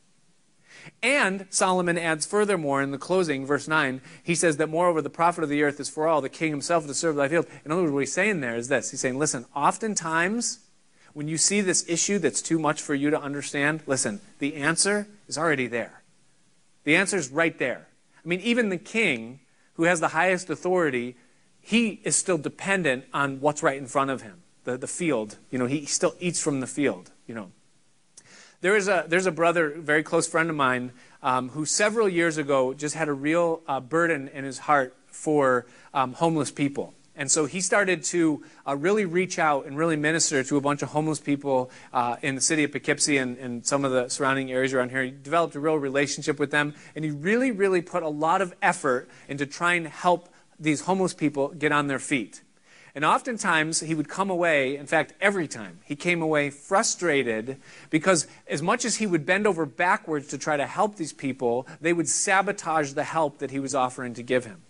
And 1.02 1.46
Solomon 1.50 1.98
adds 1.98 2.26
furthermore 2.26 2.82
in 2.82 2.90
the 2.90 2.98
closing, 2.98 3.46
verse 3.46 3.68
9, 3.68 4.00
he 4.22 4.34
says 4.34 4.56
that 4.58 4.68
moreover 4.68 5.00
the 5.00 5.10
profit 5.10 5.44
of 5.44 5.50
the 5.50 5.62
earth 5.62 5.80
is 5.80 5.88
for 5.88 6.06
all, 6.06 6.20
the 6.20 6.28
king 6.28 6.50
himself 6.50 6.86
to 6.86 6.94
serve 6.94 7.16
thy 7.16 7.28
field. 7.28 7.46
In 7.64 7.72
other 7.72 7.82
words, 7.82 7.92
what 7.92 8.00
he's 8.00 8.12
saying 8.12 8.40
there 8.40 8.56
is 8.56 8.68
this. 8.68 8.90
He's 8.90 9.00
saying, 9.00 9.18
listen, 9.18 9.46
oftentimes 9.54 10.60
when 11.12 11.28
you 11.28 11.38
see 11.38 11.60
this 11.60 11.88
issue 11.88 12.18
that's 12.18 12.42
too 12.42 12.58
much 12.58 12.80
for 12.82 12.94
you 12.94 13.10
to 13.10 13.20
understand, 13.20 13.82
listen, 13.86 14.20
the 14.38 14.56
answer 14.56 15.08
is 15.26 15.36
already 15.36 15.66
there. 15.66 16.02
The 16.84 16.96
answer 16.96 17.16
is 17.16 17.30
right 17.30 17.58
there. 17.58 17.88
I 18.24 18.28
mean, 18.28 18.40
even 18.40 18.68
the 18.68 18.78
king, 18.78 19.40
who 19.74 19.84
has 19.84 20.00
the 20.00 20.08
highest 20.08 20.50
authority, 20.50 21.16
he 21.60 22.00
is 22.04 22.16
still 22.16 22.38
dependent 22.38 23.04
on 23.12 23.40
what's 23.40 23.62
right 23.62 23.78
in 23.78 23.86
front 23.86 24.10
of 24.10 24.22
him 24.22 24.42
the, 24.70 24.78
the 24.78 24.86
field. 24.86 25.38
You 25.50 25.58
know, 25.58 25.66
he 25.66 25.86
still 25.86 26.14
eats 26.20 26.40
from 26.40 26.60
the 26.60 26.66
field, 26.66 27.10
you 27.26 27.34
know. 27.34 27.50
There 28.60 28.76
is 28.76 28.88
a, 28.88 29.04
there's 29.08 29.26
a 29.26 29.32
brother, 29.32 29.70
very 29.70 30.02
close 30.02 30.28
friend 30.28 30.50
of 30.50 30.56
mine, 30.56 30.92
um, 31.22 31.48
who 31.50 31.64
several 31.64 32.08
years 32.08 32.36
ago 32.36 32.74
just 32.74 32.94
had 32.94 33.08
a 33.08 33.12
real 33.12 33.62
uh, 33.66 33.80
burden 33.80 34.28
in 34.28 34.44
his 34.44 34.58
heart 34.58 34.94
for 35.06 35.66
um, 35.94 36.12
homeless 36.12 36.50
people. 36.50 36.92
And 37.16 37.30
so 37.30 37.46
he 37.46 37.60
started 37.60 38.04
to 38.04 38.42
uh, 38.66 38.76
really 38.76 39.04
reach 39.04 39.38
out 39.38 39.66
and 39.66 39.76
really 39.76 39.96
minister 39.96 40.42
to 40.44 40.56
a 40.56 40.60
bunch 40.60 40.82
of 40.82 40.90
homeless 40.90 41.20
people 41.20 41.70
uh, 41.92 42.16
in 42.22 42.34
the 42.34 42.40
city 42.40 42.64
of 42.64 42.72
Poughkeepsie 42.72 43.18
and, 43.18 43.36
and, 43.38 43.66
some 43.66 43.84
of 43.84 43.92
the 43.92 44.08
surrounding 44.08 44.50
areas 44.50 44.72
around 44.72 44.90
here. 44.90 45.02
He 45.04 45.10
developed 45.10 45.54
a 45.54 45.60
real 45.60 45.76
relationship 45.76 46.38
with 46.38 46.50
them, 46.50 46.74
and 46.94 47.04
he 47.04 47.10
really, 47.10 47.50
really 47.50 47.82
put 47.82 48.02
a 48.02 48.08
lot 48.08 48.40
of 48.40 48.54
effort 48.62 49.08
into 49.28 49.44
trying 49.44 49.82
to 49.82 49.90
help 49.90 50.28
these 50.58 50.82
homeless 50.82 51.12
people 51.12 51.48
get 51.48 51.72
on 51.72 51.88
their 51.88 51.98
feet. 51.98 52.42
And 52.94 53.04
oftentimes 53.04 53.80
he 53.80 53.94
would 53.94 54.08
come 54.08 54.30
away, 54.30 54.76
in 54.76 54.86
fact, 54.86 55.14
every 55.20 55.46
time, 55.46 55.78
he 55.84 55.94
came 55.94 56.22
away 56.22 56.50
frustrated 56.50 57.60
because 57.88 58.26
as 58.48 58.62
much 58.62 58.84
as 58.84 58.96
he 58.96 59.06
would 59.06 59.24
bend 59.24 59.46
over 59.46 59.64
backwards 59.64 60.28
to 60.28 60.38
try 60.38 60.56
to 60.56 60.66
help 60.66 60.96
these 60.96 61.12
people, 61.12 61.66
they 61.80 61.92
would 61.92 62.08
sabotage 62.08 62.92
the 62.92 63.04
help 63.04 63.38
that 63.38 63.50
he 63.50 63.60
was 63.60 63.74
offering 63.74 64.14
to 64.14 64.22
give 64.22 64.44
him. 64.44 64.62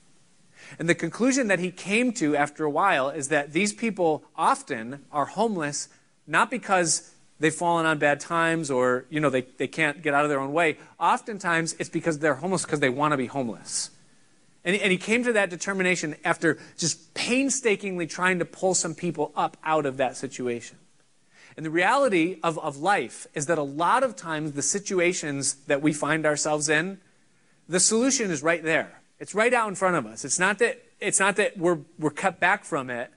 And 0.79 0.89
the 0.89 0.95
conclusion 0.95 1.49
that 1.49 1.59
he 1.59 1.71
came 1.71 2.12
to 2.14 2.37
after 2.37 2.64
a 2.64 2.71
while 2.71 3.09
is 3.09 3.29
that 3.29 3.53
these 3.53 3.73
people 3.73 4.25
often 4.37 5.05
are 5.11 5.27
homeless 5.27 5.89
not 6.27 6.51
because 6.51 7.12
they've 7.41 7.55
fallen 7.55 7.87
on 7.87 7.99
bad 7.99 8.21
times 8.21 8.71
or 8.71 9.05
you 9.11 9.18
know 9.18 9.31
they, 9.31 9.43
they 9.43 9.66
can't 9.66 10.03
get 10.03 10.14
out 10.14 10.25
of 10.25 10.31
their 10.31 10.39
own 10.39 10.53
way. 10.53 10.79
Oftentimes 10.99 11.75
it's 11.79 11.91
because 11.91 12.21
they're 12.21 12.37
homeless 12.37 12.64
because 12.64 12.81
they 12.81 12.89
want 12.89 13.12
to 13.12 13.16
be 13.16 13.27
homeless. 13.27 13.91
And 14.64 14.76
he, 14.76 14.82
and 14.82 14.92
he 14.92 14.98
came 14.98 15.24
to 15.24 15.32
that 15.32 15.50
determination 15.50 16.16
after 16.24 16.58
just 16.76 17.14
painstakingly 17.14 18.06
trying 18.06 18.38
to 18.40 18.44
pull 18.44 18.74
some 18.74 18.94
people 18.94 19.32
up 19.34 19.56
out 19.64 19.86
of 19.86 19.96
that 19.96 20.16
situation. 20.16 20.76
And 21.56 21.66
the 21.66 21.70
reality 21.70 22.38
of, 22.42 22.58
of 22.58 22.76
life 22.76 23.26
is 23.34 23.46
that 23.46 23.58
a 23.58 23.62
lot 23.62 24.02
of 24.02 24.16
times 24.16 24.52
the 24.52 24.62
situations 24.62 25.54
that 25.66 25.82
we 25.82 25.92
find 25.92 26.26
ourselves 26.26 26.68
in, 26.68 27.00
the 27.68 27.80
solution 27.80 28.30
is 28.30 28.42
right 28.42 28.62
there. 28.62 29.00
It's 29.18 29.34
right 29.34 29.52
out 29.52 29.68
in 29.68 29.74
front 29.74 29.96
of 29.96 30.06
us. 30.06 30.24
It's 30.24 30.38
not 30.38 30.58
that, 30.58 30.82
it's 31.00 31.20
not 31.20 31.36
that 31.36 31.58
we're, 31.58 31.78
we're 31.98 32.11
cut 32.11 32.40
back 32.40 32.64
from 32.64 32.90
it. 32.90 33.11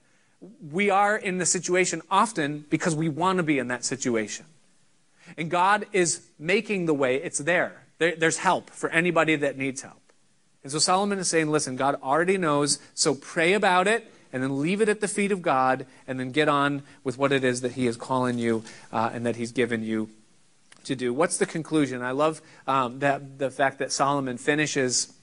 We 0.72 0.90
are 0.90 1.16
in 1.16 1.38
the 1.38 1.46
situation 1.46 2.02
often 2.12 2.66
because 2.70 2.96
we 2.96 3.08
want 3.08 3.38
to 3.38 3.44
be 3.44 3.60
in 3.60 3.70
that 3.70 3.86
situation. 3.86 4.46
And 5.38 5.50
God 5.50 5.86
is 5.94 6.28
making 6.38 6.86
the 6.86 6.94
way, 6.94 7.16
it's 7.16 7.40
there. 7.40 7.86
there 7.98 8.16
there's 8.16 8.38
help 8.38 8.70
for 8.70 8.90
anybody 8.90 9.36
that 9.38 9.58
needs 9.58 9.82
help. 9.82 10.03
And 10.64 10.72
so 10.72 10.80
Solomon 10.80 11.20
is 11.20 11.28
saying, 11.28 11.52
listen, 11.52 11.76
God 11.76 11.96
already 12.02 12.38
knows, 12.38 12.80
so 12.94 13.14
pray 13.14 13.54
about 13.54 13.88
it 13.88 14.12
and 14.32 14.42
then 14.42 14.62
leave 14.62 14.82
it 14.82 14.90
at 14.90 15.02
the 15.02 15.08
feet 15.08 15.32
of 15.32 15.42
God 15.42 15.86
and 16.08 16.20
then 16.20 16.32
get 16.32 16.50
on 16.50 16.84
with 17.04 17.18
what 17.18 17.32
it 17.32 17.44
is 17.44 17.62
that 17.62 17.74
He 17.74 17.86
is 17.86 17.98
calling 17.98 18.40
you 18.40 18.64
uh, 18.92 19.12
and 19.14 19.26
that 19.26 19.36
He's 19.36 19.52
given 19.52 19.84
you 19.84 20.10
to 20.86 20.96
do. 20.96 21.14
What's 21.14 21.38
the 21.38 21.46
conclusion? 21.46 22.02
I 22.02 22.12
love 22.12 22.42
um, 22.68 23.00
that 23.00 23.40
the 23.40 23.52
fact 23.52 23.80
that 23.80 23.92
Solomon 23.92 24.38
finishes 24.38 25.14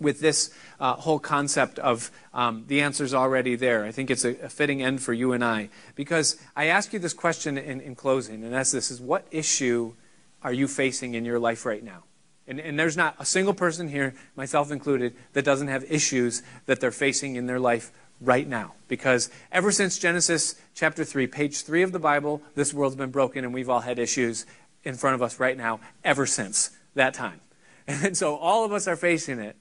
with 0.00 0.20
this 0.20 0.52
uh, 0.80 0.94
whole 0.94 1.18
concept 1.18 1.78
of 1.78 2.10
um, 2.32 2.64
the 2.66 2.80
answer's 2.80 3.14
already 3.14 3.54
there. 3.54 3.84
I 3.84 3.92
think 3.92 4.10
it's 4.10 4.24
a, 4.24 4.30
a, 4.42 4.48
fitting 4.48 4.82
end 4.82 5.00
for 5.00 5.12
you 5.12 5.32
and 5.32 5.44
I 5.44 5.68
because 5.94 6.36
I 6.56 6.66
ask 6.66 6.92
you 6.92 6.98
this 6.98 7.14
question 7.14 7.56
in, 7.56 7.80
in 7.80 7.94
closing, 7.94 8.42
and 8.42 8.52
that's 8.52 8.72
this: 8.72 8.90
is 8.90 9.00
what 9.00 9.24
issue 9.30 9.94
are 10.42 10.52
you 10.52 10.66
facing 10.66 11.14
in 11.14 11.24
your 11.24 11.38
life 11.38 11.64
right 11.64 11.82
now? 11.82 12.02
And, 12.46 12.60
and, 12.60 12.78
there's 12.78 12.96
not 12.96 13.16
a 13.18 13.24
single 13.24 13.54
person 13.54 13.88
here, 13.88 14.14
myself 14.36 14.70
included, 14.70 15.14
that 15.32 15.44
doesn't 15.44 15.68
have 15.68 15.90
issues 15.90 16.42
that 16.66 16.78
they're 16.78 16.90
facing 16.90 17.36
in 17.36 17.46
their 17.46 17.58
life 17.58 17.90
right 18.20 18.46
now. 18.46 18.74
Because 18.88 19.30
ever 19.50 19.72
since 19.72 19.98
Genesis 19.98 20.54
chapter 20.74 21.04
3, 21.04 21.26
page 21.26 21.62
3 21.62 21.82
of 21.82 21.92
the 21.92 21.98
Bible, 21.98 22.42
this 22.54 22.74
world's 22.74 22.96
been 22.96 23.10
broken 23.10 23.44
and 23.44 23.54
we've 23.54 23.70
all 23.70 23.80
had 23.80 23.98
issues 23.98 24.46
in 24.84 24.94
front 24.94 25.14
of 25.14 25.22
us 25.22 25.40
right 25.40 25.56
now 25.56 25.80
ever 26.04 26.26
since 26.26 26.70
that 26.94 27.14
time. 27.14 27.40
And 27.86 28.16
so 28.16 28.36
all 28.36 28.64
of 28.64 28.72
us 28.72 28.88
are 28.88 28.96
facing 28.96 29.40
it. 29.40 29.56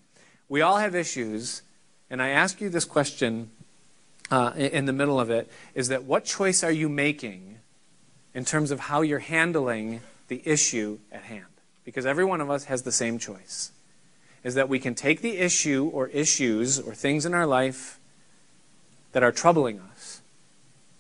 We 0.48 0.62
all 0.62 0.78
have 0.78 0.96
issues. 0.96 1.62
And 2.10 2.22
I 2.22 2.30
ask 2.30 2.62
you 2.62 2.70
this 2.70 2.86
question 2.86 3.50
uh, 4.32 4.54
in 4.56 4.86
the 4.86 4.94
middle 4.94 5.20
of 5.20 5.30
it 5.30 5.52
is 5.76 5.90
that 5.90 6.06
what 6.06 6.24
choice 6.24 6.64
are 6.64 6.72
you 6.72 6.88
making 6.88 7.60
in 8.34 8.46
terms 8.46 8.72
of 8.72 8.80
how 8.80 9.02
you're 9.02 9.20
handling 9.20 10.00
the 10.30 10.42
issue 10.46 11.00
at 11.12 11.24
hand? 11.24 11.53
Because 11.86 12.06
every 12.06 12.26
one 12.26 12.42
of 12.42 12.50
us 12.50 12.66
has 12.66 12.84
the 12.84 12.92
same 12.92 13.20
choice 13.20 13.72
is 14.44 14.56
that 14.56 14.70
we 14.70 14.80
can 14.80 14.94
take 14.94 15.22
the 15.22 15.38
issue 15.38 15.90
or 15.94 16.08
issues 16.08 16.80
or 16.80 16.94
things 16.94 17.26
in 17.26 17.34
our 17.34 17.48
life 17.48 18.00
that 19.14 19.24
are 19.24 19.32
troubling 19.32 19.80
us, 19.80 20.22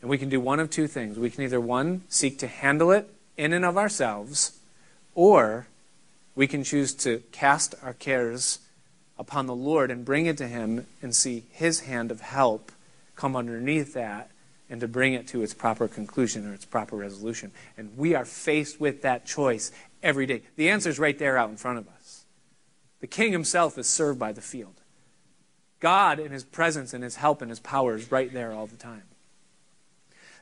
and 0.02 0.10
we 0.10 0.18
can 0.18 0.30
do 0.30 0.40
one 0.40 0.60
of 0.60 0.70
two 0.70 0.88
things. 0.88 1.18
We 1.18 1.30
can 1.30 1.44
either, 1.44 1.60
one, 1.60 2.04
seek 2.08 2.38
to 2.40 2.48
handle 2.48 2.92
it 2.92 3.10
in 3.38 3.54
and 3.54 3.66
of 3.66 3.78
ourselves 3.78 4.60
Or 5.16 5.68
we 6.36 6.48
can 6.48 6.64
choose 6.64 6.94
to 6.96 7.22
cast 7.32 7.76
our 7.84 7.94
cares 7.94 8.60
upon 9.18 9.46
the 9.46 9.56
Lord 9.56 9.92
and 9.92 10.04
bring 10.04 10.26
it 10.26 10.38
to 10.38 10.48
Him 10.48 10.88
and 11.02 11.16
see 11.16 11.44
His 11.52 11.82
hand 11.82 12.12
of 12.12 12.22
help 12.22 12.72
come 13.16 13.36
underneath 13.36 13.94
that 13.94 14.32
and 14.70 14.82
to 14.82 14.88
bring 14.88 15.14
it 15.14 15.28
to 15.28 15.44
its 15.44 15.54
proper 15.54 15.88
conclusion 15.88 16.50
or 16.50 16.54
its 16.54 16.66
proper 16.66 16.96
resolution. 16.96 17.52
And 17.78 17.96
we 17.96 18.16
are 18.16 18.26
faced 18.26 18.80
with 18.80 19.04
that 19.04 19.26
choice 19.26 19.72
every 20.04 20.26
day. 20.26 20.44
The 20.56 20.70
answer 20.70 20.90
is 20.90 21.00
right 21.00 21.18
there 21.18 21.38
out 21.38 21.50
in 21.50 21.58
front 21.58 21.80
of 21.80 21.88
us. 21.88 22.26
The 23.00 23.08
king 23.08 23.32
himself 23.32 23.78
is 23.78 23.88
served 23.88 24.20
by 24.20 24.32
the 24.32 24.42
field. 24.42 24.76
God 25.80 26.20
in 26.20 26.32
his 26.32 26.44
presence 26.44 26.94
and 26.94 27.04
his 27.04 27.16
help 27.16 27.42
and 27.42 27.50
his 27.50 27.60
power 27.60 27.96
is 27.96 28.12
right 28.12 28.32
there 28.32 28.54
all 28.54 28.68
the 28.68 28.78
time. 28.78 29.04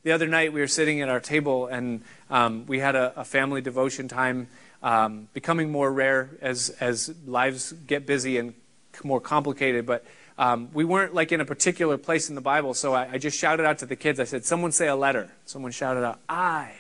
The 0.04 0.12
other 0.12 0.28
night 0.28 0.52
we 0.52 0.62
were 0.62 0.68
sitting 0.68 1.02
at 1.02 1.10
our 1.10 1.20
table 1.20 1.68
and 1.68 2.02
um, 2.30 2.66
we 2.66 2.80
had 2.80 2.96
a, 2.96 3.14
a, 3.20 3.24
family 3.24 3.62
devotion 3.62 4.08
time, 4.08 4.48
um, 4.82 5.28
becoming 5.34 5.72
more 5.72 5.92
rare 5.92 6.32
as, 6.42 6.70
as 6.80 7.14
lives 7.26 7.72
get 7.72 8.06
busy 8.06 8.38
and 8.38 8.54
more 9.04 9.22
complicated. 9.22 9.86
But 9.86 10.06
um, 10.38 10.70
we 10.74 10.86
weren't 10.86 11.14
like 11.14 11.32
in 11.32 11.42
a 11.42 11.46
particular 11.46 11.98
place 11.98 12.30
in 12.30 12.36
the 12.36 12.42
Bible, 12.42 12.74
so 12.74 12.94
I, 12.94 13.14
I, 13.14 13.18
just 13.18 13.38
shouted 13.38 13.66
out 13.66 13.80
to 13.80 13.86
the 13.86 13.96
kids. 13.96 14.20
I 14.20 14.24
said, 14.24 14.44
"Someone 14.44 14.72
say 14.72 14.88
a 14.88 14.96
letter." 14.96 15.30
Someone 15.46 15.72
shouted 15.72 16.04
out, 16.04 16.20
"I," 16.28 16.72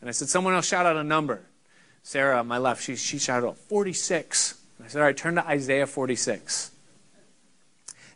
and 0.00 0.08
I 0.08 0.12
said, 0.12 0.28
"Someone 0.28 0.54
else 0.54 0.66
shout 0.66 0.86
out 0.86 0.96
a 0.96 1.04
number." 1.04 1.40
Sarah 2.02 2.38
on 2.38 2.46
my 2.46 2.58
left, 2.58 2.82
she, 2.82 2.96
she 2.96 3.18
shouted 3.18 3.46
out 3.46 3.56
46. 3.56 4.60
I 4.82 4.88
said, 4.88 5.00
All 5.00 5.06
right, 5.06 5.16
turn 5.16 5.34
to 5.36 5.46
Isaiah 5.46 5.86
46. 5.86 6.70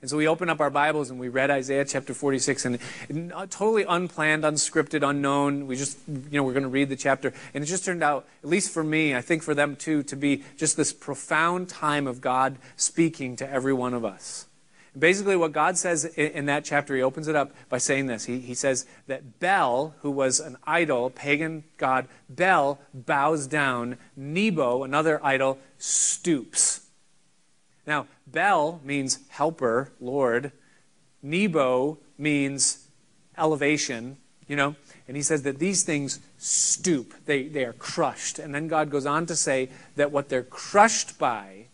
And 0.05 0.11
so 0.11 0.19
we 0.19 0.29
opened 0.29 0.51
up 0.51 0.61
our 0.61 0.69
Bibles 0.69 1.09
and 1.09 1.19
we 1.19 1.29
read 1.29 1.51
Isaiah 1.51 1.87
chapter 1.87 2.13
46, 2.13 2.67
and, 2.67 2.79
and 3.09 3.33
uh, 3.33 3.47
totally 3.49 3.85
unplanned, 3.85 4.45
unscripted, 4.45 5.03
unknown. 5.09 5.67
We 5.67 5.77
just, 5.77 5.97
you 6.07 6.23
know, 6.33 6.43
we're 6.43 6.53
going 6.53 6.65
to 6.65 6.69
read 6.69 6.91
the 6.91 6.97
chapter. 6.97 7.33
And 7.55 7.65
it 7.65 7.67
just 7.67 7.87
turned 7.87 8.03
out, 8.03 8.27
at 8.43 8.51
least 8.51 8.71
for 8.71 8.85
me, 8.85 9.15
I 9.15 9.23
think 9.23 9.43
for 9.43 9.55
them 9.55 9.77
too, 9.77 10.03
to 10.03 10.15
be 10.15 10.43
just 10.59 10.77
this 10.77 10.93
profound 10.93 11.71
time 11.71 12.07
of 12.07 12.21
God 12.21 12.59
speaking 12.77 13.35
to 13.37 13.49
every 13.49 13.73
one 13.73 13.95
of 13.95 14.05
us. 14.05 14.45
Basically, 14.97 15.35
what 15.35 15.53
God 15.53 15.77
says 15.77 16.05
in, 16.05 16.47
that 16.47 16.65
chapter, 16.65 16.95
he 16.95 17.03
opens 17.03 17.27
it 17.27 17.35
up 17.35 17.53
by 17.69 17.79
saying 17.79 18.07
this. 18.07 18.27
He, 18.27 18.39
he 18.39 18.55
says 18.55 18.87
that 19.09 19.41
Bel, 19.41 19.95
who 20.03 20.11
was 20.11 20.39
an 20.39 20.57
idol, 20.65 21.11
pagan 21.11 21.65
god, 21.79 22.07
Bel 22.29 22.79
bows 22.93 23.49
down. 23.49 23.99
Nebo, 24.17 24.85
another 24.85 25.25
idol, 25.25 25.59
stoops. 25.79 26.87
Now, 27.87 28.07
Bel 28.27 28.81
means 28.85 29.19
helper, 29.31 29.93
Lord. 30.01 30.53
Nebo 31.23 31.99
means 32.17 32.87
elevation, 33.37 34.17
you 34.47 34.55
know. 34.55 34.77
And 35.09 35.17
he 35.17 35.23
says 35.23 35.43
that 35.43 35.59
these 35.59 35.83
things 35.83 36.21
stoop, 36.39 37.15
they, 37.27 37.49
they 37.49 37.65
are 37.65 37.73
crushed. 37.73 38.39
And 38.39 38.55
then 38.55 38.69
God 38.69 38.91
goes 38.91 39.07
on 39.07 39.27
to 39.27 39.35
say 39.35 39.71
that 39.97 40.13
what 40.13 40.29
they're 40.29 40.43
crushed 40.43 41.19
by 41.19 41.67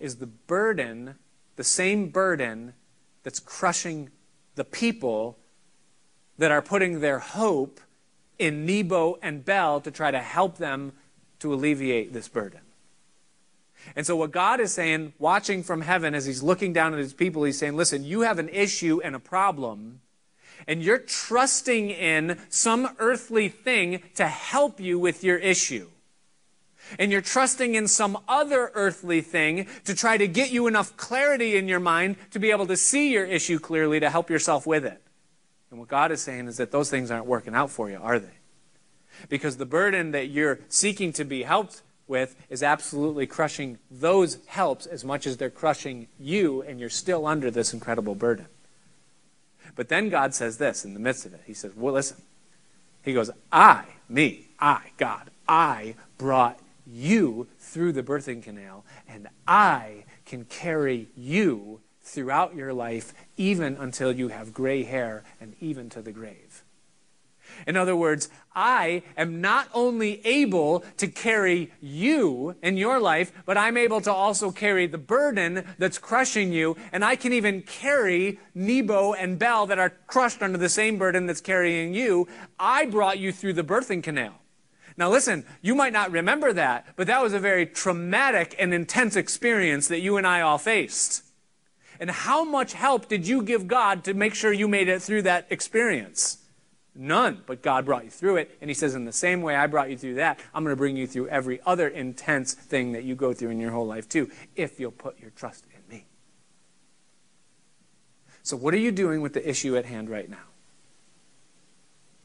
is 0.00 0.16
the 0.16 0.26
burden 0.26 1.14
the 1.56 1.64
same 1.64 2.08
burden 2.08 2.74
that's 3.22 3.40
crushing 3.40 4.10
the 4.54 4.64
people 4.64 5.38
that 6.38 6.50
are 6.50 6.62
putting 6.62 7.00
their 7.00 7.18
hope 7.18 7.80
in 8.38 8.66
Nebo 8.66 9.18
and 9.22 9.44
Bel 9.44 9.80
to 9.80 9.90
try 9.90 10.10
to 10.10 10.20
help 10.20 10.58
them 10.58 10.92
to 11.38 11.52
alleviate 11.52 12.12
this 12.12 12.28
burden. 12.28 12.60
And 13.94 14.06
so, 14.06 14.16
what 14.16 14.30
God 14.30 14.60
is 14.60 14.72
saying, 14.72 15.12
watching 15.18 15.62
from 15.62 15.82
heaven 15.82 16.14
as 16.14 16.24
He's 16.24 16.42
looking 16.42 16.72
down 16.72 16.94
at 16.94 16.98
His 16.98 17.12
people, 17.12 17.44
He's 17.44 17.58
saying, 17.58 17.76
Listen, 17.76 18.02
you 18.02 18.22
have 18.22 18.38
an 18.38 18.48
issue 18.48 19.00
and 19.04 19.14
a 19.14 19.20
problem, 19.20 20.00
and 20.66 20.82
you're 20.82 20.98
trusting 20.98 21.90
in 21.90 22.40
some 22.48 22.94
earthly 22.98 23.48
thing 23.48 24.02
to 24.14 24.26
help 24.26 24.80
you 24.80 24.98
with 24.98 25.22
your 25.22 25.36
issue 25.36 25.88
and 26.98 27.12
you're 27.12 27.20
trusting 27.20 27.74
in 27.74 27.88
some 27.88 28.18
other 28.28 28.70
earthly 28.74 29.20
thing 29.20 29.66
to 29.84 29.94
try 29.94 30.16
to 30.16 30.28
get 30.28 30.50
you 30.50 30.66
enough 30.66 30.96
clarity 30.96 31.56
in 31.56 31.68
your 31.68 31.80
mind 31.80 32.16
to 32.30 32.38
be 32.38 32.50
able 32.50 32.66
to 32.66 32.76
see 32.76 33.12
your 33.12 33.24
issue 33.24 33.58
clearly 33.58 34.00
to 34.00 34.10
help 34.10 34.30
yourself 34.30 34.66
with 34.66 34.84
it. 34.84 35.00
And 35.70 35.80
what 35.80 35.88
God 35.88 36.12
is 36.12 36.20
saying 36.20 36.46
is 36.46 36.56
that 36.58 36.70
those 36.70 36.90
things 36.90 37.10
aren't 37.10 37.26
working 37.26 37.54
out 37.54 37.70
for 37.70 37.90
you, 37.90 37.98
are 38.00 38.18
they? 38.18 38.28
Because 39.28 39.56
the 39.56 39.66
burden 39.66 40.12
that 40.12 40.28
you're 40.28 40.60
seeking 40.68 41.12
to 41.14 41.24
be 41.24 41.42
helped 41.42 41.82
with 42.06 42.36
is 42.50 42.62
absolutely 42.62 43.26
crushing 43.26 43.78
those 43.90 44.38
helps 44.46 44.86
as 44.86 45.04
much 45.04 45.26
as 45.26 45.36
they're 45.36 45.50
crushing 45.50 46.06
you, 46.18 46.62
and 46.62 46.78
you're 46.78 46.90
still 46.90 47.26
under 47.26 47.50
this 47.50 47.72
incredible 47.72 48.14
burden. 48.14 48.46
But 49.74 49.88
then 49.88 50.08
God 50.08 50.34
says 50.34 50.58
this 50.58 50.84
in 50.84 50.94
the 50.94 51.00
midst 51.00 51.26
of 51.26 51.34
it. 51.34 51.42
He 51.46 51.54
says, 51.54 51.72
Well, 51.74 51.94
listen. 51.94 52.18
He 53.02 53.12
goes, 53.12 53.30
I, 53.52 53.84
me, 54.08 54.46
I, 54.58 54.80
God, 54.96 55.30
I 55.46 55.94
brought 56.16 56.58
you 56.86 57.48
through 57.58 57.92
the 57.92 58.02
birthing 58.02 58.42
canal, 58.42 58.84
and 59.08 59.28
I 59.46 60.04
can 60.24 60.44
carry 60.44 61.08
you 61.16 61.80
throughout 62.02 62.54
your 62.54 62.72
life, 62.72 63.14
even 63.36 63.76
until 63.76 64.12
you 64.12 64.28
have 64.28 64.52
gray 64.52 64.82
hair 64.82 65.24
and 65.40 65.54
even 65.60 65.88
to 65.90 66.02
the 66.02 66.12
grave. 66.12 66.62
In 67.66 67.76
other 67.76 67.96
words, 67.96 68.28
I 68.54 69.02
am 69.16 69.40
not 69.40 69.68
only 69.72 70.24
able 70.26 70.84
to 70.96 71.06
carry 71.06 71.72
you 71.80 72.56
in 72.62 72.76
your 72.76 73.00
life, 73.00 73.32
but 73.46 73.56
I'm 73.56 73.76
able 73.76 74.00
to 74.02 74.12
also 74.12 74.50
carry 74.50 74.86
the 74.86 74.98
burden 74.98 75.64
that's 75.78 75.98
crushing 75.98 76.52
you, 76.52 76.76
and 76.92 77.04
I 77.04 77.16
can 77.16 77.32
even 77.32 77.62
carry 77.62 78.38
Nebo 78.54 79.12
and 79.12 79.38
Bel 79.38 79.66
that 79.66 79.78
are 79.78 79.94
crushed 80.06 80.42
under 80.42 80.58
the 80.58 80.68
same 80.68 80.98
burden 80.98 81.26
that's 81.26 81.40
carrying 81.40 81.94
you. 81.94 82.28
I 82.58 82.86
brought 82.86 83.18
you 83.18 83.32
through 83.32 83.54
the 83.54 83.64
birthing 83.64 84.02
canal. 84.02 84.40
Now, 84.96 85.10
listen, 85.10 85.44
you 85.60 85.74
might 85.74 85.92
not 85.92 86.12
remember 86.12 86.52
that, 86.52 86.86
but 86.96 87.08
that 87.08 87.22
was 87.22 87.32
a 87.32 87.40
very 87.40 87.66
traumatic 87.66 88.54
and 88.58 88.72
intense 88.72 89.16
experience 89.16 89.88
that 89.88 90.00
you 90.00 90.16
and 90.16 90.26
I 90.26 90.40
all 90.40 90.58
faced. 90.58 91.24
And 91.98 92.10
how 92.10 92.44
much 92.44 92.74
help 92.74 93.08
did 93.08 93.26
you 93.26 93.42
give 93.42 93.66
God 93.66 94.04
to 94.04 94.14
make 94.14 94.34
sure 94.34 94.52
you 94.52 94.68
made 94.68 94.88
it 94.88 95.02
through 95.02 95.22
that 95.22 95.46
experience? 95.50 96.38
None, 96.94 97.42
but 97.46 97.60
God 97.60 97.84
brought 97.84 98.04
you 98.04 98.10
through 98.10 98.36
it. 98.36 98.56
And 98.60 98.70
He 98.70 98.74
says, 98.74 98.94
in 98.94 99.04
the 99.04 99.12
same 99.12 99.42
way 99.42 99.56
I 99.56 99.66
brought 99.66 99.90
you 99.90 99.98
through 99.98 100.14
that, 100.14 100.38
I'm 100.54 100.62
going 100.62 100.72
to 100.72 100.78
bring 100.78 100.96
you 100.96 101.08
through 101.08 101.28
every 101.28 101.60
other 101.66 101.88
intense 101.88 102.54
thing 102.54 102.92
that 102.92 103.02
you 103.02 103.16
go 103.16 103.32
through 103.32 103.50
in 103.50 103.58
your 103.58 103.72
whole 103.72 103.86
life, 103.86 104.08
too, 104.08 104.30
if 104.54 104.78
you'll 104.78 104.92
put 104.92 105.18
your 105.18 105.30
trust 105.30 105.64
in 105.74 105.92
me. 105.92 106.06
So, 108.42 108.56
what 108.56 108.74
are 108.74 108.78
you 108.78 108.92
doing 108.92 109.22
with 109.22 109.32
the 109.32 109.48
issue 109.48 109.76
at 109.76 109.86
hand 109.86 110.08
right 110.08 110.30
now? 110.30 110.53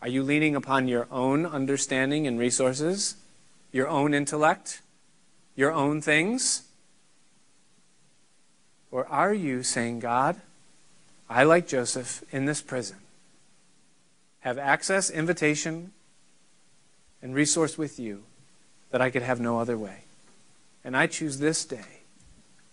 Are 0.02 0.08
you 0.08 0.24
leaning 0.24 0.56
upon 0.56 0.88
your 0.88 1.08
own 1.12 1.46
understanding 1.46 2.26
and 2.26 2.40
resources, 2.40 3.16
your 3.72 3.88
own 3.88 4.14
intellect, 4.14 4.82
your 5.56 5.72
own 5.72 6.02
things? 6.02 6.64
Or 8.92 9.06
are 9.08 9.34
you 9.34 9.62
saying, 9.62 10.00
God, 10.00 10.38
I, 11.30 11.44
like 11.44 11.68
Joseph 11.68 12.24
in 12.32 12.46
this 12.46 12.62
prison, 12.62 12.98
have 14.40 14.58
access, 14.58 15.10
invitation, 15.10 15.92
and 17.22 17.36
resource 17.36 17.78
with 17.78 18.00
you 18.00 18.24
that 18.92 19.02
I 19.02 19.10
could 19.10 19.22
have 19.22 19.42
no 19.42 19.60
other 19.60 19.78
way? 19.78 20.04
And 20.84 20.96
I 20.96 21.08
choose 21.08 21.40
this 21.40 21.66
day 21.66 22.04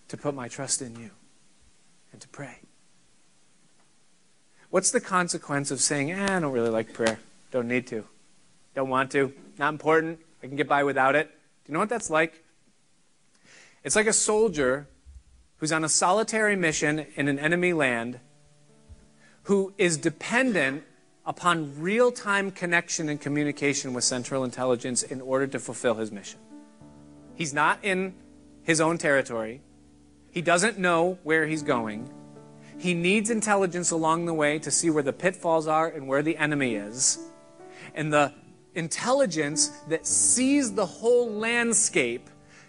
to 0.09 0.17
put 0.17 0.35
my 0.35 0.47
trust 0.47 0.81
in 0.81 0.95
you 0.95 1.11
and 2.13 2.21
to 2.21 2.29
pray. 2.29 2.61
What's 4.77 4.91
the 4.91 5.01
consequence 5.01 5.71
of 5.71 5.81
saying, 5.81 6.13
eh, 6.13 6.37
I 6.37 6.39
don't 6.39 6.53
really 6.53 6.69
like 6.69 6.93
prayer? 6.93 7.19
Don't 7.51 7.67
need 7.67 7.87
to. 7.87 8.05
Don't 8.75 8.91
want 8.91 9.11
to. 9.13 9.33
Not 9.59 9.71
important. 9.71 10.21
I 10.43 10.49
can 10.49 10.55
get 10.55 10.69
by 10.69 10.85
without 10.85 11.17
it. 11.17 11.29
Do 11.29 11.71
you 11.71 11.73
know 11.73 11.79
what 11.79 11.89
that's 11.89 12.11
like? 12.11 12.45
It's 13.85 13.97
like 13.97 14.07
a 14.07 14.13
soldier 14.13 14.87
who's 15.57 15.73
on 15.73 15.83
a 15.83 15.89
solitary 15.89 16.57
mission 16.57 17.07
in 17.15 17.27
an 17.27 17.39
enemy 17.39 17.73
land 17.73 18.21
who 19.45 19.73
is 19.79 19.97
dependent 19.97 20.85
upon 21.25 21.81
real 21.81 22.13
time 22.13 22.51
connection 22.51 23.09
and 23.09 23.19
communication 23.19 23.95
with 23.95 24.05
Central 24.05 24.45
Intelligence 24.45 25.03
in 25.03 25.23
order 25.23 25.47
to 25.47 25.59
fulfill 25.59 25.95
his 25.95 26.13
mission. 26.13 26.39
He's 27.35 27.55
not 27.55 27.79
in 27.83 28.13
his 28.63 28.83
own 28.83 28.99
territory, 28.99 29.63
he 30.31 30.43
doesn't 30.43 30.77
know 30.79 31.19
where 31.23 31.47
he's 31.47 31.63
going. 31.63 32.11
He 32.79 32.95
needs 32.95 33.31
intelligence 33.31 33.91
along 33.91 34.27
the 34.27 34.35
way 34.35 34.59
to 34.59 34.71
see 34.71 34.91
where 34.91 35.03
the 35.03 35.13
pitfalls 35.13 35.67
are 35.67 35.89
and 35.89 36.07
where 36.07 36.23
the 36.23 36.37
enemy 36.37 36.75
is. 36.75 37.19
And 37.95 38.13
the 38.13 38.33
intelligence 38.75 39.69
that 39.89 40.07
sees 40.07 40.75
the 40.75 40.85
whole 40.85 41.31
landscape 41.31 42.29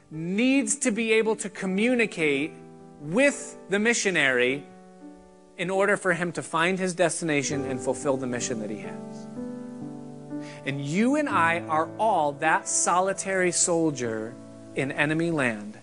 needs 0.10 0.78
to 0.78 0.92
be 0.92 1.12
able 1.14 1.36
to 1.36 1.50
communicate 1.50 2.54
with 3.02 3.58
the 3.70 3.80
missionary 3.80 4.66
in 5.58 5.70
order 5.70 5.98
for 5.98 6.14
him 6.14 6.32
to 6.32 6.42
find 6.42 6.80
his 6.80 6.94
destination 6.94 7.66
and 7.66 7.80
fulfill 7.80 8.16
the 8.16 8.28
mission 8.28 8.60
that 8.60 8.70
he 8.70 8.78
has. 8.78 9.28
And 10.66 10.84
you 10.84 11.18
and 11.18 11.28
I 11.28 11.60
are 11.62 11.90
all 11.98 12.32
that 12.34 12.68
solitary 12.68 13.52
soldier 13.52 14.34
in 14.76 14.92
enemy 14.92 15.32
land 15.32 15.78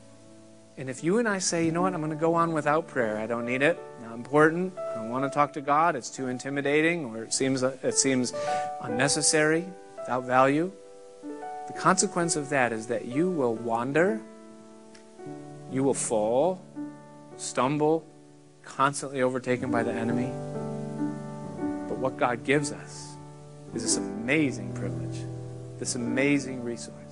and 0.77 0.91
if 0.91 1.05
you 1.05 1.18
and 1.18 1.29
I 1.29 1.39
say, 1.39 1.64
you 1.64 1.72
know 1.72 1.83
what, 1.83 1.95
I'm 1.95 2.01
going 2.01 2.11
to 2.11 2.16
go 2.16 2.35
on 2.35 2.53
without 2.53 2.89
prayer, 2.89 3.18
I 3.18 3.27
don't 3.27 3.47
need 3.47 3.62
it, 3.62 3.79
important, 4.15 4.73
I 4.79 4.95
don't 4.95 5.11
want 5.11 5.25
to 5.25 5.31
talk 5.31 5.53
to 5.55 5.61
God, 5.61 5.97
it's 5.97 6.09
too 6.09 6.29
intimidating, 6.29 7.05
or 7.05 7.25
it 7.25 7.35
seems, 7.35 7.62
it 7.62 7.95
seems 7.95 8.33
unnecessary, 8.81 9.67
without 9.99 10.25
value, 10.25 10.73
the 11.67 11.73
consequence 11.73 12.37
of 12.37 12.51
that 12.51 12.73
is 12.73 12.87
that 12.89 13.07
you 13.07 13.31
will 13.31 13.55
wander, 13.55 14.21
you 15.73 15.83
will 15.83 15.95
fall, 15.95 16.62
stumble, 17.37 18.05
constantly 18.62 19.23
overtaken 19.23 19.71
by 19.71 19.83
the 19.83 19.93
enemy. 19.93 20.31
But 21.89 21.99
what 21.99 22.17
God 22.17 22.45
gives 22.45 22.73
us 22.73 23.17
is 23.75 23.83
this 23.83 23.97
amazing 23.97 24.73
privilege, 24.75 25.19
this 25.79 25.95
amazing 25.95 26.62
resource. 26.62 27.04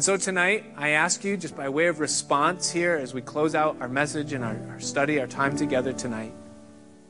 And 0.00 0.04
so 0.06 0.16
tonight, 0.16 0.64
I 0.78 0.92
ask 0.92 1.24
you, 1.24 1.36
just 1.36 1.54
by 1.54 1.68
way 1.68 1.88
of 1.88 2.00
response 2.00 2.70
here, 2.70 2.96
as 2.96 3.12
we 3.12 3.20
close 3.20 3.54
out 3.54 3.76
our 3.82 3.88
message 3.90 4.32
and 4.32 4.42
our, 4.42 4.56
our 4.70 4.80
study, 4.80 5.20
our 5.20 5.26
time 5.26 5.54
together 5.54 5.92
tonight, 5.92 6.32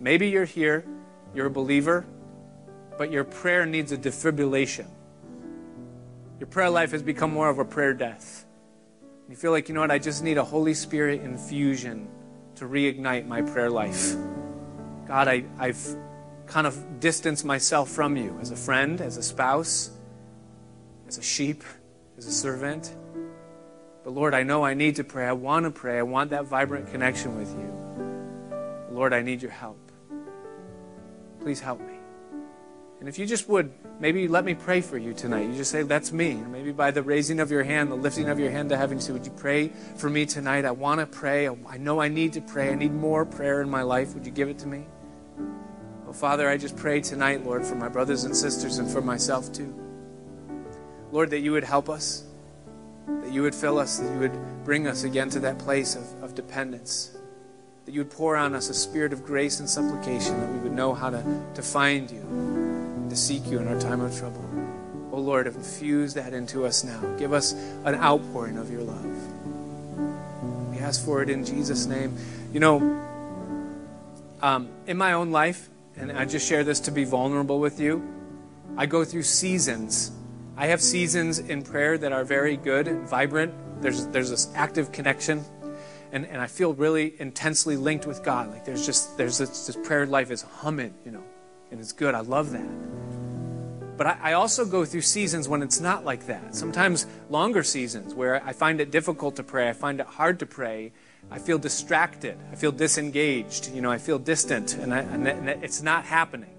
maybe 0.00 0.28
you're 0.28 0.44
here, 0.44 0.84
you're 1.32 1.46
a 1.46 1.50
believer, 1.52 2.04
but 2.98 3.12
your 3.12 3.22
prayer 3.22 3.64
needs 3.64 3.92
a 3.92 3.96
defibrillation. 3.96 4.88
Your 6.40 6.48
prayer 6.48 6.68
life 6.68 6.90
has 6.90 7.00
become 7.00 7.32
more 7.32 7.48
of 7.48 7.60
a 7.60 7.64
prayer 7.64 7.94
death. 7.94 8.44
You 9.28 9.36
feel 9.36 9.52
like, 9.52 9.68
you 9.68 9.74
know 9.76 9.82
what, 9.82 9.92
I 9.92 10.00
just 10.00 10.24
need 10.24 10.36
a 10.36 10.44
Holy 10.44 10.74
Spirit 10.74 11.20
infusion 11.20 12.08
to 12.56 12.64
reignite 12.64 13.24
my 13.24 13.40
prayer 13.40 13.70
life. 13.70 14.16
God, 15.06 15.28
I, 15.28 15.44
I've 15.60 15.96
kind 16.46 16.66
of 16.66 16.98
distanced 16.98 17.44
myself 17.44 17.88
from 17.88 18.16
you 18.16 18.36
as 18.40 18.50
a 18.50 18.56
friend, 18.56 19.00
as 19.00 19.16
a 19.16 19.22
spouse, 19.22 19.92
as 21.06 21.18
a 21.18 21.22
sheep, 21.22 21.62
as 22.20 22.26
a 22.26 22.32
servant. 22.32 22.94
But 24.04 24.12
Lord, 24.12 24.34
I 24.34 24.42
know 24.42 24.62
I 24.62 24.74
need 24.74 24.96
to 24.96 25.04
pray. 25.04 25.26
I 25.26 25.32
want 25.32 25.64
to 25.64 25.70
pray. 25.70 25.98
I 25.98 26.02
want 26.02 26.30
that 26.30 26.44
vibrant 26.44 26.90
connection 26.90 27.38
with 27.38 27.50
you. 27.50 28.94
Lord, 28.94 29.14
I 29.14 29.22
need 29.22 29.40
your 29.40 29.50
help. 29.50 29.78
Please 31.40 31.60
help 31.60 31.80
me. 31.80 31.94
And 32.98 33.08
if 33.08 33.18
you 33.18 33.24
just 33.24 33.48
would, 33.48 33.72
maybe 33.98 34.28
let 34.28 34.44
me 34.44 34.54
pray 34.54 34.82
for 34.82 34.98
you 34.98 35.14
tonight. 35.14 35.48
You 35.48 35.54
just 35.54 35.70
say, 35.70 35.82
That's 35.82 36.12
me. 36.12 36.34
maybe 36.34 36.72
by 36.72 36.90
the 36.90 37.02
raising 37.02 37.40
of 37.40 37.50
your 37.50 37.62
hand, 37.62 37.90
the 37.90 37.94
lifting 37.94 38.28
of 38.28 38.38
your 38.38 38.50
hand 38.50 38.68
to 38.68 38.76
heaven, 38.76 38.98
you 38.98 39.02
say, 39.02 39.14
Would 39.14 39.24
you 39.24 39.32
pray 39.32 39.68
for 39.96 40.10
me 40.10 40.26
tonight? 40.26 40.66
I 40.66 40.72
want 40.72 41.00
to 41.00 41.06
pray. 41.06 41.48
I 41.48 41.78
know 41.78 42.02
I 42.02 42.08
need 42.08 42.34
to 42.34 42.42
pray. 42.42 42.70
I 42.70 42.74
need 42.74 42.92
more 42.92 43.24
prayer 43.24 43.62
in 43.62 43.70
my 43.70 43.80
life. 43.80 44.12
Would 44.12 44.26
you 44.26 44.32
give 44.32 44.50
it 44.50 44.58
to 44.58 44.68
me? 44.68 44.84
Oh, 46.06 46.12
Father, 46.12 46.50
I 46.50 46.58
just 46.58 46.76
pray 46.76 47.00
tonight, 47.00 47.46
Lord, 47.46 47.64
for 47.64 47.76
my 47.76 47.88
brothers 47.88 48.24
and 48.24 48.36
sisters 48.36 48.76
and 48.76 48.90
for 48.90 49.00
myself 49.00 49.50
too. 49.50 49.74
Lord, 51.12 51.30
that 51.30 51.40
you 51.40 51.52
would 51.52 51.64
help 51.64 51.88
us, 51.88 52.24
that 53.06 53.32
you 53.32 53.42
would 53.42 53.54
fill 53.54 53.78
us, 53.78 53.98
that 53.98 54.12
you 54.12 54.18
would 54.18 54.64
bring 54.64 54.86
us 54.86 55.04
again 55.04 55.30
to 55.30 55.40
that 55.40 55.58
place 55.58 55.96
of, 55.96 56.22
of 56.22 56.34
dependence, 56.34 57.16
that 57.84 57.92
you 57.92 58.00
would 58.00 58.10
pour 58.10 58.36
on 58.36 58.54
us 58.54 58.70
a 58.70 58.74
spirit 58.74 59.12
of 59.12 59.24
grace 59.24 59.60
and 59.60 59.68
supplication, 59.68 60.38
that 60.40 60.52
we 60.52 60.58
would 60.60 60.72
know 60.72 60.94
how 60.94 61.10
to, 61.10 61.42
to 61.54 61.62
find 61.62 62.10
you 62.10 63.06
to 63.10 63.16
seek 63.16 63.44
you 63.46 63.58
in 63.58 63.66
our 63.66 63.78
time 63.80 64.00
of 64.00 64.16
trouble. 64.16 64.44
Oh 65.12 65.18
Lord, 65.18 65.48
infuse 65.48 66.14
that 66.14 66.32
into 66.32 66.64
us 66.64 66.84
now. 66.84 67.00
Give 67.18 67.32
us 67.32 67.52
an 67.84 67.96
outpouring 67.96 68.56
of 68.56 68.70
your 68.70 68.82
love. 68.82 70.70
We 70.70 70.78
ask 70.78 71.04
for 71.04 71.20
it 71.20 71.28
in 71.28 71.44
Jesus' 71.44 71.86
name. 71.86 72.16
You 72.52 72.60
know, 72.60 72.76
um, 74.40 74.68
in 74.86 74.96
my 74.96 75.14
own 75.14 75.32
life, 75.32 75.68
and 75.96 76.12
I 76.12 76.24
just 76.24 76.48
share 76.48 76.62
this 76.62 76.80
to 76.80 76.92
be 76.92 77.04
vulnerable 77.04 77.58
with 77.58 77.80
you, 77.80 78.02
I 78.76 78.86
go 78.86 79.04
through 79.04 79.24
seasons. 79.24 80.12
I 80.60 80.66
have 80.66 80.80
seasons 80.80 81.38
in 81.38 81.62
prayer 81.62 81.98
that 81.98 82.12
are 82.12 82.24
very 82.24 82.56
good 82.56 82.86
and 82.86 83.08
vibrant. 83.08 83.54
There's, 83.80 84.06
there's 84.08 84.30
this 84.30 84.48
active 84.54 84.92
connection. 84.92 85.44
And, 86.12 86.26
and 86.26 86.40
I 86.40 86.46
feel 86.46 86.74
really 86.74 87.14
intensely 87.18 87.76
linked 87.76 88.06
with 88.06 88.22
God. 88.22 88.50
Like 88.50 88.64
there's 88.64 88.84
just, 88.84 89.16
there's 89.16 89.38
this, 89.38 89.66
this 89.66 89.76
prayer 89.76 90.06
life 90.06 90.30
is 90.30 90.42
humming, 90.42 90.94
you 91.04 91.12
know 91.12 91.24
and 91.70 91.80
it's 91.80 91.92
good. 91.92 92.14
I 92.14 92.20
love 92.20 92.50
that. 92.52 93.96
But 93.96 94.06
I, 94.06 94.18
I 94.22 94.32
also 94.32 94.64
go 94.64 94.84
through 94.84 95.02
seasons 95.02 95.48
when 95.48 95.62
it's 95.62 95.80
not 95.80 96.04
like 96.04 96.26
that. 96.26 96.54
Sometimes 96.54 97.06
longer 97.28 97.62
seasons 97.62 98.14
where 98.14 98.42
I 98.44 98.52
find 98.52 98.80
it 98.80 98.90
difficult 98.90 99.36
to 99.36 99.42
pray, 99.42 99.68
I 99.68 99.72
find 99.72 100.00
it 100.00 100.06
hard 100.06 100.38
to 100.40 100.46
pray. 100.46 100.92
I 101.30 101.38
feel 101.38 101.58
distracted. 101.58 102.38
I 102.50 102.56
feel 102.56 102.72
disengaged. 102.72 103.72
You 103.72 103.82
know, 103.82 103.90
I 103.90 103.98
feel 103.98 104.18
distant, 104.18 104.74
and, 104.76 104.92
I, 104.92 105.00
and, 105.00 105.28
and 105.28 105.48
it's 105.62 105.82
not 105.82 106.04
happening. 106.04 106.50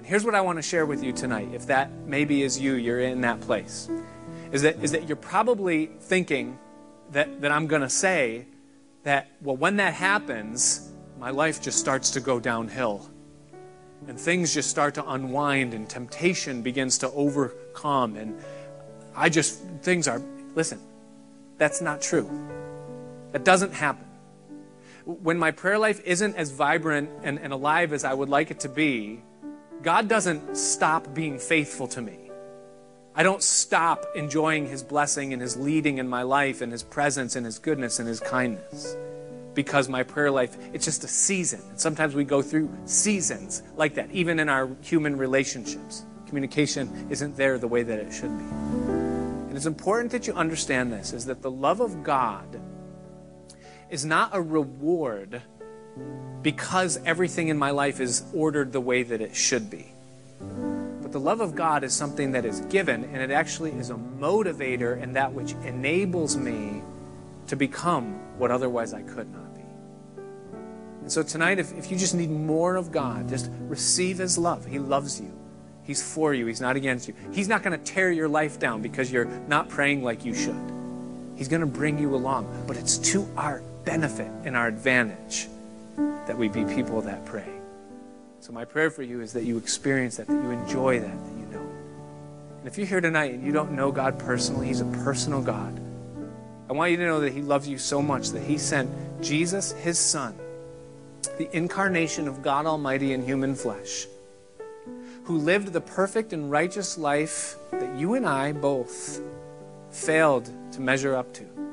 And 0.00 0.06
here's 0.06 0.24
what 0.24 0.34
I 0.34 0.40
want 0.40 0.56
to 0.56 0.62
share 0.62 0.86
with 0.86 1.04
you 1.04 1.12
tonight. 1.12 1.50
If 1.52 1.66
that 1.66 1.90
maybe 2.06 2.42
is 2.42 2.58
you, 2.58 2.72
you're 2.72 3.00
in 3.00 3.20
that 3.20 3.38
place, 3.42 3.90
is 4.50 4.62
that 4.62 4.82
is 4.82 4.92
that 4.92 5.06
you're 5.06 5.16
probably 5.16 5.90
thinking 6.00 6.58
that 7.10 7.42
that 7.42 7.52
I'm 7.52 7.66
going 7.66 7.82
to 7.82 7.90
say 7.90 8.46
that 9.02 9.28
well, 9.42 9.58
when 9.58 9.76
that 9.76 9.92
happens, 9.92 10.90
my 11.18 11.28
life 11.28 11.60
just 11.60 11.78
starts 11.78 12.12
to 12.12 12.20
go 12.20 12.40
downhill 12.40 13.10
and 14.08 14.18
things 14.18 14.54
just 14.54 14.70
start 14.70 14.94
to 14.94 15.06
unwind 15.10 15.74
and 15.74 15.86
temptation 15.86 16.62
begins 16.62 16.96
to 16.96 17.10
overcome 17.10 18.16
and 18.16 18.42
i 19.14 19.28
just 19.28 19.60
things 19.82 20.08
are 20.08 20.22
listen 20.54 20.80
that's 21.58 21.82
not 21.82 22.00
true 22.00 22.26
that 23.32 23.44
doesn't 23.44 23.74
happen 23.74 24.06
when 25.04 25.38
my 25.38 25.50
prayer 25.50 25.78
life 25.78 26.00
isn't 26.06 26.34
as 26.36 26.50
vibrant 26.50 27.10
and, 27.22 27.38
and 27.38 27.52
alive 27.52 27.92
as 27.92 28.02
i 28.02 28.14
would 28.14 28.30
like 28.30 28.50
it 28.50 28.60
to 28.60 28.68
be 28.70 29.20
god 29.82 30.08
doesn't 30.08 30.56
stop 30.56 31.12
being 31.14 31.38
faithful 31.38 31.86
to 31.86 32.00
me 32.00 32.20
I 33.12 33.24
don't 33.24 33.42
stop 33.42 34.06
enjoying 34.14 34.68
his 34.68 34.84
blessing 34.84 35.32
and 35.32 35.42
his 35.42 35.56
leading 35.56 35.98
in 35.98 36.08
my 36.08 36.22
life 36.22 36.62
and 36.62 36.70
his 36.70 36.84
presence 36.84 37.34
and 37.34 37.44
his 37.44 37.58
goodness 37.58 37.98
and 37.98 38.06
his 38.06 38.20
kindness 38.20 38.96
because 39.54 39.88
my 39.88 40.02
prayer 40.02 40.30
life, 40.30 40.56
it's 40.72 40.84
just 40.84 41.04
a 41.04 41.08
season. 41.08 41.60
And 41.68 41.80
sometimes 41.80 42.14
we 42.14 42.24
go 42.24 42.40
through 42.40 42.70
seasons 42.84 43.62
like 43.76 43.94
that, 43.94 44.10
even 44.12 44.38
in 44.38 44.48
our 44.48 44.70
human 44.80 45.16
relationships. 45.16 46.04
Communication 46.26 47.08
isn't 47.10 47.36
there 47.36 47.58
the 47.58 47.66
way 47.66 47.82
that 47.82 47.98
it 47.98 48.12
should 48.12 48.36
be. 48.38 48.44
And 48.44 49.56
it's 49.56 49.66
important 49.66 50.12
that 50.12 50.26
you 50.26 50.34
understand 50.34 50.92
this 50.92 51.12
is 51.12 51.26
that 51.26 51.42
the 51.42 51.50
love 51.50 51.80
of 51.80 52.04
God 52.04 52.60
is 53.90 54.04
not 54.04 54.30
a 54.32 54.40
reward 54.40 55.42
because 56.42 56.98
everything 57.04 57.48
in 57.48 57.58
my 57.58 57.70
life 57.70 58.00
is 58.00 58.24
ordered 58.32 58.72
the 58.72 58.80
way 58.80 59.02
that 59.02 59.20
it 59.20 59.34
should 59.36 59.70
be. 59.70 59.92
But 61.02 61.12
the 61.12 61.20
love 61.20 61.40
of 61.40 61.54
God 61.54 61.84
is 61.84 61.92
something 61.92 62.32
that 62.32 62.44
is 62.44 62.60
given, 62.62 63.04
and 63.04 63.16
it 63.16 63.30
actually 63.30 63.72
is 63.72 63.90
a 63.90 63.94
motivator 63.94 65.00
and 65.02 65.16
that 65.16 65.32
which 65.32 65.52
enables 65.64 66.36
me 66.36 66.82
to 67.48 67.56
become 67.56 68.14
what 68.38 68.50
otherwise 68.50 68.94
I 68.94 69.02
could 69.02 69.30
not 69.32 69.54
be. 69.54 69.62
And 71.02 71.12
so 71.12 71.22
tonight, 71.22 71.58
if, 71.58 71.76
if 71.76 71.90
you 71.90 71.98
just 71.98 72.14
need 72.14 72.30
more 72.30 72.76
of 72.76 72.92
God, 72.92 73.28
just 73.28 73.50
receive 73.62 74.18
His 74.18 74.38
love. 74.38 74.64
He 74.64 74.78
loves 74.78 75.20
you. 75.20 75.36
He's 75.82 76.02
for 76.02 76.32
you. 76.32 76.46
He's 76.46 76.60
not 76.60 76.76
against 76.76 77.08
you. 77.08 77.14
He's 77.32 77.48
not 77.48 77.62
going 77.62 77.78
to 77.78 77.84
tear 77.84 78.12
your 78.12 78.28
life 78.28 78.58
down 78.58 78.80
because 78.80 79.10
you're 79.10 79.24
not 79.48 79.68
praying 79.68 80.04
like 80.04 80.24
you 80.24 80.34
should. 80.34 80.72
He's 81.36 81.48
going 81.48 81.60
to 81.62 81.66
bring 81.66 81.98
you 81.98 82.14
along. 82.14 82.64
But 82.66 82.76
it's 82.76 82.96
to 83.12 83.28
our 83.36 83.62
benefit 83.84 84.30
and 84.44 84.56
our 84.56 84.68
advantage 84.68 85.48
that 86.26 86.36
we 86.36 86.48
be 86.48 86.64
people 86.64 87.00
that 87.02 87.24
pray. 87.24 87.48
So 88.40 88.52
my 88.52 88.64
prayer 88.64 88.90
for 88.90 89.02
you 89.02 89.20
is 89.20 89.32
that 89.34 89.44
you 89.44 89.58
experience 89.58 90.16
that, 90.16 90.26
that 90.26 90.32
you 90.32 90.50
enjoy 90.50 91.00
that, 91.00 91.24
that 91.24 91.32
you 91.38 91.46
know. 91.52 91.70
And 92.58 92.66
if 92.66 92.78
you're 92.78 92.86
here 92.86 93.00
tonight 93.00 93.34
and 93.34 93.44
you 93.44 93.52
don't 93.52 93.72
know 93.72 93.92
God 93.92 94.18
personally, 94.18 94.68
He's 94.68 94.80
a 94.80 94.86
personal 94.86 95.42
God. 95.42 95.78
I 96.68 96.72
want 96.72 96.90
you 96.90 96.96
to 96.98 97.04
know 97.04 97.20
that 97.20 97.32
He 97.32 97.42
loves 97.42 97.68
you 97.68 97.78
so 97.78 98.00
much 98.00 98.30
that 98.30 98.42
He 98.42 98.56
sent 98.56 98.90
Jesus, 99.20 99.72
His 99.72 99.98
Son, 99.98 100.38
the 101.36 101.54
incarnation 101.54 102.28
of 102.28 102.42
God 102.42 102.64
Almighty 102.64 103.12
in 103.12 103.24
human 103.24 103.54
flesh, 103.54 104.06
who 105.24 105.36
lived 105.36 105.72
the 105.72 105.80
perfect 105.80 106.32
and 106.32 106.50
righteous 106.50 106.96
life 106.96 107.56
that 107.72 107.98
you 107.98 108.14
and 108.14 108.26
I 108.26 108.52
both 108.52 109.20
failed 109.90 110.50
to 110.72 110.80
measure 110.80 111.14
up 111.14 111.32
to. 111.34 111.69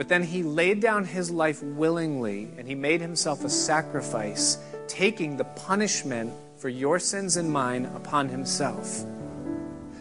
But 0.00 0.08
then 0.08 0.22
He 0.22 0.42
laid 0.42 0.80
down 0.80 1.04
His 1.04 1.30
life 1.30 1.62
willingly 1.62 2.48
and 2.56 2.66
He 2.66 2.74
made 2.74 3.02
Himself 3.02 3.44
a 3.44 3.50
sacrifice, 3.50 4.56
taking 4.88 5.36
the 5.36 5.44
punishment 5.44 6.32
for 6.56 6.70
your 6.70 6.98
sins 6.98 7.36
and 7.36 7.52
mine 7.52 7.84
upon 7.94 8.30
Himself 8.30 9.04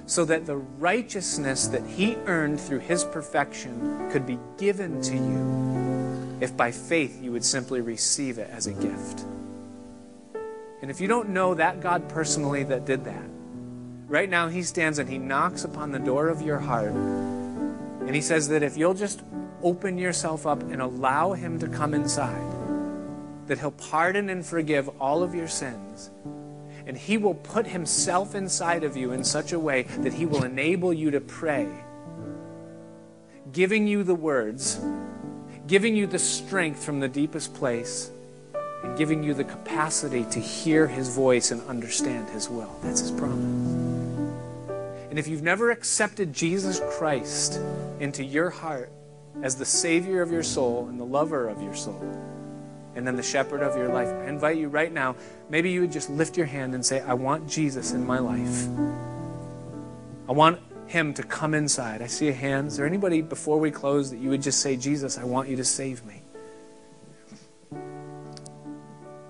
so 0.09 0.23
that 0.25 0.45
the 0.47 0.55
righteousness 0.57 1.67
that 1.67 1.85
he 1.85 2.15
earned 2.25 2.59
through 2.59 2.79
his 2.79 3.03
perfection 3.03 4.09
could 4.09 4.25
be 4.25 4.39
given 4.57 4.99
to 5.03 5.15
you 5.15 6.37
if 6.41 6.57
by 6.57 6.71
faith 6.71 7.21
you 7.21 7.31
would 7.31 7.45
simply 7.45 7.79
receive 7.79 8.39
it 8.39 8.49
as 8.49 8.65
a 8.65 8.71
gift. 8.71 9.23
And 10.81 10.89
if 10.89 10.99
you 10.99 11.07
don't 11.07 11.29
know 11.29 11.53
that 11.53 11.81
God 11.81 12.09
personally 12.09 12.63
that 12.63 12.85
did 12.85 13.05
that, 13.05 13.29
right 14.07 14.27
now 14.27 14.47
he 14.47 14.63
stands 14.63 14.97
and 14.97 15.07
he 15.07 15.19
knocks 15.19 15.63
upon 15.63 15.91
the 15.91 15.99
door 15.99 16.29
of 16.29 16.41
your 16.41 16.57
heart. 16.57 16.93
And 16.93 18.15
he 18.15 18.21
says 18.21 18.47
that 18.47 18.63
if 18.63 18.77
you'll 18.77 18.95
just 18.95 19.21
open 19.63 19.97
yourself 19.97 20.45
up 20.47 20.61
and 20.63 20.81
allow 20.81 21.33
him 21.33 21.59
to 21.59 21.67
come 21.67 21.93
inside, 21.93 22.51
that 23.47 23.59
he'll 23.59 23.71
pardon 23.71 24.29
and 24.29 24.45
forgive 24.45 24.89
all 25.01 25.23
of 25.23 25.33
your 25.35 25.47
sins 25.47 26.09
and 26.89 26.97
He 26.97 27.17
will 27.17 27.35
put 27.35 27.67
Himself 27.67 28.33
inside 28.33 28.83
of 28.83 28.97
you 28.97 29.11
in 29.11 29.23
such 29.23 29.53
a 29.53 29.59
way 29.59 29.83
that 29.99 30.11
He 30.11 30.25
will 30.25 30.43
enable 30.43 30.91
you 30.91 31.11
to 31.11 31.21
pray, 31.21 31.69
giving 33.53 33.87
you 33.87 34.03
the 34.03 34.15
words, 34.15 34.79
giving 35.67 35.95
you 35.95 36.07
the 36.07 36.17
strength 36.17 36.83
from 36.83 36.99
the 36.99 37.07
deepest 37.07 37.53
place, 37.53 38.09
and 38.83 38.97
giving 38.97 39.21
you 39.21 39.35
the 39.35 39.43
capacity 39.43 40.25
to 40.31 40.39
hear 40.39 40.87
His 40.87 41.15
voice 41.15 41.51
and 41.51 41.61
understand 41.69 42.27
His 42.31 42.49
will. 42.49 42.75
That's 42.81 43.01
His 43.01 43.11
promise. 43.11 43.45
And 45.11 45.19
if 45.19 45.27
you've 45.27 45.43
never 45.43 45.69
accepted 45.69 46.33
Jesus 46.33 46.81
Christ 46.97 47.61
into 47.99 48.23
your 48.23 48.49
heart 48.49 48.91
as 49.41 49.55
the 49.55 49.65
Savior 49.65 50.21
of 50.21 50.31
your 50.31 50.43
soul 50.43 50.87
and 50.87 50.99
the 50.99 51.05
lover 51.05 51.47
of 51.47 51.61
your 51.61 51.75
soul, 51.75 52.01
and 52.95 53.07
then 53.07 53.15
the 53.15 53.23
shepherd 53.23 53.61
of 53.61 53.77
your 53.77 53.89
life, 53.89 54.09
I 54.09 54.25
invite 54.25 54.57
you 54.57 54.67
right 54.67 54.91
now, 54.91 55.15
maybe 55.49 55.71
you 55.71 55.81
would 55.81 55.91
just 55.91 56.09
lift 56.09 56.35
your 56.35 56.45
hand 56.45 56.75
and 56.75 56.85
say, 56.85 57.01
I 57.01 57.13
want 57.13 57.47
Jesus 57.47 57.93
in 57.93 58.05
my 58.05 58.19
life. 58.19 58.67
I 60.27 60.31
want 60.31 60.59
him 60.87 61.13
to 61.13 61.23
come 61.23 61.53
inside. 61.53 62.01
I 62.01 62.07
see 62.07 62.29
a 62.29 62.33
hand. 62.33 62.67
Is 62.67 62.77
there 62.77 62.85
anybody 62.85 63.21
before 63.21 63.59
we 63.59 63.71
close 63.71 64.09
that 64.11 64.17
you 64.17 64.29
would 64.29 64.41
just 64.41 64.59
say, 64.59 64.75
Jesus, 64.75 65.17
I 65.17 65.23
want 65.23 65.47
you 65.47 65.55
to 65.55 65.63
save 65.63 66.03
me? 66.03 66.21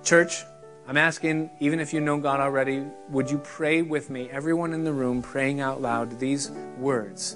Church, 0.04 0.44
I'm 0.88 0.98
asking, 0.98 1.52
even 1.60 1.80
if 1.80 1.94
you 1.94 2.00
know 2.00 2.18
God 2.18 2.40
already, 2.40 2.84
would 3.10 3.30
you 3.30 3.38
pray 3.38 3.84
with 3.84 4.10
me, 4.10 4.30
everyone 4.32 4.74
in 4.74 4.84
the 4.84 4.94
room, 4.94 5.22
praying 5.22 5.62
out 5.62 5.82
loud 5.82 6.20
these 6.20 6.50
words 6.80 7.36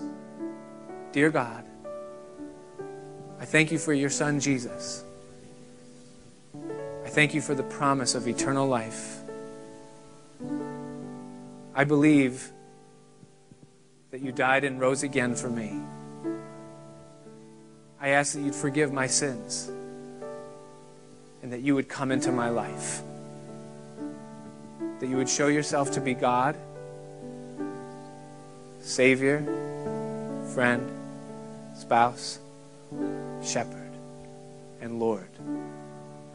Dear 1.12 1.30
God, 1.30 1.64
I 3.44 3.46
thank 3.46 3.74
you 3.74 3.78
for 3.78 3.92
your 3.92 4.10
Son, 4.10 4.40
Jesus. 4.40 5.04
I 6.56 7.10
thank 7.10 7.34
you 7.34 7.42
for 7.42 7.54
the 7.54 7.64
promise 7.64 8.16
of 8.16 8.26
eternal 8.26 8.66
life. 8.66 9.20
I 11.76 11.84
believe 11.84 12.54
that 14.12 14.22
you 14.22 14.32
died 14.32 14.64
and 14.64 14.80
rose 14.80 15.04
again 15.04 15.36
for 15.36 15.50
me. 15.50 15.78
I 18.00 18.12
ask 18.12 18.32
that 18.32 18.40
you'd 18.40 18.56
forgive 18.56 18.94
my 18.94 19.08
sins 19.08 19.70
and 21.42 21.52
that 21.52 21.60
you 21.60 21.76
would 21.76 21.90
come 21.90 22.14
into 22.14 22.32
my 22.32 22.48
life 22.48 23.02
that 25.02 25.10
you 25.10 25.18
would 25.18 25.28
show 25.28 25.48
yourself 25.48 25.92
to 25.92 26.00
be 26.00 26.14
God, 26.14 26.56
Savior, 28.80 29.44
friend, 30.54 30.90
spouse, 31.76 32.40
shepherd, 33.44 33.92
and 34.82 35.00
Lord. 35.00 35.30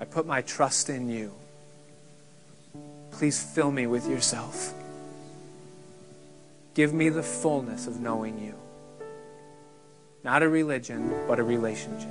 I 0.00 0.04
put 0.04 0.26
my 0.26 0.42
trust 0.42 0.90
in 0.90 1.08
you. 1.08 1.32
Please 3.10 3.42
fill 3.42 3.70
me 3.70 3.86
with 3.86 4.08
yourself. 4.08 4.72
Give 6.74 6.92
me 6.94 7.08
the 7.08 7.22
fullness 7.22 7.86
of 7.86 8.00
knowing 8.00 8.38
you. 8.38 8.54
Not 10.22 10.42
a 10.42 10.48
religion, 10.48 11.12
but 11.26 11.38
a 11.38 11.42
relationship. 11.42 12.08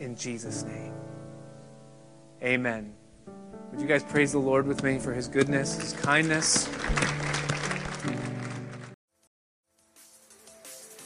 In 0.00 0.16
Jesus' 0.16 0.62
name. 0.62 0.92
Amen. 2.42 2.92
Would 3.70 3.80
you 3.80 3.86
guys 3.86 4.02
praise 4.02 4.32
the 4.32 4.38
Lord 4.38 4.66
with 4.66 4.82
me 4.82 4.98
for 4.98 5.12
his 5.12 5.28
goodness, 5.28 5.76
his 5.80 5.92
kindness? 5.92 6.68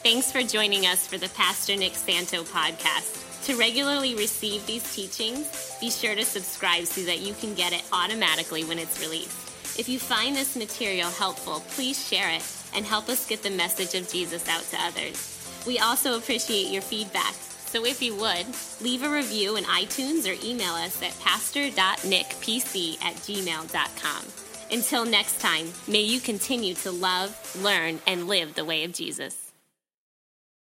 Thanks 0.03 0.31
for 0.31 0.41
joining 0.41 0.85
us 0.85 1.05
for 1.07 1.17
the 1.17 1.27
Pastor 1.29 1.75
Nick 1.75 1.95
Santo 1.95 2.43
podcast. 2.43 3.45
To 3.45 3.55
regularly 3.57 4.15
receive 4.15 4.65
these 4.65 4.95
teachings, 4.95 5.75
be 5.81 5.89
sure 5.89 6.15
to 6.15 6.23
subscribe 6.23 6.85
so 6.85 7.01
that 7.01 7.19
you 7.19 7.33
can 7.33 7.53
get 7.55 7.73
it 7.73 7.83
automatically 7.91 8.63
when 8.63 8.79
it's 8.79 9.01
released. 9.01 9.77
If 9.77 9.89
you 9.89 9.99
find 9.99 10.35
this 10.35 10.55
material 10.55 11.09
helpful, 11.09 11.61
please 11.71 12.07
share 12.07 12.29
it 12.29 12.43
and 12.73 12.85
help 12.85 13.09
us 13.09 13.27
get 13.27 13.43
the 13.43 13.49
message 13.49 13.95
of 13.95 14.09
Jesus 14.09 14.47
out 14.47 14.63
to 14.69 14.77
others. 14.81 15.63
We 15.65 15.79
also 15.79 16.17
appreciate 16.17 16.71
your 16.71 16.81
feedback. 16.81 17.33
So 17.33 17.85
if 17.85 18.01
you 18.01 18.15
would, 18.15 18.45
leave 18.79 19.03
a 19.03 19.09
review 19.09 19.57
in 19.57 19.65
iTunes 19.65 20.25
or 20.25 20.37
email 20.45 20.73
us 20.73 21.01
at 21.03 21.19
pastor.nickpc 21.19 23.03
at 23.03 23.15
gmail.com. 23.15 24.23
Until 24.71 25.05
next 25.05 25.39
time, 25.39 25.67
may 25.87 26.01
you 26.01 26.19
continue 26.19 26.75
to 26.75 26.91
love, 26.91 27.35
learn, 27.61 27.99
and 28.07 28.27
live 28.27 28.55
the 28.55 28.65
way 28.65 28.83
of 28.83 28.93
Jesus. 28.93 29.46